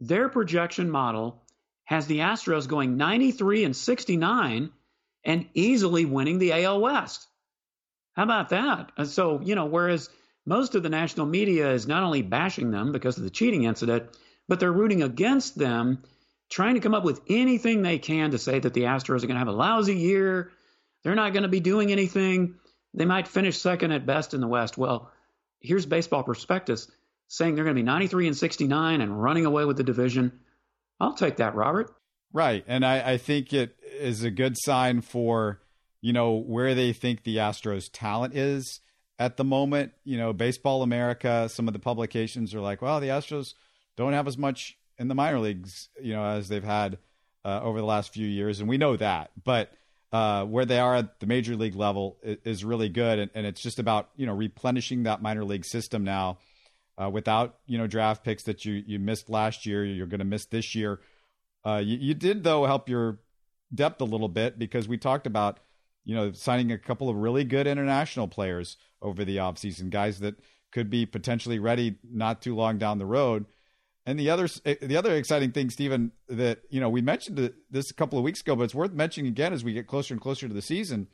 Their 0.00 0.28
projection 0.28 0.90
model 0.90 1.43
has 1.84 2.06
the 2.06 2.18
Astros 2.18 2.68
going 2.68 2.96
93 2.96 3.64
and 3.64 3.76
69 3.76 4.70
and 5.24 5.46
easily 5.54 6.04
winning 6.04 6.38
the 6.38 6.52
AL 6.64 6.80
West. 6.80 7.26
How 8.14 8.22
about 8.22 8.50
that? 8.50 8.92
And 8.96 9.08
So, 9.08 9.40
you 9.40 9.54
know, 9.54 9.66
whereas 9.66 10.08
most 10.46 10.74
of 10.74 10.82
the 10.82 10.88
national 10.88 11.26
media 11.26 11.72
is 11.72 11.86
not 11.86 12.02
only 12.02 12.22
bashing 12.22 12.70
them 12.70 12.92
because 12.92 13.16
of 13.16 13.24
the 13.24 13.30
cheating 13.30 13.64
incident, 13.64 14.04
but 14.48 14.60
they're 14.60 14.72
rooting 14.72 15.02
against 15.02 15.58
them, 15.58 16.02
trying 16.50 16.74
to 16.74 16.80
come 16.80 16.94
up 16.94 17.04
with 17.04 17.22
anything 17.28 17.82
they 17.82 17.98
can 17.98 18.30
to 18.30 18.38
say 18.38 18.58
that 18.58 18.74
the 18.74 18.82
Astros 18.82 19.24
are 19.24 19.26
going 19.26 19.30
to 19.30 19.38
have 19.38 19.48
a 19.48 19.52
lousy 19.52 19.96
year. 19.96 20.52
They're 21.02 21.14
not 21.14 21.32
going 21.32 21.42
to 21.44 21.48
be 21.48 21.60
doing 21.60 21.90
anything. 21.90 22.56
They 22.92 23.06
might 23.06 23.26
finish 23.26 23.58
second 23.58 23.92
at 23.92 24.06
best 24.06 24.34
in 24.34 24.40
the 24.40 24.46
West. 24.46 24.78
Well, 24.78 25.10
here's 25.60 25.86
Baseball 25.86 26.22
Prospectus 26.22 26.90
saying 27.28 27.54
they're 27.54 27.64
going 27.64 27.74
to 27.76 27.82
be 27.82 27.86
93 27.86 28.28
and 28.28 28.36
69 28.36 29.00
and 29.00 29.22
running 29.22 29.46
away 29.46 29.64
with 29.64 29.76
the 29.76 29.82
division. 29.82 30.40
I'll 31.00 31.14
take 31.14 31.36
that, 31.36 31.54
Robert. 31.54 31.94
Right. 32.32 32.64
And 32.66 32.84
I, 32.84 33.12
I 33.12 33.18
think 33.18 33.52
it 33.52 33.76
is 33.98 34.24
a 34.24 34.30
good 34.30 34.56
sign 34.58 35.00
for, 35.00 35.60
you 36.00 36.12
know, 36.12 36.34
where 36.34 36.74
they 36.74 36.92
think 36.92 37.22
the 37.22 37.36
Astros 37.36 37.88
talent 37.92 38.34
is 38.36 38.80
at 39.18 39.36
the 39.36 39.44
moment. 39.44 39.92
You 40.04 40.18
know, 40.18 40.32
Baseball 40.32 40.82
America, 40.82 41.48
some 41.48 41.68
of 41.68 41.74
the 41.74 41.80
publications 41.80 42.54
are 42.54 42.60
like, 42.60 42.82
well, 42.82 43.00
the 43.00 43.08
Astros 43.08 43.54
don't 43.96 44.12
have 44.14 44.26
as 44.26 44.36
much 44.36 44.76
in 44.98 45.08
the 45.08 45.14
minor 45.14 45.38
leagues, 45.38 45.88
you 46.00 46.12
know, 46.12 46.24
as 46.24 46.48
they've 46.48 46.64
had 46.64 46.98
uh, 47.44 47.60
over 47.62 47.78
the 47.78 47.86
last 47.86 48.12
few 48.12 48.26
years. 48.26 48.60
And 48.60 48.68
we 48.68 48.78
know 48.78 48.96
that. 48.96 49.30
But 49.42 49.72
uh, 50.12 50.44
where 50.44 50.64
they 50.64 50.78
are 50.78 50.96
at 50.96 51.20
the 51.20 51.26
major 51.26 51.56
league 51.56 51.76
level 51.76 52.18
is, 52.22 52.38
is 52.44 52.64
really 52.64 52.88
good. 52.88 53.18
And, 53.18 53.30
and, 53.34 53.46
it's 53.46 53.60
just 53.60 53.78
about, 53.78 54.10
you 54.16 54.26
know, 54.26 54.34
replenishing 54.34 55.04
that 55.04 55.20
minor 55.20 55.44
league 55.44 55.64
system 55.64 56.04
now 56.04 56.38
uh, 57.00 57.10
without 57.10 57.58
you 57.66 57.78
know 57.78 57.86
draft 57.86 58.24
picks 58.24 58.44
that 58.44 58.64
you 58.64 58.82
you 58.86 58.98
missed 58.98 59.28
last 59.28 59.66
year. 59.66 59.84
You're 59.84 60.06
going 60.06 60.20
to 60.20 60.24
miss 60.24 60.46
this 60.46 60.74
year. 60.74 61.00
Uh, 61.64 61.82
you, 61.84 61.96
you, 61.98 62.14
did 62.14 62.44
though 62.44 62.66
help 62.66 62.88
your 62.88 63.20
depth 63.74 64.00
a 64.00 64.04
little 64.04 64.28
bit 64.28 64.58
because 64.58 64.86
we 64.86 64.98
talked 64.98 65.26
about 65.26 65.60
you 66.04 66.14
know 66.14 66.32
signing 66.32 66.70
a 66.70 66.78
couple 66.78 67.08
of 67.08 67.16
really 67.16 67.44
good 67.44 67.66
international 67.66 68.28
players 68.28 68.76
over 69.02 69.24
the 69.24 69.38
offseason, 69.38 69.90
guys 69.90 70.20
that 70.20 70.36
could 70.72 70.90
be 70.90 71.06
potentially 71.06 71.58
ready 71.58 71.96
not 72.02 72.42
too 72.42 72.54
long 72.54 72.78
down 72.78 72.98
the 72.98 73.06
road. 73.06 73.46
And 74.06 74.18
the 74.18 74.28
other 74.30 74.48
eh, 74.64 74.74
the 74.82 74.96
other 74.96 75.16
exciting 75.16 75.52
thing, 75.52 75.70
Stephen, 75.70 76.12
that 76.28 76.60
you 76.70 76.80
know 76.80 76.88
we 76.88 77.00
mentioned 77.00 77.52
this 77.70 77.90
a 77.90 77.94
couple 77.94 78.18
of 78.18 78.24
weeks 78.24 78.40
ago, 78.40 78.54
but 78.54 78.64
it's 78.64 78.74
worth 78.74 78.92
mentioning 78.92 79.30
again 79.30 79.52
as 79.52 79.64
we 79.64 79.72
get 79.72 79.86
closer 79.86 80.14
and 80.14 80.20
closer 80.20 80.46
to 80.46 80.54
the 80.54 80.62
season. 80.62 81.08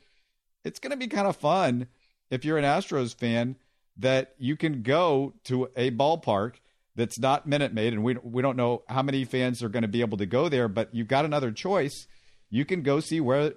It's 0.63 0.79
going 0.79 0.91
to 0.91 0.97
be 0.97 1.07
kind 1.07 1.27
of 1.27 1.35
fun 1.35 1.87
if 2.29 2.45
you're 2.45 2.57
an 2.57 2.65
Astros 2.65 3.15
fan 3.15 3.55
that 3.97 4.33
you 4.37 4.55
can 4.55 4.81
go 4.81 5.33
to 5.45 5.69
a 5.75 5.91
ballpark 5.91 6.55
that's 6.95 7.19
not 7.19 7.47
Minute 7.47 7.73
Maid, 7.73 7.93
and 7.93 8.03
we 8.03 8.17
we 8.23 8.41
don't 8.41 8.57
know 8.57 8.83
how 8.87 9.01
many 9.01 9.23
fans 9.25 9.63
are 9.63 9.69
going 9.69 9.83
to 9.83 9.87
be 9.87 10.01
able 10.01 10.17
to 10.17 10.25
go 10.25 10.49
there, 10.49 10.67
but 10.67 10.93
you've 10.93 11.07
got 11.07 11.25
another 11.25 11.51
choice. 11.51 12.07
You 12.49 12.65
can 12.65 12.81
go 12.81 12.99
see 12.99 13.21
where 13.21 13.53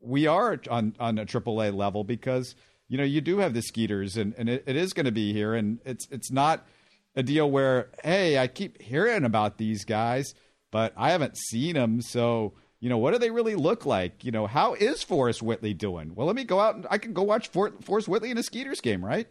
we 0.00 0.26
are 0.26 0.60
on 0.70 0.94
on 0.98 1.18
a 1.18 1.26
AAA 1.26 1.74
level 1.74 2.04
because 2.04 2.54
you 2.88 2.96
know 2.96 3.04
you 3.04 3.20
do 3.20 3.38
have 3.38 3.52
the 3.54 3.62
Skeeters, 3.62 4.16
and 4.16 4.34
and 4.38 4.48
it, 4.48 4.64
it 4.66 4.76
is 4.76 4.92
going 4.92 5.06
to 5.06 5.12
be 5.12 5.32
here, 5.32 5.54
and 5.54 5.78
it's 5.84 6.06
it's 6.10 6.30
not 6.30 6.66
a 7.14 7.22
deal 7.22 7.50
where 7.50 7.90
hey, 8.02 8.38
I 8.38 8.46
keep 8.46 8.80
hearing 8.80 9.24
about 9.24 9.58
these 9.58 9.84
guys, 9.84 10.34
but 10.70 10.94
I 10.96 11.10
haven't 11.10 11.36
seen 11.36 11.74
them, 11.74 12.00
so 12.00 12.54
you 12.80 12.88
know 12.88 12.98
what 12.98 13.12
do 13.12 13.18
they 13.18 13.30
really 13.30 13.56
look 13.56 13.84
like? 13.84 14.24
You 14.24 14.32
know 14.32 14.46
how 14.46 14.72
is 14.72 15.02
Forrest 15.02 15.42
Whitley 15.42 15.74
doing? 15.74 16.14
Well, 16.14 16.26
let 16.26 16.36
me 16.36 16.44
go 16.44 16.60
out 16.60 16.76
and 16.76 16.86
I 16.90 16.96
can 16.96 17.12
go 17.12 17.22
watch 17.22 17.48
For- 17.48 17.74
Forrest 17.82 18.08
Whitley 18.08 18.30
in 18.30 18.38
a 18.38 18.42
Skeeters 18.42 18.80
game, 18.80 19.04
right? 19.04 19.28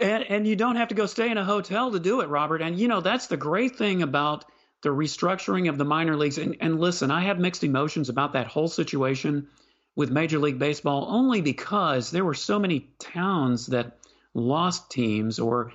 And, 0.00 0.24
and 0.24 0.46
you 0.46 0.56
don't 0.56 0.76
have 0.76 0.88
to 0.88 0.94
go 0.94 1.04
stay 1.04 1.30
in 1.30 1.36
a 1.36 1.44
hotel 1.44 1.92
to 1.92 2.00
do 2.00 2.22
it, 2.22 2.28
Robert. 2.28 2.62
And, 2.62 2.78
you 2.78 2.88
know, 2.88 3.02
that's 3.02 3.26
the 3.26 3.36
great 3.36 3.76
thing 3.76 4.02
about 4.02 4.46
the 4.82 4.88
restructuring 4.88 5.68
of 5.68 5.76
the 5.76 5.84
minor 5.84 6.16
leagues. 6.16 6.38
And, 6.38 6.56
and 6.60 6.80
listen, 6.80 7.10
I 7.10 7.24
have 7.24 7.38
mixed 7.38 7.64
emotions 7.64 8.08
about 8.08 8.32
that 8.32 8.46
whole 8.46 8.68
situation 8.68 9.48
with 9.94 10.10
Major 10.10 10.38
League 10.38 10.58
Baseball 10.58 11.06
only 11.10 11.42
because 11.42 12.10
there 12.10 12.24
were 12.24 12.32
so 12.32 12.58
many 12.58 12.88
towns 12.98 13.66
that 13.66 13.98
lost 14.32 14.90
teams 14.90 15.38
or, 15.38 15.72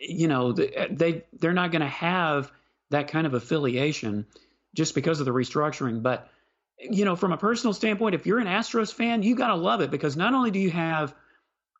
you 0.00 0.26
know, 0.26 0.50
they, 0.50 1.22
they're 1.38 1.52
not 1.52 1.70
going 1.70 1.82
to 1.82 1.86
have 1.86 2.50
that 2.90 3.06
kind 3.06 3.26
of 3.26 3.34
affiliation 3.34 4.26
just 4.74 4.96
because 4.96 5.20
of 5.20 5.26
the 5.26 5.32
restructuring. 5.32 6.02
But, 6.02 6.28
you 6.80 7.04
know, 7.04 7.14
from 7.14 7.32
a 7.32 7.36
personal 7.36 7.72
standpoint, 7.72 8.16
if 8.16 8.26
you're 8.26 8.40
an 8.40 8.48
Astros 8.48 8.92
fan, 8.92 9.22
you 9.22 9.36
got 9.36 9.48
to 9.48 9.54
love 9.54 9.80
it 9.80 9.92
because 9.92 10.16
not 10.16 10.34
only 10.34 10.50
do 10.50 10.58
you 10.58 10.72
have– 10.72 11.14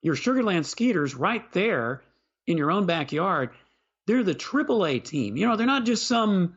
your 0.02 0.16
Sugar 0.16 0.42
Land 0.42 0.66
Skeeters 0.66 1.14
right 1.14 1.50
there 1.52 2.02
in 2.46 2.56
your 2.56 2.70
own 2.70 2.86
backyard. 2.86 3.50
They're 4.06 4.22
the 4.22 4.34
AAA 4.34 5.04
team. 5.04 5.36
You 5.36 5.46
know, 5.46 5.56
they're 5.56 5.66
not 5.66 5.84
just 5.84 6.06
some 6.06 6.56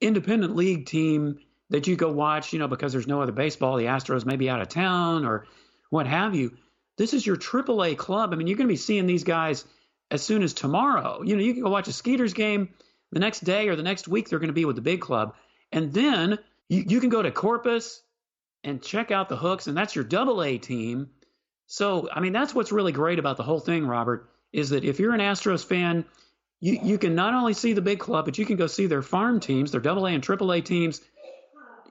independent 0.00 0.54
league 0.54 0.86
team 0.86 1.38
that 1.70 1.86
you 1.86 1.96
go 1.96 2.12
watch, 2.12 2.52
you 2.52 2.58
know, 2.58 2.68
because 2.68 2.92
there's 2.92 3.06
no 3.06 3.22
other 3.22 3.32
baseball. 3.32 3.76
The 3.76 3.86
Astros 3.86 4.26
may 4.26 4.36
be 4.36 4.50
out 4.50 4.60
of 4.60 4.68
town 4.68 5.24
or 5.24 5.46
what 5.90 6.06
have 6.06 6.34
you. 6.34 6.56
This 6.96 7.14
is 7.14 7.26
your 7.26 7.36
AAA 7.36 7.96
club. 7.96 8.32
I 8.32 8.36
mean, 8.36 8.46
you're 8.46 8.56
going 8.56 8.68
to 8.68 8.72
be 8.72 8.76
seeing 8.76 9.06
these 9.06 9.24
guys 9.24 9.64
as 10.10 10.22
soon 10.22 10.42
as 10.42 10.52
tomorrow. 10.52 11.22
You 11.22 11.36
know, 11.36 11.42
you 11.42 11.54
can 11.54 11.62
go 11.62 11.70
watch 11.70 11.88
a 11.88 11.92
Skeeters 11.92 12.34
game 12.34 12.68
the 13.10 13.20
next 13.20 13.40
day 13.40 13.68
or 13.68 13.76
the 13.76 13.82
next 13.82 14.06
week. 14.06 14.28
They're 14.28 14.38
going 14.38 14.48
to 14.48 14.54
be 14.54 14.64
with 14.64 14.76
the 14.76 14.82
big 14.82 15.00
club, 15.00 15.34
and 15.72 15.92
then 15.92 16.38
you, 16.68 16.84
you 16.86 17.00
can 17.00 17.08
go 17.08 17.22
to 17.22 17.30
Corpus 17.30 18.02
and 18.62 18.82
check 18.82 19.10
out 19.10 19.28
the 19.28 19.36
Hooks, 19.36 19.66
and 19.66 19.76
that's 19.76 19.94
your 19.94 20.04
Double 20.04 20.42
A 20.42 20.58
team. 20.58 21.10
So, 21.74 22.08
I 22.12 22.20
mean, 22.20 22.32
that's 22.32 22.54
what's 22.54 22.70
really 22.70 22.92
great 22.92 23.18
about 23.18 23.36
the 23.36 23.42
whole 23.42 23.58
thing, 23.58 23.84
Robert, 23.84 24.30
is 24.52 24.70
that 24.70 24.84
if 24.84 25.00
you're 25.00 25.12
an 25.12 25.18
Astros 25.18 25.64
fan, 25.64 26.04
you, 26.60 26.78
you 26.80 26.98
can 26.98 27.16
not 27.16 27.34
only 27.34 27.52
see 27.52 27.72
the 27.72 27.82
big 27.82 27.98
club, 27.98 28.26
but 28.26 28.38
you 28.38 28.46
can 28.46 28.54
go 28.54 28.68
see 28.68 28.86
their 28.86 29.02
farm 29.02 29.40
teams, 29.40 29.72
their 29.72 29.80
double 29.80 30.06
A 30.06 30.10
and 30.10 30.22
triple 30.22 30.52
A 30.52 30.60
teams, 30.60 31.00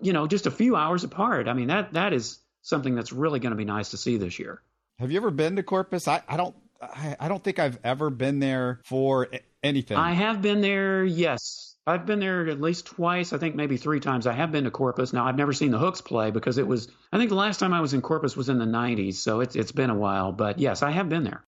you 0.02 0.14
know, 0.14 0.26
just 0.26 0.48
a 0.48 0.52
few 0.52 0.78
hours 0.78 1.04
apart. 1.04 1.50
I 1.50 1.54
mean, 1.54 1.68
that 1.68 1.92
that 1.96 2.14
is 2.14 2.40
something 2.62 2.96
that's 2.96 3.12
really 3.12 3.42
going 3.42 3.52
to 3.52 3.58
be 3.58 3.66
nice 3.66 3.92
to 3.92 3.98
see 3.98 4.16
this 4.16 4.40
year. 4.40 4.62
Have 5.00 5.12
you 5.12 5.18
ever 5.18 5.32
been 5.32 5.58
to 5.58 5.64
Corpus? 5.64 6.08
I, 6.08 6.22
I 6.30 6.38
don't 6.38 6.56
I, 6.82 7.18
I 7.20 7.28
don't 7.28 7.44
think 7.44 7.60
I've 7.60 7.78
ever 7.84 8.10
been 8.10 8.40
there 8.40 8.80
for 8.86 9.28
anything. 9.62 9.98
I 9.98 10.14
have 10.14 10.42
been 10.42 10.62
there, 10.62 11.04
yes. 11.04 11.73
I've 11.86 12.06
been 12.06 12.20
there 12.20 12.48
at 12.48 12.62
least 12.62 12.86
twice, 12.86 13.34
I 13.34 13.38
think 13.38 13.56
maybe 13.56 13.76
three 13.76 14.00
times. 14.00 14.26
I 14.26 14.34
have 14.34 14.52
been 14.52 14.64
to 14.64 14.72
Corpus. 14.72 15.12
Now 15.12 15.26
I've 15.26 15.36
never 15.36 15.52
seen 15.52 15.72
the 15.72 15.78
Hooks 15.78 16.00
play 16.00 16.32
because 16.32 16.58
it 16.58 16.66
was 16.66 16.88
I 17.12 17.18
think 17.18 17.30
the 17.30 17.36
last 17.36 17.60
time 17.60 17.74
I 17.74 17.82
was 17.82 17.94
in 17.94 18.02
Corpus 18.02 18.38
was 18.38 18.50
in 18.50 18.58
the 18.58 18.66
90s, 18.66 19.16
so 19.16 19.42
it's 19.42 19.56
it's 19.56 19.72
been 19.72 19.90
a 19.90 19.96
while, 19.96 20.32
but 20.32 20.60
yes, 20.60 20.82
I 20.82 20.92
have 20.92 21.10
been 21.10 21.24
there. 21.24 21.44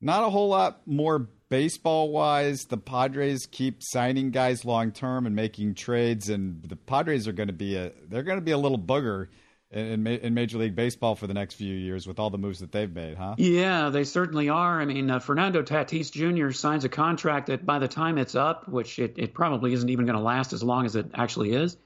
Not 0.00 0.22
a 0.22 0.30
whole 0.30 0.48
lot 0.48 0.86
more 0.86 1.28
baseball 1.48 2.10
wise. 2.10 2.64
The 2.66 2.78
Padres 2.78 3.46
keep 3.46 3.82
signing 3.82 4.30
guys 4.30 4.64
long 4.64 4.92
term 4.92 5.26
and 5.26 5.34
making 5.34 5.74
trades 5.74 6.28
and 6.28 6.62
the 6.62 6.76
Padres 6.76 7.26
are 7.26 7.32
going 7.32 7.48
to 7.48 7.52
be 7.52 7.76
a 7.76 7.90
they're 8.08 8.22
going 8.22 8.38
to 8.38 8.44
be 8.44 8.52
a 8.52 8.58
little 8.58 8.78
bugger 8.78 9.26
in, 9.70 10.06
in 10.06 10.34
Major 10.34 10.58
League 10.58 10.74
Baseball 10.74 11.14
for 11.14 11.26
the 11.26 11.34
next 11.34 11.54
few 11.54 11.74
years 11.74 12.06
with 12.06 12.18
all 12.18 12.30
the 12.30 12.38
moves 12.38 12.58
that 12.60 12.72
they've 12.72 12.92
made, 12.92 13.16
huh? 13.16 13.36
Yeah, 13.38 13.90
they 13.90 14.04
certainly 14.04 14.48
are. 14.48 14.80
I 14.80 14.84
mean, 14.84 15.10
uh, 15.10 15.20
Fernando 15.20 15.62
Tatis 15.62 16.10
Jr. 16.10 16.50
signs 16.50 16.84
a 16.84 16.88
contract 16.88 17.46
that 17.46 17.64
by 17.64 17.78
the 17.78 17.88
time 17.88 18.18
it's 18.18 18.34
up, 18.34 18.68
which 18.68 18.98
it, 18.98 19.14
it 19.16 19.32
probably 19.32 19.72
isn't 19.72 19.88
even 19.88 20.06
going 20.06 20.16
to 20.16 20.22
last 20.22 20.52
as 20.52 20.62
long 20.62 20.86
as 20.86 20.96
it 20.96 21.06
actually 21.14 21.52
is, 21.52 21.76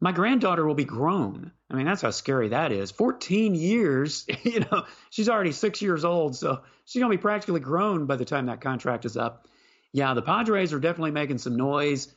my 0.00 0.12
granddaughter 0.12 0.66
will 0.66 0.74
be 0.74 0.84
grown. 0.84 1.52
I 1.70 1.74
mean, 1.74 1.86
that's 1.86 2.02
how 2.02 2.10
scary 2.10 2.48
that 2.48 2.72
is. 2.72 2.90
14 2.90 3.54
years, 3.54 4.26
you 4.42 4.60
know, 4.60 4.84
she's 5.10 5.28
already 5.28 5.52
six 5.52 5.82
years 5.82 6.04
old, 6.04 6.34
so 6.34 6.62
she's 6.86 7.00
going 7.00 7.12
to 7.12 7.18
be 7.18 7.22
practically 7.22 7.60
grown 7.60 8.06
by 8.06 8.16
the 8.16 8.24
time 8.24 8.46
that 8.46 8.62
contract 8.62 9.04
is 9.04 9.18
up. 9.18 9.46
Yeah, 9.92 10.14
the 10.14 10.22
Padres 10.22 10.72
are 10.72 10.80
definitely 10.80 11.10
making 11.10 11.38
some 11.38 11.56
noise. 11.56 12.12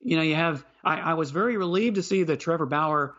You 0.00 0.16
know, 0.16 0.22
you 0.22 0.34
have, 0.34 0.64
I, 0.82 0.96
I 0.96 1.14
was 1.14 1.30
very 1.30 1.58
relieved 1.58 1.96
to 1.96 2.02
see 2.02 2.22
that 2.22 2.40
Trevor 2.40 2.64
Bauer 2.64 3.14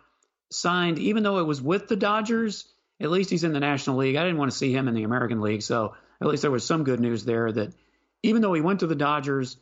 signed, 0.51 0.99
even 0.99 1.23
though 1.23 1.39
it 1.39 1.47
was 1.47 1.61
with 1.61 1.87
the 1.87 1.95
Dodgers. 1.95 2.65
At 2.99 3.09
least 3.09 3.31
he's 3.31 3.43
in 3.43 3.53
the 3.53 3.59
National 3.59 3.97
League. 3.97 4.15
I 4.15 4.23
didn't 4.23 4.37
want 4.37 4.51
to 4.51 4.57
see 4.57 4.71
him 4.71 4.87
in 4.87 4.93
the 4.93 5.03
American 5.03 5.41
League, 5.41 5.63
so 5.63 5.95
at 6.21 6.27
least 6.27 6.43
there 6.43 6.51
was 6.51 6.63
some 6.63 6.83
good 6.83 6.99
news 6.99 7.25
there 7.25 7.51
that 7.51 7.73
even 8.21 8.43
though 8.43 8.53
he 8.53 8.61
went 8.61 8.81
to 8.81 8.87
the 8.87 8.95
Dodgers, 8.95 9.57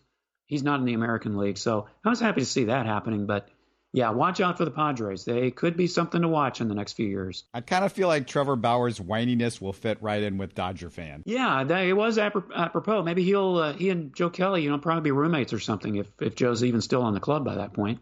he's 0.46 0.64
not 0.64 0.80
in 0.80 0.86
the 0.86 0.94
American 0.94 1.38
League. 1.38 1.58
So 1.58 1.88
I 2.04 2.10
was 2.10 2.20
happy 2.20 2.42
to 2.42 2.46
see 2.46 2.66
that 2.66 2.86
happening. 2.86 3.28
But 3.28 3.48
yeah, 3.92 4.12
watch 4.12 4.42
out 4.42 4.58
for 4.58 4.66
the 4.66 4.72
Padres. 4.72 5.26
They 5.26 5.52
could 5.52 5.78
be 5.78 5.88
something 5.88 6.22
to 6.22 6.28
watch 6.28 6.62
in 6.62 6.68
the 6.68 6.76
next 6.76 6.94
few 6.94 7.08
years. 7.08 7.46
I 7.54 7.62
kind 7.62 7.86
of 7.86 7.92
feel 7.94 8.08
like 8.08 8.28
Trevor 8.28 8.56
Bauer's 8.56 9.00
whininess 9.00 9.62
will 9.62 9.74
fit 9.74 9.98
right 10.02 10.22
in 10.22 10.38
with 10.38 10.54
Dodger 10.54 10.90
fans. 10.90 11.24
Yeah, 11.26 11.64
that, 11.64 11.86
it 11.86 11.94
was 11.94 12.18
apropos. 12.18 13.04
Maybe 13.04 13.24
he'll 13.24 13.58
uh, 13.58 13.74
he 13.74 13.90
and 13.90 14.14
Joe 14.14 14.30
Kelly, 14.30 14.64
you 14.64 14.70
know, 14.70 14.78
probably 14.78 15.04
be 15.04 15.12
roommates 15.12 15.54
or 15.54 15.60
something 15.60 15.96
if 15.96 16.08
if 16.20 16.36
Joe's 16.36 16.64
even 16.64 16.82
still 16.82 17.02
on 17.02 17.14
the 17.14 17.20
club 17.20 17.46
by 17.46 17.56
that 17.56 17.74
point. 17.74 18.00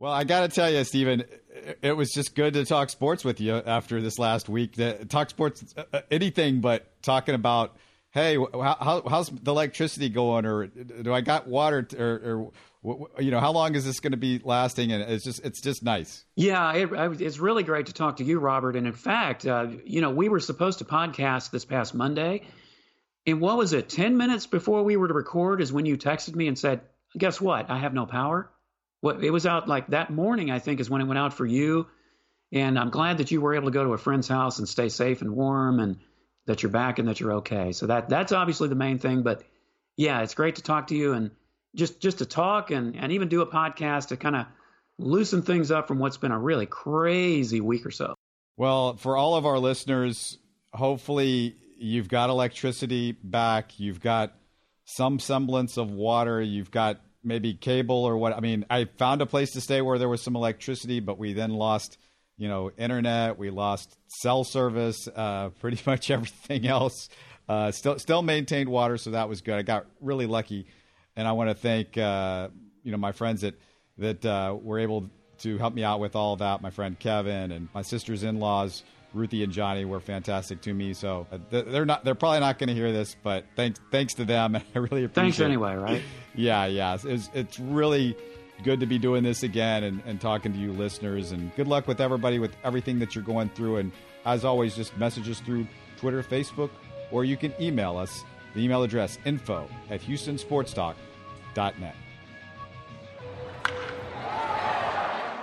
Well, 0.00 0.12
I 0.12 0.22
got 0.22 0.40
to 0.42 0.48
tell 0.48 0.70
you, 0.70 0.84
Stephen, 0.84 1.24
it 1.82 1.96
was 1.96 2.12
just 2.12 2.36
good 2.36 2.54
to 2.54 2.64
talk 2.64 2.88
sports 2.88 3.24
with 3.24 3.40
you 3.40 3.56
after 3.56 4.00
this 4.00 4.16
last 4.16 4.48
week. 4.48 4.76
Talk 5.08 5.28
sports, 5.30 5.74
uh, 5.76 5.84
uh, 5.92 6.00
anything 6.08 6.60
but 6.60 7.02
talking 7.02 7.34
about, 7.34 7.76
hey, 8.12 8.36
how, 8.36 9.02
how's 9.08 9.28
the 9.28 9.50
electricity 9.50 10.08
going, 10.08 10.46
or 10.46 10.68
do 10.68 11.12
I 11.12 11.20
got 11.20 11.48
water, 11.48 11.84
or, 11.98 12.52
or 12.84 13.08
you 13.20 13.32
know, 13.32 13.40
how 13.40 13.50
long 13.50 13.74
is 13.74 13.84
this 13.84 13.98
going 13.98 14.12
to 14.12 14.16
be 14.16 14.40
lasting? 14.44 14.92
And 14.92 15.02
it's 15.02 15.24
just, 15.24 15.44
it's 15.44 15.60
just 15.60 15.82
nice. 15.82 16.24
Yeah, 16.36 16.72
it, 16.74 17.20
it's 17.20 17.40
really 17.40 17.64
great 17.64 17.86
to 17.86 17.92
talk 17.92 18.18
to 18.18 18.24
you, 18.24 18.38
Robert. 18.38 18.76
And 18.76 18.86
in 18.86 18.92
fact, 18.92 19.46
uh, 19.46 19.66
you 19.84 20.00
know, 20.00 20.10
we 20.10 20.28
were 20.28 20.38
supposed 20.38 20.78
to 20.78 20.84
podcast 20.84 21.50
this 21.50 21.64
past 21.64 21.92
Monday, 21.92 22.42
and 23.26 23.40
what 23.40 23.58
was 23.58 23.72
it? 23.72 23.88
Ten 23.88 24.16
minutes 24.16 24.46
before 24.46 24.84
we 24.84 24.96
were 24.96 25.08
to 25.08 25.14
record 25.14 25.60
is 25.60 25.72
when 25.72 25.86
you 25.86 25.98
texted 25.98 26.36
me 26.36 26.46
and 26.46 26.56
said, 26.56 26.82
"Guess 27.16 27.40
what? 27.40 27.68
I 27.68 27.78
have 27.78 27.92
no 27.92 28.06
power." 28.06 28.48
What 29.00 29.22
it 29.22 29.30
was 29.30 29.46
out 29.46 29.68
like 29.68 29.88
that 29.88 30.10
morning, 30.10 30.50
I 30.50 30.58
think, 30.58 30.80
is 30.80 30.90
when 30.90 31.00
it 31.00 31.04
went 31.06 31.18
out 31.18 31.34
for 31.34 31.46
you. 31.46 31.86
And 32.50 32.78
I'm 32.78 32.90
glad 32.90 33.18
that 33.18 33.30
you 33.30 33.40
were 33.40 33.54
able 33.54 33.66
to 33.66 33.72
go 33.72 33.84
to 33.84 33.92
a 33.92 33.98
friend's 33.98 34.26
house 34.26 34.58
and 34.58 34.68
stay 34.68 34.88
safe 34.88 35.20
and 35.20 35.36
warm, 35.36 35.80
and 35.80 35.98
that 36.46 36.62
you're 36.62 36.72
back 36.72 36.98
and 36.98 37.08
that 37.08 37.20
you're 37.20 37.34
okay. 37.34 37.72
So 37.72 37.86
that 37.86 38.08
that's 38.08 38.32
obviously 38.32 38.68
the 38.68 38.74
main 38.74 38.98
thing. 38.98 39.22
But 39.22 39.44
yeah, 39.96 40.22
it's 40.22 40.34
great 40.34 40.56
to 40.56 40.62
talk 40.62 40.88
to 40.88 40.96
you 40.96 41.12
and 41.12 41.30
just 41.76 42.00
just 42.00 42.18
to 42.18 42.26
talk 42.26 42.70
and 42.70 42.96
and 42.96 43.12
even 43.12 43.28
do 43.28 43.42
a 43.42 43.46
podcast 43.46 44.08
to 44.08 44.16
kind 44.16 44.34
of 44.34 44.46
loosen 44.98 45.42
things 45.42 45.70
up 45.70 45.86
from 45.86 45.98
what's 45.98 46.16
been 46.16 46.32
a 46.32 46.38
really 46.38 46.66
crazy 46.66 47.60
week 47.60 47.86
or 47.86 47.90
so. 47.90 48.14
Well, 48.56 48.96
for 48.96 49.16
all 49.16 49.36
of 49.36 49.46
our 49.46 49.58
listeners, 49.58 50.38
hopefully 50.72 51.54
you've 51.78 52.08
got 52.08 52.30
electricity 52.30 53.12
back, 53.12 53.78
you've 53.78 54.00
got 54.00 54.34
some 54.84 55.20
semblance 55.20 55.76
of 55.76 55.90
water, 55.90 56.40
you've 56.40 56.70
got 56.70 57.00
maybe 57.22 57.54
cable 57.54 58.04
or 58.04 58.16
what. 58.16 58.32
I 58.32 58.40
mean, 58.40 58.64
I 58.70 58.84
found 58.84 59.22
a 59.22 59.26
place 59.26 59.52
to 59.52 59.60
stay 59.60 59.80
where 59.80 59.98
there 59.98 60.08
was 60.08 60.22
some 60.22 60.36
electricity, 60.36 61.00
but 61.00 61.18
we 61.18 61.32
then 61.32 61.50
lost, 61.50 61.98
you 62.36 62.48
know, 62.48 62.70
internet. 62.76 63.38
We 63.38 63.50
lost 63.50 63.96
cell 64.06 64.44
service, 64.44 65.08
uh, 65.14 65.48
pretty 65.60 65.80
much 65.86 66.10
everything 66.10 66.66
else. 66.66 67.08
Uh, 67.48 67.70
still, 67.70 67.98
still 67.98 68.22
maintained 68.22 68.68
water, 68.68 68.98
so 68.98 69.12
that 69.12 69.28
was 69.28 69.40
good. 69.40 69.54
I 69.54 69.62
got 69.62 69.86
really 70.00 70.26
lucky, 70.26 70.66
and 71.16 71.26
I 71.26 71.32
want 71.32 71.48
to 71.48 71.54
thank, 71.54 71.96
uh, 71.96 72.48
you 72.82 72.92
know, 72.92 72.98
my 72.98 73.12
friends 73.12 73.40
that 73.40 73.54
that 73.96 74.24
uh, 74.24 74.56
were 74.60 74.78
able 74.78 75.10
to 75.38 75.58
help 75.58 75.74
me 75.74 75.82
out 75.82 76.00
with 76.00 76.16
all 76.16 76.36
that. 76.36 76.62
My 76.62 76.70
friend 76.70 76.98
Kevin 76.98 77.52
and 77.52 77.68
my 77.74 77.82
sister's 77.82 78.22
in-laws. 78.22 78.82
Ruthie 79.14 79.42
and 79.42 79.52
Johnny 79.52 79.84
were 79.84 80.00
fantastic 80.00 80.60
to 80.62 80.74
me. 80.74 80.92
So 80.92 81.26
uh, 81.32 81.38
they're 81.50 81.86
not 81.86 82.04
they're 82.04 82.14
probably 82.14 82.40
not 82.40 82.58
going 82.58 82.68
to 82.68 82.74
hear 82.74 82.92
this, 82.92 83.16
but 83.22 83.44
thanks 83.56 83.80
thanks 83.90 84.14
to 84.14 84.24
them. 84.24 84.56
I 84.74 84.78
really 84.78 85.04
appreciate. 85.04 85.14
Thanks 85.14 85.40
anyway, 85.40 85.74
right? 85.74 86.02
yeah, 86.34 86.66
yeah. 86.66 86.96
It's 87.02 87.30
it's 87.32 87.58
really 87.58 88.16
good 88.64 88.80
to 88.80 88.86
be 88.86 88.98
doing 88.98 89.22
this 89.22 89.42
again 89.42 89.84
and, 89.84 90.02
and 90.04 90.20
talking 90.20 90.52
to 90.52 90.58
you 90.58 90.72
listeners. 90.72 91.32
And 91.32 91.54
good 91.56 91.68
luck 91.68 91.86
with 91.86 92.00
everybody 92.00 92.38
with 92.38 92.56
everything 92.64 92.98
that 92.98 93.14
you're 93.14 93.24
going 93.24 93.48
through. 93.50 93.76
And 93.76 93.92
as 94.24 94.44
always, 94.44 94.74
just 94.74 94.96
message 94.98 95.28
us 95.28 95.40
through 95.40 95.66
Twitter, 95.96 96.22
Facebook, 96.22 96.70
or 97.10 97.24
you 97.24 97.36
can 97.36 97.54
email 97.60 97.96
us. 97.96 98.24
The 98.54 98.64
email 98.64 98.82
address 98.82 99.18
info 99.24 99.68
at 99.90 100.00
houstonsportstalk.net. 100.00 101.94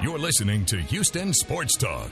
You're 0.01 0.19
listening 0.19 0.65
to 0.65 0.77
Houston 0.77 1.33
Sports 1.33 1.77
Talk. 1.77 2.11